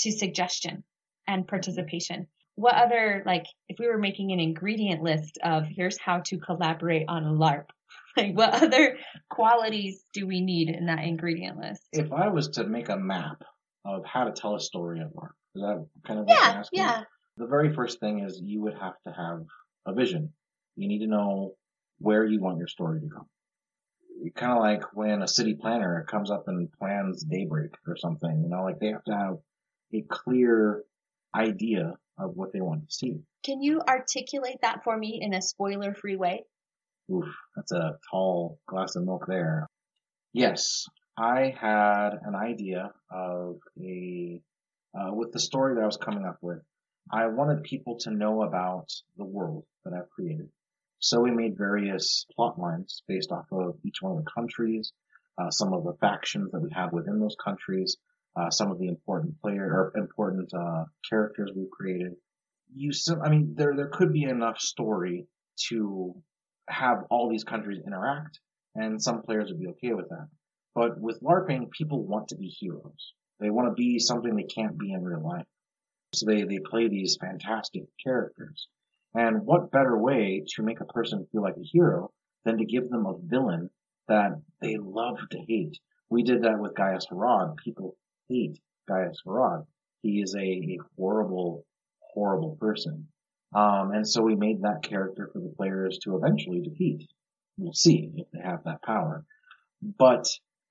to 0.00 0.12
suggestion 0.12 0.84
and 1.26 1.46
participation 1.46 2.26
what 2.56 2.74
other 2.74 3.22
like 3.26 3.44
if 3.68 3.78
we 3.78 3.86
were 3.86 3.98
making 3.98 4.32
an 4.32 4.40
ingredient 4.40 5.02
list 5.02 5.38
of 5.42 5.64
here's 5.66 5.98
how 5.98 6.20
to 6.20 6.38
collaborate 6.38 7.04
on 7.08 7.24
a 7.24 7.32
larp 7.32 7.66
like 8.16 8.36
what 8.36 8.62
other 8.62 8.96
qualities 9.30 10.04
do 10.12 10.26
we 10.26 10.40
need 10.40 10.68
in 10.68 10.86
that 10.86 11.04
ingredient 11.04 11.58
list 11.58 11.82
If 11.92 12.12
I 12.12 12.28
was 12.28 12.48
to 12.50 12.64
make 12.64 12.88
a 12.88 12.96
map 12.96 13.42
of 13.84 14.04
how 14.04 14.24
to 14.24 14.32
tell 14.32 14.54
a 14.56 14.60
story 14.60 15.00
at 15.00 15.14
work, 15.14 15.34
is 15.54 15.62
that 15.62 15.86
kind 16.06 16.20
of 16.20 16.26
what 16.26 16.38
yeah 16.38 16.58
asking? 16.58 16.80
yeah 16.80 17.02
The 17.38 17.46
very 17.46 17.72
first 17.74 17.98
thing 18.00 18.20
is 18.24 18.38
you 18.42 18.60
would 18.62 18.74
have 18.74 18.94
to 19.06 19.12
have 19.12 19.44
a 19.86 19.94
vision. 19.94 20.32
You 20.76 20.88
need 20.88 20.98
to 21.00 21.06
know 21.06 21.54
where 21.98 22.24
you 22.24 22.40
want 22.40 22.58
your 22.58 22.68
story 22.68 23.00
to 23.00 23.06
go. 23.06 23.26
Kind 24.34 24.52
of 24.52 24.58
like 24.58 24.94
when 24.94 25.22
a 25.22 25.28
city 25.28 25.54
planner 25.54 26.04
comes 26.08 26.30
up 26.30 26.48
and 26.48 26.70
plans 26.72 27.22
Daybreak 27.22 27.74
or 27.86 27.96
something, 27.96 28.42
you 28.42 28.48
know, 28.48 28.64
like 28.64 28.78
they 28.78 28.88
have 28.88 29.04
to 29.04 29.16
have 29.16 29.38
a 29.92 30.02
clear 30.02 30.84
idea 31.34 31.94
of 32.18 32.36
what 32.36 32.52
they 32.52 32.60
want 32.60 32.88
to 32.88 32.94
see. 32.94 33.20
can 33.42 33.62
you 33.62 33.80
articulate 33.80 34.58
that 34.62 34.84
for 34.84 34.96
me 34.96 35.20
in 35.22 35.32
a 35.32 35.40
spoiler 35.40 35.94
free 35.94 36.16
way 36.16 36.44
Oof, 37.10 37.26
that's 37.56 37.72
a 37.72 37.98
tall 38.10 38.60
glass 38.66 38.94
of 38.94 39.04
milk 39.04 39.24
there. 39.26 39.66
Yes, 40.32 40.86
I 41.18 41.54
had 41.60 42.10
an 42.22 42.36
idea 42.36 42.92
of 43.10 43.56
a, 43.80 44.40
uh, 44.94 45.12
with 45.12 45.32
the 45.32 45.40
story 45.40 45.74
that 45.74 45.82
I 45.82 45.86
was 45.86 45.96
coming 45.96 46.24
up 46.24 46.38
with, 46.40 46.60
I 47.10 47.26
wanted 47.26 47.64
people 47.64 47.98
to 48.00 48.10
know 48.10 48.42
about 48.42 48.92
the 49.16 49.24
world 49.24 49.64
that 49.84 49.92
I've 49.92 50.08
created. 50.10 50.50
So 51.00 51.20
we 51.20 51.30
made 51.30 51.56
various 51.56 52.26
plot 52.36 52.58
lines 52.58 53.02
based 53.08 53.32
off 53.32 53.46
of 53.52 53.76
each 53.84 54.02
one 54.02 54.18
of 54.18 54.24
the 54.24 54.30
countries, 54.30 54.92
uh, 55.38 55.50
some 55.50 55.72
of 55.72 55.84
the 55.84 55.94
factions 55.94 56.52
that 56.52 56.60
we 56.60 56.70
have 56.72 56.92
within 56.92 57.18
those 57.18 57.36
countries, 57.42 57.96
uh, 58.36 58.50
some 58.50 58.70
of 58.70 58.78
the 58.78 58.88
important 58.88 59.40
player 59.40 59.64
or 59.64 59.92
important 59.96 60.52
uh, 60.54 60.84
characters 61.08 61.50
we've 61.56 61.70
created. 61.70 62.12
You, 62.74 62.92
sim- 62.92 63.22
I 63.22 63.30
mean, 63.30 63.54
there 63.56 63.74
there 63.74 63.88
could 63.88 64.12
be 64.12 64.24
enough 64.24 64.60
story 64.60 65.26
to 65.68 66.14
have 66.68 67.04
all 67.10 67.28
these 67.28 67.44
countries 67.44 67.82
interact, 67.84 68.38
and 68.74 69.02
some 69.02 69.22
players 69.22 69.50
would 69.50 69.60
be 69.60 69.68
okay 69.68 69.94
with 69.94 70.10
that. 70.10 70.28
But 70.74 71.00
with 71.00 71.20
LARPing, 71.22 71.70
people 71.70 72.04
want 72.04 72.28
to 72.28 72.36
be 72.36 72.46
heroes. 72.48 73.14
They 73.40 73.50
want 73.50 73.68
to 73.68 73.74
be 73.74 73.98
something 73.98 74.36
they 74.36 74.44
can't 74.44 74.78
be 74.78 74.92
in 74.92 75.02
real 75.02 75.22
life. 75.26 75.46
So 76.12 76.26
they, 76.26 76.42
they 76.42 76.58
play 76.58 76.88
these 76.88 77.16
fantastic 77.20 77.84
characters. 78.04 78.68
And 79.14 79.44
what 79.44 79.72
better 79.72 79.96
way 79.98 80.44
to 80.54 80.62
make 80.62 80.80
a 80.80 80.84
person 80.84 81.26
feel 81.32 81.42
like 81.42 81.56
a 81.56 81.64
hero 81.64 82.12
than 82.44 82.58
to 82.58 82.64
give 82.64 82.88
them 82.88 83.06
a 83.06 83.18
villain 83.18 83.70
that 84.06 84.40
they 84.60 84.76
love 84.76 85.18
to 85.30 85.38
hate? 85.38 85.78
We 86.08 86.22
did 86.22 86.42
that 86.42 86.60
with 86.60 86.76
Gaius 86.76 87.06
Harad. 87.10 87.56
People 87.56 87.96
hate 88.28 88.60
Gaius 88.88 89.20
Harad. 89.26 89.66
He 90.02 90.20
is 90.20 90.34
a, 90.34 90.40
a 90.40 90.78
horrible, 90.96 91.66
horrible 92.14 92.56
person. 92.60 93.08
Um, 93.52 93.90
and 93.92 94.08
so 94.08 94.22
we 94.22 94.36
made 94.36 94.62
that 94.62 94.82
character 94.82 95.28
for 95.32 95.40
the 95.40 95.52
players 95.56 95.98
to 96.04 96.16
eventually 96.16 96.60
defeat. 96.60 97.08
We'll 97.58 97.72
see 97.72 98.12
if 98.16 98.30
they 98.32 98.40
have 98.40 98.64
that 98.64 98.82
power. 98.82 99.24
But 99.82 100.26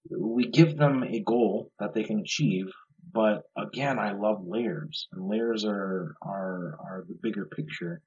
we 0.10 0.47
give 0.47 0.78
them 0.78 1.04
a 1.04 1.19
goal 1.19 1.71
that 1.80 1.93
they 1.93 2.04
can 2.04 2.19
achieve. 2.19 2.67
But 3.12 3.43
again, 3.58 3.99
I 3.99 4.12
love 4.12 4.45
layers, 4.45 5.08
and 5.12 5.28
layers 5.28 5.65
are 5.65 6.15
are 6.21 6.78
are 6.80 7.06
the 7.08 7.17
bigger 7.21 7.45
picture. 7.45 8.02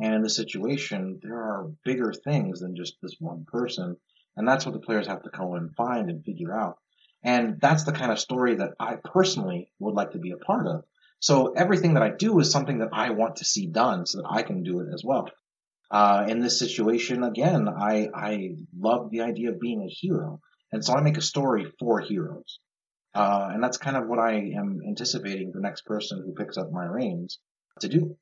And 0.00 0.14
in 0.14 0.22
this 0.22 0.36
situation, 0.36 1.20
there 1.22 1.38
are 1.38 1.70
bigger 1.84 2.12
things 2.12 2.60
than 2.60 2.76
just 2.76 2.96
this 3.00 3.16
one 3.20 3.44
person, 3.46 3.96
and 4.36 4.46
that's 4.46 4.66
what 4.66 4.72
the 4.72 4.80
players 4.80 5.06
have 5.06 5.22
to 5.22 5.30
go 5.30 5.54
and 5.54 5.74
find 5.76 6.10
and 6.10 6.24
figure 6.24 6.52
out. 6.52 6.78
And 7.22 7.60
that's 7.60 7.84
the 7.84 7.92
kind 7.92 8.12
of 8.12 8.18
story 8.18 8.56
that 8.56 8.74
I 8.78 8.96
personally 8.96 9.70
would 9.78 9.94
like 9.94 10.10
to 10.12 10.18
be 10.18 10.32
a 10.32 10.36
part 10.36 10.66
of. 10.66 10.84
So 11.20 11.52
everything 11.52 11.94
that 11.94 12.02
I 12.02 12.10
do 12.10 12.38
is 12.40 12.50
something 12.50 12.78
that 12.78 12.90
I 12.92 13.10
want 13.10 13.36
to 13.36 13.44
see 13.44 13.66
done 13.66 14.04
so 14.04 14.18
that 14.18 14.28
I 14.28 14.42
can 14.42 14.62
do 14.62 14.80
it 14.80 14.88
as 14.92 15.02
well. 15.02 15.30
Uh, 15.90 16.26
in 16.28 16.40
this 16.40 16.58
situation, 16.58 17.22
again, 17.22 17.68
I, 17.68 18.08
I 18.14 18.56
love 18.76 19.10
the 19.10 19.22
idea 19.22 19.50
of 19.50 19.60
being 19.60 19.82
a 19.82 19.88
hero. 19.88 20.40
And 20.72 20.84
so 20.84 20.92
I 20.92 21.00
make 21.00 21.16
a 21.16 21.22
story 21.22 21.66
for 21.78 22.00
heroes. 22.00 22.58
Uh, 23.14 23.48
and 23.52 23.62
that's 23.62 23.78
kind 23.78 23.96
of 23.96 24.08
what 24.08 24.18
I 24.18 24.52
am 24.56 24.80
anticipating 24.86 25.52
the 25.52 25.60
next 25.60 25.86
person 25.86 26.20
who 26.24 26.34
picks 26.34 26.58
up 26.58 26.72
my 26.72 26.84
reins 26.84 27.38
to 27.80 27.88
do. 27.88 28.16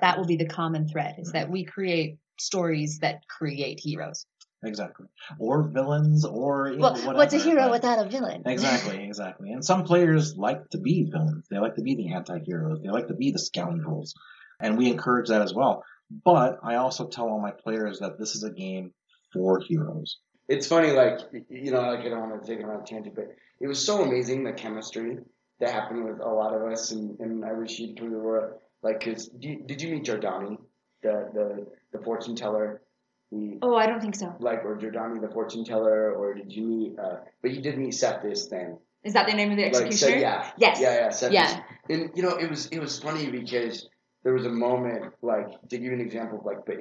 That 0.00 0.18
will 0.18 0.26
be 0.26 0.36
the 0.36 0.46
common 0.46 0.88
thread 0.88 1.16
is 1.18 1.32
that 1.32 1.50
we 1.50 1.64
create 1.64 2.18
stories 2.38 2.98
that 3.00 3.26
create 3.28 3.80
heroes 3.80 4.26
Exactly. 4.66 5.06
Or 5.38 5.62
villains, 5.64 6.24
or 6.24 6.70
you 6.72 6.78
well 6.78 6.94
know, 6.94 7.00
whatever. 7.00 7.18
what's 7.18 7.34
a 7.34 7.38
hero 7.38 7.64
but- 7.64 7.70
without 7.72 8.06
a 8.06 8.08
villain 8.08 8.42
Exactly, 8.46 9.04
exactly. 9.04 9.52
And 9.52 9.62
some 9.62 9.84
players 9.84 10.38
like 10.38 10.70
to 10.70 10.78
be 10.78 11.04
villains. 11.10 11.46
They 11.50 11.58
like 11.58 11.74
to 11.74 11.82
be 11.82 11.96
the 11.96 12.14
anti-heroes. 12.14 12.80
They 12.82 12.88
like 12.88 13.08
to 13.08 13.14
be 13.14 13.30
the 13.30 13.38
scoundrels. 13.38 14.14
And 14.58 14.78
we 14.78 14.90
encourage 14.90 15.28
that 15.28 15.42
as 15.42 15.52
well. 15.52 15.84
But 16.10 16.60
I 16.62 16.76
also 16.76 17.06
tell 17.08 17.28
all 17.28 17.40
my 17.42 17.50
players 17.50 17.98
that 17.98 18.18
this 18.18 18.34
is 18.36 18.42
a 18.42 18.50
game 18.50 18.94
for 19.34 19.60
heroes. 19.60 20.16
It's 20.48 20.66
funny, 20.66 20.92
like 20.92 21.18
you 21.50 21.70
know, 21.70 21.82
like 21.82 22.00
I 22.00 22.08
don't 22.08 22.30
want 22.30 22.42
to 22.42 22.48
take 22.50 22.60
it 22.60 22.64
on 22.64 22.80
a 22.80 22.84
tangent, 22.84 23.14
but 23.14 23.26
it 23.60 23.66
was 23.66 23.84
so 23.84 24.02
amazing 24.02 24.44
the 24.44 24.52
chemistry 24.52 25.18
that 25.60 25.70
happened 25.70 26.04
with 26.04 26.20
a 26.20 26.28
lot 26.28 26.54
of 26.54 26.62
us, 26.70 26.90
and, 26.90 27.18
and 27.20 27.44
I 27.44 27.52
wish 27.52 27.78
you'd 27.78 27.98
come 27.98 28.10
to 28.10 28.16
Aurora. 28.16 28.52
Like, 28.84 29.02
cause 29.02 29.28
did 29.28 29.44
you, 29.44 29.62
did 29.66 29.82
you 29.82 29.88
meet 29.94 30.04
Giordani, 30.04 30.58
the 31.02 31.30
the 31.34 31.66
the 31.98 32.04
fortune 32.04 32.36
teller? 32.36 32.82
He, 33.30 33.58
Oh, 33.62 33.74
I 33.74 33.86
don't 33.86 34.00
think 34.00 34.14
so. 34.14 34.36
like, 34.38 34.64
or 34.64 34.76
Giordani 34.76 35.20
the 35.20 35.30
fortune 35.30 35.64
teller, 35.64 36.12
or 36.12 36.34
did 36.34 36.52
you 36.52 36.64
meet? 36.66 36.98
Uh, 36.98 37.16
but 37.42 37.50
you 37.52 37.62
did 37.62 37.78
meet 37.78 37.94
Seth 37.94 38.22
this 38.22 38.46
thing. 38.46 38.78
Is 39.02 39.14
that 39.14 39.26
the 39.26 39.32
name 39.34 39.50
of 39.50 39.56
the 39.56 39.64
executioner? 39.64 40.12
Like, 40.12 40.20
so, 40.20 40.20
yeah, 40.20 40.50
Yes. 40.58 40.80
yeah, 40.80 40.94
yeah, 40.94 41.08
Septis. 41.08 41.32
Yeah. 41.32 41.60
And 41.88 42.10
you 42.14 42.22
know, 42.22 42.36
it 42.36 42.48
was 42.50 42.66
it 42.66 42.78
was 42.78 42.98
funny 42.98 43.30
because 43.30 43.88
there 44.22 44.34
was 44.34 44.44
a 44.44 44.50
moment, 44.50 45.14
like 45.22 45.48
to 45.70 45.78
give 45.78 45.82
you 45.82 45.92
an 45.94 46.00
example, 46.00 46.38
of, 46.40 46.44
like, 46.44 46.66
but 46.66 46.76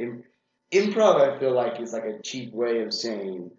improv, 0.73 1.15
I 1.21 1.39
feel 1.39 1.53
like 1.53 1.79
is 1.81 1.93
like 1.93 2.03
a 2.05 2.21
cheap 2.21 2.53
way 2.53 2.81
of 2.81 2.93
saying 2.93 3.49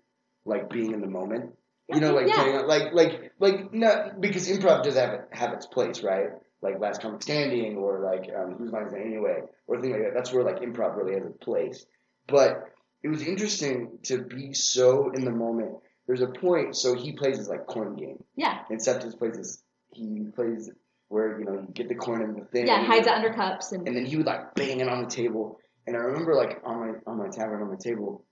like 0.45 0.69
being 0.69 0.93
in 0.93 1.01
the 1.01 1.07
moment. 1.07 1.55
You 1.89 2.01
know, 2.01 2.15
like 2.15 2.29
Yeah. 2.29 2.35
playing, 2.35 2.67
like 2.67 2.93
like 2.93 3.33
like 3.39 3.73
not 3.73 4.21
because 4.21 4.49
improv 4.49 4.83
does 4.83 4.97
have 4.97 5.21
have 5.33 5.53
its 5.53 5.67
place, 5.67 6.03
right? 6.03 6.31
Like 6.65 6.81
last 6.81 7.01
comic 7.03 7.23
standing, 7.23 7.77
or 7.77 8.01
like 8.01 8.29
um, 8.37 8.57
whose 8.59 8.73
line 8.73 8.87
is 8.87 8.93
it 8.95 9.03
anyway, 9.05 9.43
or 9.69 9.81
things 9.81 9.93
like 9.93 10.03
that. 10.03 10.15
That's 10.15 10.33
where 10.33 10.43
like 10.43 10.61
improv 10.61 10.97
really 10.97 11.15
has 11.15 11.27
its 11.27 11.39
place. 11.39 11.87
But 12.27 12.65
it 13.03 13.09
was 13.09 13.23
interesting 13.23 13.99
to 14.05 14.23
be 14.23 14.55
so 14.55 15.11
in 15.11 15.25
the 15.25 15.31
moment. 15.31 15.75
There's 16.07 16.23
a 16.23 16.27
point, 16.29 16.75
so 16.77 16.95
he 16.95 17.13
plays 17.13 17.39
his 17.39 17.49
like 17.49 17.67
coin 17.67 17.95
game, 17.97 18.23
Yeah. 18.37 18.59
and 18.71 18.81
Septis 18.81 19.15
plays 19.17 19.37
his 19.37 19.63
he 19.93 20.27
plays 20.35 20.71
where 21.09 21.39
you 21.39 21.45
know 21.45 21.53
you 21.55 21.69
get 21.73 21.89
the 21.89 21.95
coin 21.95 22.21
in 22.23 22.35
the 22.35 22.45
thing. 22.47 22.67
Yeah, 22.67 22.83
hides 22.85 23.07
it 23.07 23.13
under 23.13 23.33
cups 23.33 23.73
and 23.73 23.87
and 23.87 23.97
then 23.97 24.05
he 24.07 24.17
would 24.17 24.27
like 24.27 24.55
bang 24.55 24.81
it 24.81 24.89
on 24.89 25.03
the 25.05 25.09
table. 25.11 25.59
And 25.87 25.97
I 25.97 26.01
remember 26.01 26.35
like 26.35 26.61
on 26.65 26.81
my 26.81 26.93
on 27.07 27.19
my 27.19 27.29
tavern 27.29 27.63
on 27.63 27.69
my 27.69 27.77
table, 27.77 28.25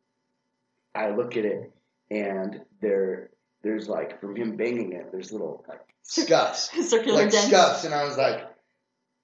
I 0.95 1.11
look 1.11 1.37
at 1.37 1.45
it 1.45 1.73
and 2.11 2.61
there 2.81 3.31
there's 3.63 3.89
like 3.89 4.21
from 4.21 4.37
him 4.37 4.57
banging 4.57 4.93
it, 4.93 5.11
there's 5.13 5.33
little 5.33 5.65
like 5.69 5.81
scuffs, 6.03 6.71
circular 6.89 7.23
like 7.23 7.31
dents. 7.31 7.49
scuffs, 7.49 7.85
and 7.85 7.95
I 7.95 8.05
was 8.05 8.17
like, 8.17 8.49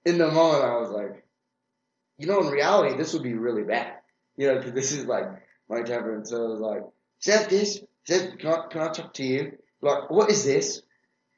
in 0.05 0.17
the 0.17 0.31
moment 0.31 0.63
I 0.63 0.77
was 0.77 0.89
like, 0.89 1.25
you 2.17 2.27
know, 2.27 2.41
in 2.41 2.47
reality 2.47 2.97
this 2.97 3.13
would 3.13 3.23
be 3.23 3.33
really 3.33 3.63
bad, 3.63 3.93
you 4.37 4.47
know, 4.47 4.57
because 4.57 4.73
this 4.73 4.91
is 4.91 5.05
like 5.05 5.25
my 5.69 5.81
tavern. 5.81 6.25
So 6.25 6.37
I 6.37 6.47
was 6.47 6.59
like, 6.59 6.81
Septis, 7.21 7.83
Sept, 8.09 8.39
can 8.39 8.51
I, 8.51 8.67
can 8.69 8.81
I 8.81 8.91
talk 8.91 9.13
to 9.15 9.23
you? 9.23 9.57
Like, 9.81 10.09
what 10.09 10.29
is 10.29 10.43
this? 10.43 10.81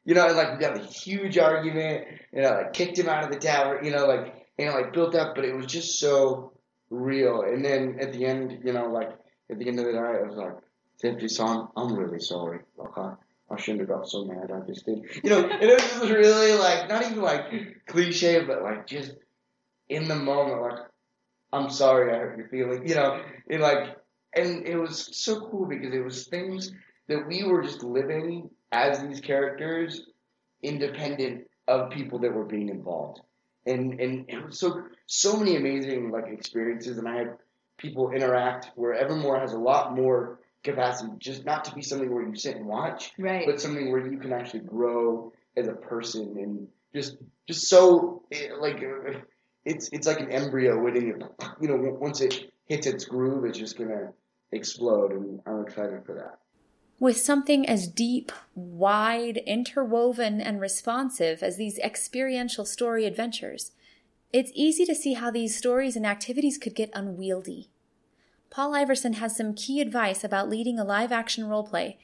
You 0.06 0.16
know, 0.16 0.28
and 0.28 0.38
like 0.38 0.54
we 0.54 0.60
got 0.60 0.78
a 0.78 0.84
huge 0.84 1.38
argument, 1.38 2.08
you 2.34 2.42
know, 2.42 2.52
like 2.52 2.74
kicked 2.74 2.98
him 2.98 3.10
out 3.10 3.24
of 3.24 3.32
the 3.32 3.40
tower, 3.40 3.84
you 3.84 3.92
know, 3.92 4.08
like 4.08 4.42
and 4.58 4.70
it 4.70 4.74
like 4.74 4.94
built 4.94 5.16
up, 5.16 5.36
but 5.36 5.46
it 5.46 5.56
was 5.56 5.66
just 5.66 6.00
so 6.00 6.54
real. 6.90 7.42
And 7.42 7.64
then 7.64 7.98
at 8.00 8.14
the 8.14 8.26
end, 8.26 8.60
you 8.64 8.74
know, 8.74 8.88
like 8.88 9.12
at 9.50 9.60
the 9.60 9.68
end 9.68 9.80
of 9.80 9.86
the 9.86 9.94
night, 9.94 10.20
I 10.24 10.28
was 10.28 10.38
like, 10.38 10.58
I'm 11.04 11.96
really 11.96 12.20
sorry. 12.20 12.60
Like 12.78 12.98
I, 12.98 13.58
shouldn't 13.58 13.82
have 13.82 13.90
got 13.90 14.08
so 14.08 14.26
mad. 14.26 14.52
I 14.52 14.66
just 14.66 14.86
did. 14.86 15.04
You 15.24 15.30
know, 15.30 15.44
and 15.44 15.64
it 15.64 15.74
was 15.74 15.84
just 15.84 16.12
really 16.12 16.54
like 16.54 16.90
not 16.90 17.04
even 17.04 17.22
like 17.22 17.86
cliche, 17.88 18.44
but 18.46 18.64
like 18.64 18.88
just 18.88 19.14
in 19.90 20.08
the 20.08 20.16
moment, 20.16 20.62
like 20.62 20.80
I'm 21.52 21.70
sorry 21.70 22.14
I 22.14 22.20
hurt 22.20 22.38
your 22.38 22.48
feelings. 22.48 22.90
You 22.90 22.96
know, 22.96 23.22
and 23.50 23.62
like, 23.62 23.98
and 24.34 24.66
it 24.66 24.78
was 24.78 25.10
so 25.12 25.50
cool 25.50 25.66
because 25.66 25.94
it 25.94 26.04
was 26.04 26.28
things 26.28 26.72
that 27.08 27.28
we 27.28 27.44
were 27.44 27.62
just 27.62 27.84
living 27.84 28.50
as 28.72 29.02
these 29.02 29.20
characters, 29.20 30.06
independent 30.64 31.48
of 31.68 31.92
people 31.92 32.20
that 32.20 32.34
were 32.34 32.46
being 32.46 32.70
involved. 32.70 33.20
And 33.66 34.00
and 34.00 34.26
it 34.30 34.46
was 34.46 34.60
so 34.60 34.84
so 35.08 35.38
many 35.38 35.56
amazing 35.58 36.10
like 36.10 36.28
experiences, 36.28 36.98
and 36.98 37.08
I 37.08 37.18
had 37.18 37.38
people 37.78 38.12
interact 38.12 38.72
where 38.76 38.94
Evermore 38.94 39.40
has 39.40 39.54
a 39.54 39.58
lot 39.58 39.96
more 39.96 40.40
capacity, 40.64 41.12
just 41.20 41.46
not 41.46 41.66
to 41.66 41.76
be 41.76 41.82
something 41.82 42.14
where 42.14 42.28
you 42.28 42.36
sit 42.36 42.56
and 42.56 42.66
watch, 42.66 43.12
Right. 43.18 43.46
but 43.46 43.60
something 43.60 43.92
where 43.92 44.06
you 44.06 44.20
can 44.20 44.32
actually 44.34 44.62
grow 44.62 45.32
as 45.58 45.68
a 45.68 45.74
person 45.74 46.36
and 46.38 46.68
just 46.94 47.18
just 47.48 47.68
so 47.68 48.24
eh, 48.32 48.50
like 48.60 48.78
uh, 48.78 49.20
it's 49.66 49.90
it's 49.92 50.08
like 50.08 50.20
an 50.20 50.32
embryo 50.32 50.80
waiting 50.82 51.22
you 51.62 51.68
know 51.68 51.78
once 52.00 52.22
it 52.22 52.52
hits 52.66 52.88
its 52.88 53.06
groove 53.06 53.46
it's 53.46 53.58
just 53.58 53.78
gonna 53.78 54.14
explode 54.52 55.12
and 55.12 55.40
I'm 55.46 55.62
excited 55.62 56.06
for 56.06 56.16
that. 56.16 56.40
With 57.00 57.18
something 57.18 57.68
as 57.68 57.88
deep, 57.88 58.32
wide, 58.54 59.38
interwoven, 59.48 60.40
and 60.40 60.62
responsive 60.62 61.42
as 61.42 61.58
these 61.58 61.80
experiential 61.80 62.64
story 62.64 63.06
adventures, 63.06 63.72
it's 64.32 64.52
easy 64.54 64.86
to 64.86 64.94
see 64.94 65.14
how 65.14 65.32
these 65.32 65.58
stories 65.58 65.96
and 65.96 66.06
activities 66.06 66.60
could 66.60 66.76
get 66.76 66.92
unwieldy. 66.94 67.71
Paul 68.52 68.76
Iverson 68.76 69.14
has 69.14 69.36
some 69.36 69.54
key 69.54 69.80
advice 69.80 70.26
about 70.26 70.50
leading 70.50 70.78
a 70.78 70.84
live 70.84 71.14
action 71.14 71.46
roleplay 71.46 71.96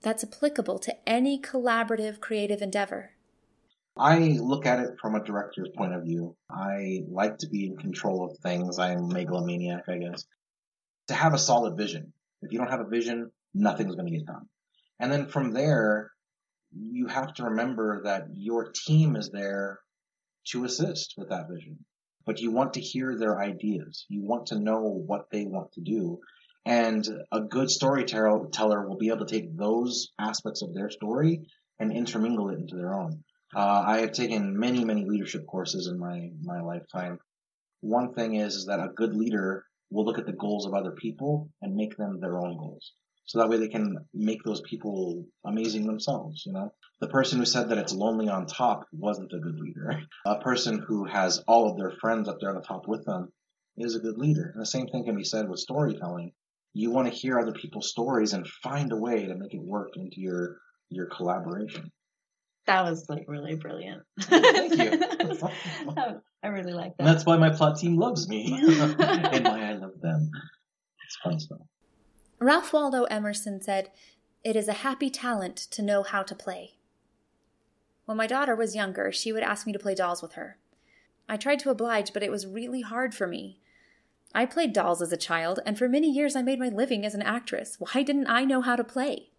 that's 0.00 0.24
applicable 0.24 0.78
to 0.80 0.96
any 1.06 1.38
collaborative 1.38 2.18
creative 2.18 2.62
endeavor. 2.62 3.10
I 3.96 4.38
look 4.40 4.64
at 4.64 4.80
it 4.80 4.98
from 5.00 5.14
a 5.14 5.22
director's 5.22 5.68
point 5.76 5.92
of 5.92 6.04
view. 6.04 6.34
I 6.50 7.02
like 7.10 7.36
to 7.38 7.46
be 7.46 7.66
in 7.66 7.76
control 7.76 8.24
of 8.24 8.38
things. 8.38 8.78
I'm 8.78 9.06
megalomaniac, 9.08 9.82
I 9.86 9.98
guess. 9.98 10.24
To 11.08 11.14
have 11.14 11.34
a 11.34 11.38
solid 11.38 11.76
vision. 11.76 12.14
If 12.40 12.52
you 12.52 12.58
don't 12.58 12.70
have 12.70 12.80
a 12.80 12.88
vision, 12.88 13.30
nothing's 13.52 13.94
going 13.94 14.10
to 14.10 14.16
get 14.16 14.26
done. 14.26 14.48
And 14.98 15.12
then 15.12 15.26
from 15.26 15.52
there, 15.52 16.10
you 16.74 17.06
have 17.08 17.34
to 17.34 17.44
remember 17.44 18.00
that 18.04 18.28
your 18.32 18.72
team 18.72 19.14
is 19.14 19.28
there 19.28 19.80
to 20.46 20.64
assist 20.64 21.14
with 21.18 21.28
that 21.28 21.48
vision. 21.50 21.84
But 22.24 22.40
you 22.40 22.50
want 22.50 22.74
to 22.74 22.80
hear 22.80 23.16
their 23.18 23.40
ideas. 23.40 24.06
You 24.08 24.22
want 24.22 24.46
to 24.46 24.58
know 24.58 24.80
what 24.80 25.30
they 25.30 25.44
want 25.44 25.72
to 25.72 25.80
do. 25.80 26.20
And 26.64 27.04
a 27.32 27.40
good 27.40 27.70
storyteller 27.70 28.86
will 28.86 28.96
be 28.96 29.08
able 29.08 29.26
to 29.26 29.32
take 29.34 29.56
those 29.56 30.12
aspects 30.18 30.62
of 30.62 30.72
their 30.74 30.90
story 30.90 31.42
and 31.80 31.92
intermingle 31.92 32.50
it 32.50 32.58
into 32.58 32.76
their 32.76 32.94
own. 32.94 33.24
Uh, 33.54 33.84
I 33.86 33.98
have 34.00 34.12
taken 34.12 34.58
many, 34.58 34.84
many 34.84 35.04
leadership 35.04 35.46
courses 35.46 35.88
in 35.88 35.98
my, 35.98 36.30
my 36.40 36.60
lifetime. 36.60 37.18
One 37.80 38.14
thing 38.14 38.36
is, 38.36 38.54
is 38.54 38.66
that 38.66 38.80
a 38.80 38.92
good 38.94 39.14
leader 39.14 39.64
will 39.90 40.04
look 40.04 40.18
at 40.18 40.26
the 40.26 40.32
goals 40.32 40.66
of 40.66 40.74
other 40.74 40.92
people 40.92 41.50
and 41.60 41.74
make 41.74 41.96
them 41.96 42.20
their 42.20 42.38
own 42.38 42.56
goals. 42.56 42.92
So 43.24 43.38
that 43.38 43.48
way 43.48 43.56
they 43.56 43.68
can 43.68 43.96
make 44.12 44.42
those 44.42 44.60
people 44.62 45.24
amazing 45.44 45.86
themselves, 45.86 46.44
you 46.44 46.52
know? 46.52 46.72
The 47.00 47.08
person 47.08 47.38
who 47.38 47.44
said 47.44 47.68
that 47.68 47.78
it's 47.78 47.92
lonely 47.92 48.28
on 48.28 48.46
top 48.46 48.86
wasn't 48.92 49.32
a 49.32 49.38
good 49.38 49.58
leader. 49.58 50.00
A 50.26 50.38
person 50.40 50.78
who 50.86 51.04
has 51.04 51.38
all 51.46 51.70
of 51.70 51.76
their 51.76 51.92
friends 52.00 52.28
up 52.28 52.38
there 52.40 52.50
on 52.50 52.56
the 52.56 52.62
top 52.62 52.86
with 52.86 53.04
them 53.04 53.32
is 53.76 53.94
a 53.94 54.00
good 54.00 54.18
leader. 54.18 54.50
And 54.52 54.60
the 54.60 54.66
same 54.66 54.86
thing 54.86 55.04
can 55.04 55.16
be 55.16 55.24
said 55.24 55.48
with 55.48 55.60
storytelling. 55.60 56.32
You 56.74 56.90
want 56.90 57.08
to 57.08 57.14
hear 57.14 57.38
other 57.38 57.52
people's 57.52 57.90
stories 57.90 58.32
and 58.32 58.46
find 58.46 58.92
a 58.92 58.96
way 58.96 59.26
to 59.26 59.34
make 59.34 59.54
it 59.54 59.62
work 59.62 59.96
into 59.96 60.20
your, 60.20 60.58
your 60.90 61.06
collaboration. 61.06 61.90
That 62.66 62.84
was 62.84 63.08
like 63.08 63.24
really 63.26 63.56
brilliant. 63.56 64.02
Thank 64.20 64.76
you. 64.76 65.02
I 66.44 66.48
really 66.48 66.72
like 66.72 66.92
And 66.98 67.06
that. 67.06 67.12
that's 67.12 67.26
why 67.26 67.36
my 67.36 67.50
plot 67.50 67.78
team 67.78 67.96
loves 67.96 68.28
me 68.28 68.52
and 68.68 69.44
why 69.44 69.70
I 69.70 69.72
love 69.74 70.00
them. 70.00 70.30
It's 71.04 71.16
fun 71.22 71.38
stuff. 71.40 71.58
Ralph 72.42 72.72
Waldo 72.72 73.04
Emerson 73.04 73.60
said, 73.60 73.92
It 74.42 74.56
is 74.56 74.66
a 74.66 74.82
happy 74.82 75.10
talent 75.10 75.56
to 75.56 75.80
know 75.80 76.02
how 76.02 76.24
to 76.24 76.34
play. 76.34 76.72
When 78.04 78.16
my 78.16 78.26
daughter 78.26 78.56
was 78.56 78.74
younger, 78.74 79.12
she 79.12 79.32
would 79.32 79.44
ask 79.44 79.64
me 79.64 79.72
to 79.72 79.78
play 79.78 79.94
dolls 79.94 80.22
with 80.22 80.32
her. 80.32 80.58
I 81.28 81.36
tried 81.36 81.60
to 81.60 81.70
oblige, 81.70 82.12
but 82.12 82.24
it 82.24 82.32
was 82.32 82.48
really 82.48 82.80
hard 82.80 83.14
for 83.14 83.28
me. 83.28 83.60
I 84.34 84.44
played 84.44 84.72
dolls 84.72 85.00
as 85.00 85.12
a 85.12 85.16
child, 85.16 85.60
and 85.64 85.78
for 85.78 85.88
many 85.88 86.10
years 86.10 86.34
I 86.34 86.42
made 86.42 86.58
my 86.58 86.68
living 86.68 87.06
as 87.06 87.14
an 87.14 87.22
actress. 87.22 87.76
Why 87.78 88.02
didn't 88.02 88.26
I 88.26 88.44
know 88.44 88.60
how 88.60 88.74
to 88.74 88.82
play? 88.82 89.30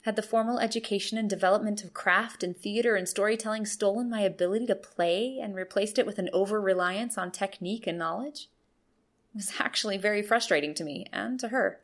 Had 0.00 0.16
the 0.16 0.22
formal 0.22 0.58
education 0.58 1.18
and 1.18 1.30
development 1.30 1.84
of 1.84 1.94
craft 1.94 2.42
and 2.42 2.56
theater 2.56 2.96
and 2.96 3.08
storytelling 3.08 3.64
stolen 3.64 4.10
my 4.10 4.22
ability 4.22 4.66
to 4.66 4.74
play 4.74 5.38
and 5.40 5.54
replaced 5.54 6.00
it 6.00 6.06
with 6.06 6.18
an 6.18 6.30
over 6.32 6.60
reliance 6.60 7.16
on 7.16 7.30
technique 7.30 7.86
and 7.86 7.96
knowledge? 7.96 8.48
It 9.32 9.36
was 9.36 9.52
actually 9.60 9.98
very 9.98 10.20
frustrating 10.20 10.74
to 10.74 10.84
me 10.84 11.06
and 11.12 11.38
to 11.38 11.48
her. 11.48 11.78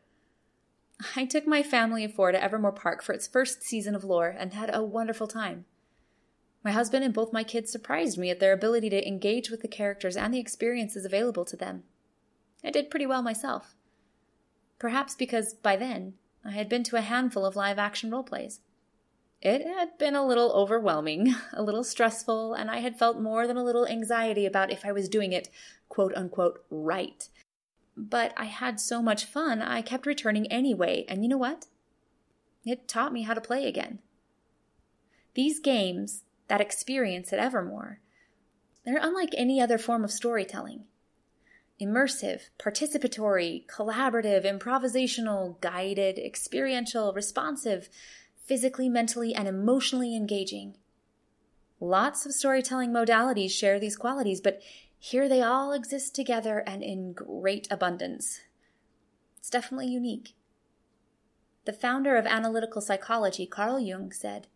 I 1.14 1.24
took 1.24 1.46
my 1.46 1.62
family 1.62 2.04
of 2.04 2.14
four 2.14 2.32
to 2.32 2.42
Evermore 2.42 2.72
Park 2.72 3.02
for 3.02 3.12
its 3.12 3.26
first 3.26 3.62
season 3.62 3.94
of 3.94 4.04
lore 4.04 4.34
and 4.36 4.52
had 4.52 4.74
a 4.74 4.82
wonderful 4.82 5.28
time. 5.28 5.64
My 6.64 6.72
husband 6.72 7.04
and 7.04 7.14
both 7.14 7.32
my 7.32 7.44
kids 7.44 7.70
surprised 7.70 8.18
me 8.18 8.30
at 8.30 8.40
their 8.40 8.52
ability 8.52 8.90
to 8.90 9.06
engage 9.06 9.48
with 9.48 9.60
the 9.60 9.68
characters 9.68 10.16
and 10.16 10.34
the 10.34 10.40
experiences 10.40 11.04
available 11.04 11.44
to 11.44 11.56
them. 11.56 11.84
I 12.64 12.70
did 12.70 12.90
pretty 12.90 13.06
well 13.06 13.22
myself. 13.22 13.76
Perhaps 14.78 15.14
because 15.14 15.54
by 15.54 15.76
then 15.76 16.14
I 16.44 16.50
had 16.50 16.68
been 16.68 16.82
to 16.84 16.96
a 16.96 17.00
handful 17.00 17.44
of 17.44 17.56
live 17.56 17.78
action 17.78 18.10
role 18.10 18.24
plays. 18.24 18.60
It 19.40 19.64
had 19.64 19.98
been 19.98 20.16
a 20.16 20.26
little 20.26 20.50
overwhelming, 20.52 21.34
a 21.52 21.62
little 21.62 21.84
stressful, 21.84 22.54
and 22.54 22.70
I 22.70 22.78
had 22.78 22.98
felt 22.98 23.20
more 23.20 23.46
than 23.46 23.56
a 23.56 23.64
little 23.64 23.86
anxiety 23.86 24.46
about 24.46 24.72
if 24.72 24.84
I 24.84 24.92
was 24.92 25.08
doing 25.08 25.32
it 25.32 25.48
quote 25.88 26.14
unquote 26.14 26.64
right. 26.70 27.28
But 28.00 28.32
I 28.36 28.44
had 28.44 28.78
so 28.78 29.02
much 29.02 29.24
fun, 29.24 29.60
I 29.60 29.82
kept 29.82 30.06
returning 30.06 30.46
anyway, 30.52 31.04
and 31.08 31.24
you 31.24 31.28
know 31.28 31.36
what? 31.36 31.66
It 32.64 32.86
taught 32.86 33.12
me 33.12 33.22
how 33.22 33.34
to 33.34 33.40
play 33.40 33.66
again. 33.66 33.98
These 35.34 35.58
games, 35.58 36.22
that 36.46 36.60
experience 36.60 37.32
at 37.32 37.40
Evermore, 37.40 37.98
they're 38.84 39.00
unlike 39.02 39.34
any 39.36 39.60
other 39.60 39.78
form 39.78 40.04
of 40.04 40.12
storytelling. 40.12 40.84
Immersive, 41.82 42.50
participatory, 42.56 43.66
collaborative, 43.66 44.44
improvisational, 44.44 45.60
guided, 45.60 46.20
experiential, 46.20 47.12
responsive, 47.12 47.88
physically, 48.36 48.88
mentally, 48.88 49.34
and 49.34 49.48
emotionally 49.48 50.14
engaging. 50.14 50.76
Lots 51.80 52.24
of 52.24 52.32
storytelling 52.32 52.90
modalities 52.90 53.50
share 53.50 53.80
these 53.80 53.96
qualities, 53.96 54.40
but 54.40 54.60
here 54.98 55.28
they 55.28 55.42
all 55.42 55.72
exist 55.72 56.14
together 56.14 56.62
and 56.66 56.82
in 56.82 57.12
great 57.12 57.68
abundance. 57.70 58.40
It's 59.36 59.50
definitely 59.50 59.88
unique. 59.88 60.34
The 61.64 61.72
founder 61.72 62.16
of 62.16 62.26
analytical 62.26 62.80
psychology, 62.80 63.46
Carl 63.46 63.78
Jung, 63.78 64.10
said, 64.10 64.48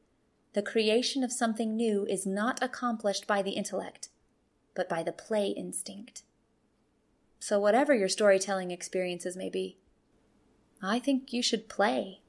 The 0.54 0.62
creation 0.62 1.22
of 1.22 1.30
something 1.30 1.76
new 1.76 2.06
is 2.06 2.26
not 2.26 2.62
accomplished 2.62 3.26
by 3.26 3.42
the 3.42 3.52
intellect, 3.52 4.08
but 4.74 4.88
by 4.88 5.02
the 5.02 5.12
play 5.12 5.48
instinct. 5.48 6.22
So, 7.38 7.58
whatever 7.58 7.94
your 7.94 8.08
storytelling 8.08 8.70
experiences 8.70 9.36
may 9.36 9.50
be, 9.50 9.78
I 10.82 10.98
think 10.98 11.32
you 11.32 11.42
should 11.42 11.68
play. 11.68 12.20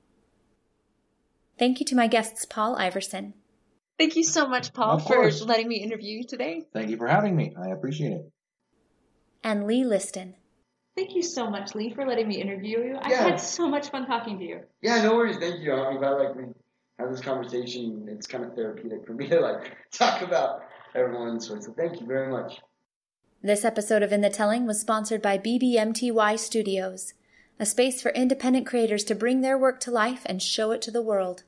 Thank 1.58 1.80
you 1.80 1.86
to 1.88 1.96
my 1.96 2.08
guests, 2.08 2.46
Paul 2.46 2.76
Iverson, 2.76 3.34
Thank 4.04 4.18
you 4.18 4.24
so 4.26 4.50
much, 4.50 4.74
Paul, 4.74 5.00
for 5.00 5.32
letting 5.46 5.70
me 5.70 5.78
interview 5.78 6.18
you 6.18 6.24
today. 6.26 6.66
Thank 6.74 6.90
you 6.90 6.98
for 6.98 7.08
having 7.08 7.38
me. 7.38 7.56
I 7.58 7.70
appreciate 7.70 8.12
it. 8.12 8.30
and 9.46 9.66
Lee 9.66 9.86
Liston. 9.86 10.36
Thank 10.98 11.16
you 11.16 11.22
so 11.22 11.50
much, 11.50 11.74
Lee, 11.74 11.94
for 11.94 12.06
letting 12.06 12.28
me 12.28 12.42
interview 12.42 12.80
you. 12.80 12.98
I 13.02 13.10
Yeah. 13.12 13.24
had 13.30 13.40
so 13.40 13.70
much 13.70 13.92
fun 13.92 14.06
talking 14.06 14.38
to 14.40 14.44
you. 14.44 14.60
Yeah, 14.82 15.02
no 15.04 15.16
worries. 15.16 15.38
Thank 15.38 15.62
you. 15.62 15.72
I'm 15.72 16.00
glad 16.00 16.12
like 16.18 16.36
we 16.36 16.44
have 17.00 17.12
this 17.12 17.22
conversation. 17.22 18.06
It's 18.10 18.28
kind 18.28 18.44
of 18.44 18.54
therapeutic 18.56 19.06
for 19.08 19.14
me 19.14 19.30
to 19.30 19.40
like 19.40 19.72
talk 19.94 20.22
about 20.22 20.64
everyone. 20.96 21.40
So, 21.40 21.58
so 21.62 21.72
thank 21.72 22.02
you 22.02 22.06
very 22.06 22.30
much. 22.30 22.60
This 23.42 23.64
episode 23.64 24.04
of 24.04 24.12
In 24.12 24.20
the 24.20 24.30
Telling 24.30 24.66
was 24.68 24.82
sponsored 24.82 25.22
by 25.22 25.38
BBMTY 25.38 26.38
Studios, 26.38 27.14
a 27.58 27.66
space 27.66 28.02
for 28.02 28.10
independent 28.12 28.68
creators 28.68 29.06
to 29.06 29.16
bring 29.16 29.40
their 29.40 29.58
work 29.58 29.80
to 29.82 29.92
life 29.92 30.24
and 30.26 30.42
show 30.42 30.72
it 30.72 30.82
to 30.82 30.92
the 30.92 31.02
world. 31.02 31.44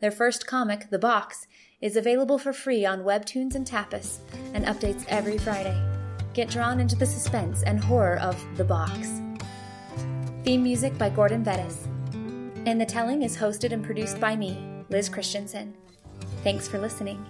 Their 0.00 0.10
first 0.10 0.46
comic, 0.46 0.88
The 0.90 0.98
Box, 0.98 1.46
is 1.80 1.96
available 1.96 2.38
for 2.38 2.52
free 2.52 2.84
on 2.84 3.00
Webtoons 3.00 3.54
and 3.54 3.66
Tapas 3.66 4.18
and 4.52 4.66
updates 4.66 5.04
every 5.08 5.38
Friday. 5.38 5.80
Get 6.34 6.50
drawn 6.50 6.78
into 6.78 6.94
the 6.94 7.06
suspense 7.06 7.62
and 7.62 7.82
horror 7.82 8.18
of 8.18 8.36
The 8.56 8.64
Box. 8.64 9.22
Theme 10.44 10.62
music 10.62 10.96
by 10.98 11.10
Gordon 11.10 11.44
Vettis. 11.44 11.86
In 12.66 12.78
the 12.78 12.84
Telling 12.84 13.22
is 13.22 13.36
hosted 13.36 13.72
and 13.72 13.82
produced 13.82 14.20
by 14.20 14.36
me, 14.36 14.58
Liz 14.90 15.08
Christensen. 15.08 15.74
Thanks 16.44 16.68
for 16.68 16.78
listening. 16.78 17.24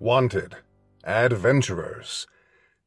Wanted. 0.00 0.56
Adventurers. 1.04 2.26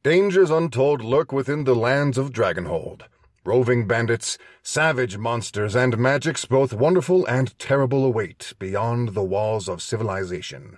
Dangers 0.02 0.50
untold 0.50 1.02
lurk 1.02 1.32
within 1.32 1.64
the 1.64 1.74
lands 1.74 2.18
of 2.18 2.32
Dragonhold. 2.32 3.02
Roving 3.48 3.86
bandits, 3.86 4.36
savage 4.62 5.16
monsters, 5.16 5.74
and 5.74 5.96
magics 5.96 6.44
both 6.44 6.74
wonderful 6.74 7.24
and 7.24 7.58
terrible 7.58 8.04
await 8.04 8.52
beyond 8.58 9.14
the 9.14 9.24
walls 9.24 9.70
of 9.70 9.80
civilization. 9.80 10.76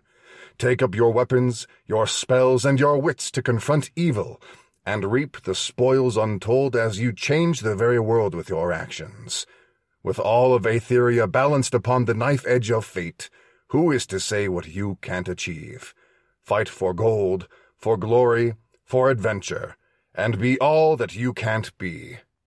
Take 0.56 0.80
up 0.80 0.94
your 0.94 1.12
weapons, 1.12 1.66
your 1.88 2.06
spells, 2.06 2.64
and 2.64 2.78
your 2.78 2.96
wits 2.96 3.32
to 3.32 3.42
confront 3.42 3.90
evil, 3.96 4.40
and 4.86 5.10
reap 5.10 5.42
the 5.42 5.56
spoils 5.56 6.16
untold 6.16 6.76
as 6.76 7.00
you 7.00 7.12
change 7.12 7.58
the 7.58 7.74
very 7.74 7.98
world 7.98 8.36
with 8.36 8.48
your 8.48 8.70
actions. 8.70 9.46
With 10.04 10.20
all 10.20 10.54
of 10.54 10.64
Aetheria 10.64 11.26
balanced 11.26 11.74
upon 11.74 12.04
the 12.04 12.14
knife 12.14 12.46
edge 12.46 12.70
of 12.70 12.84
fate, 12.84 13.30
who 13.70 13.90
is 13.90 14.06
to 14.06 14.20
say 14.20 14.46
what 14.46 14.68
you 14.68 14.96
can't 15.02 15.28
achieve? 15.28 15.92
Fight 16.44 16.68
for 16.68 16.94
gold, 16.94 17.48
for 17.76 17.96
glory, 17.96 18.54
for 18.84 19.10
adventure, 19.10 19.76
and 20.14 20.38
be 20.38 20.56
all 20.60 20.96
that 20.96 21.16
you 21.16 21.32
can't 21.32 21.76
be. 21.76 22.18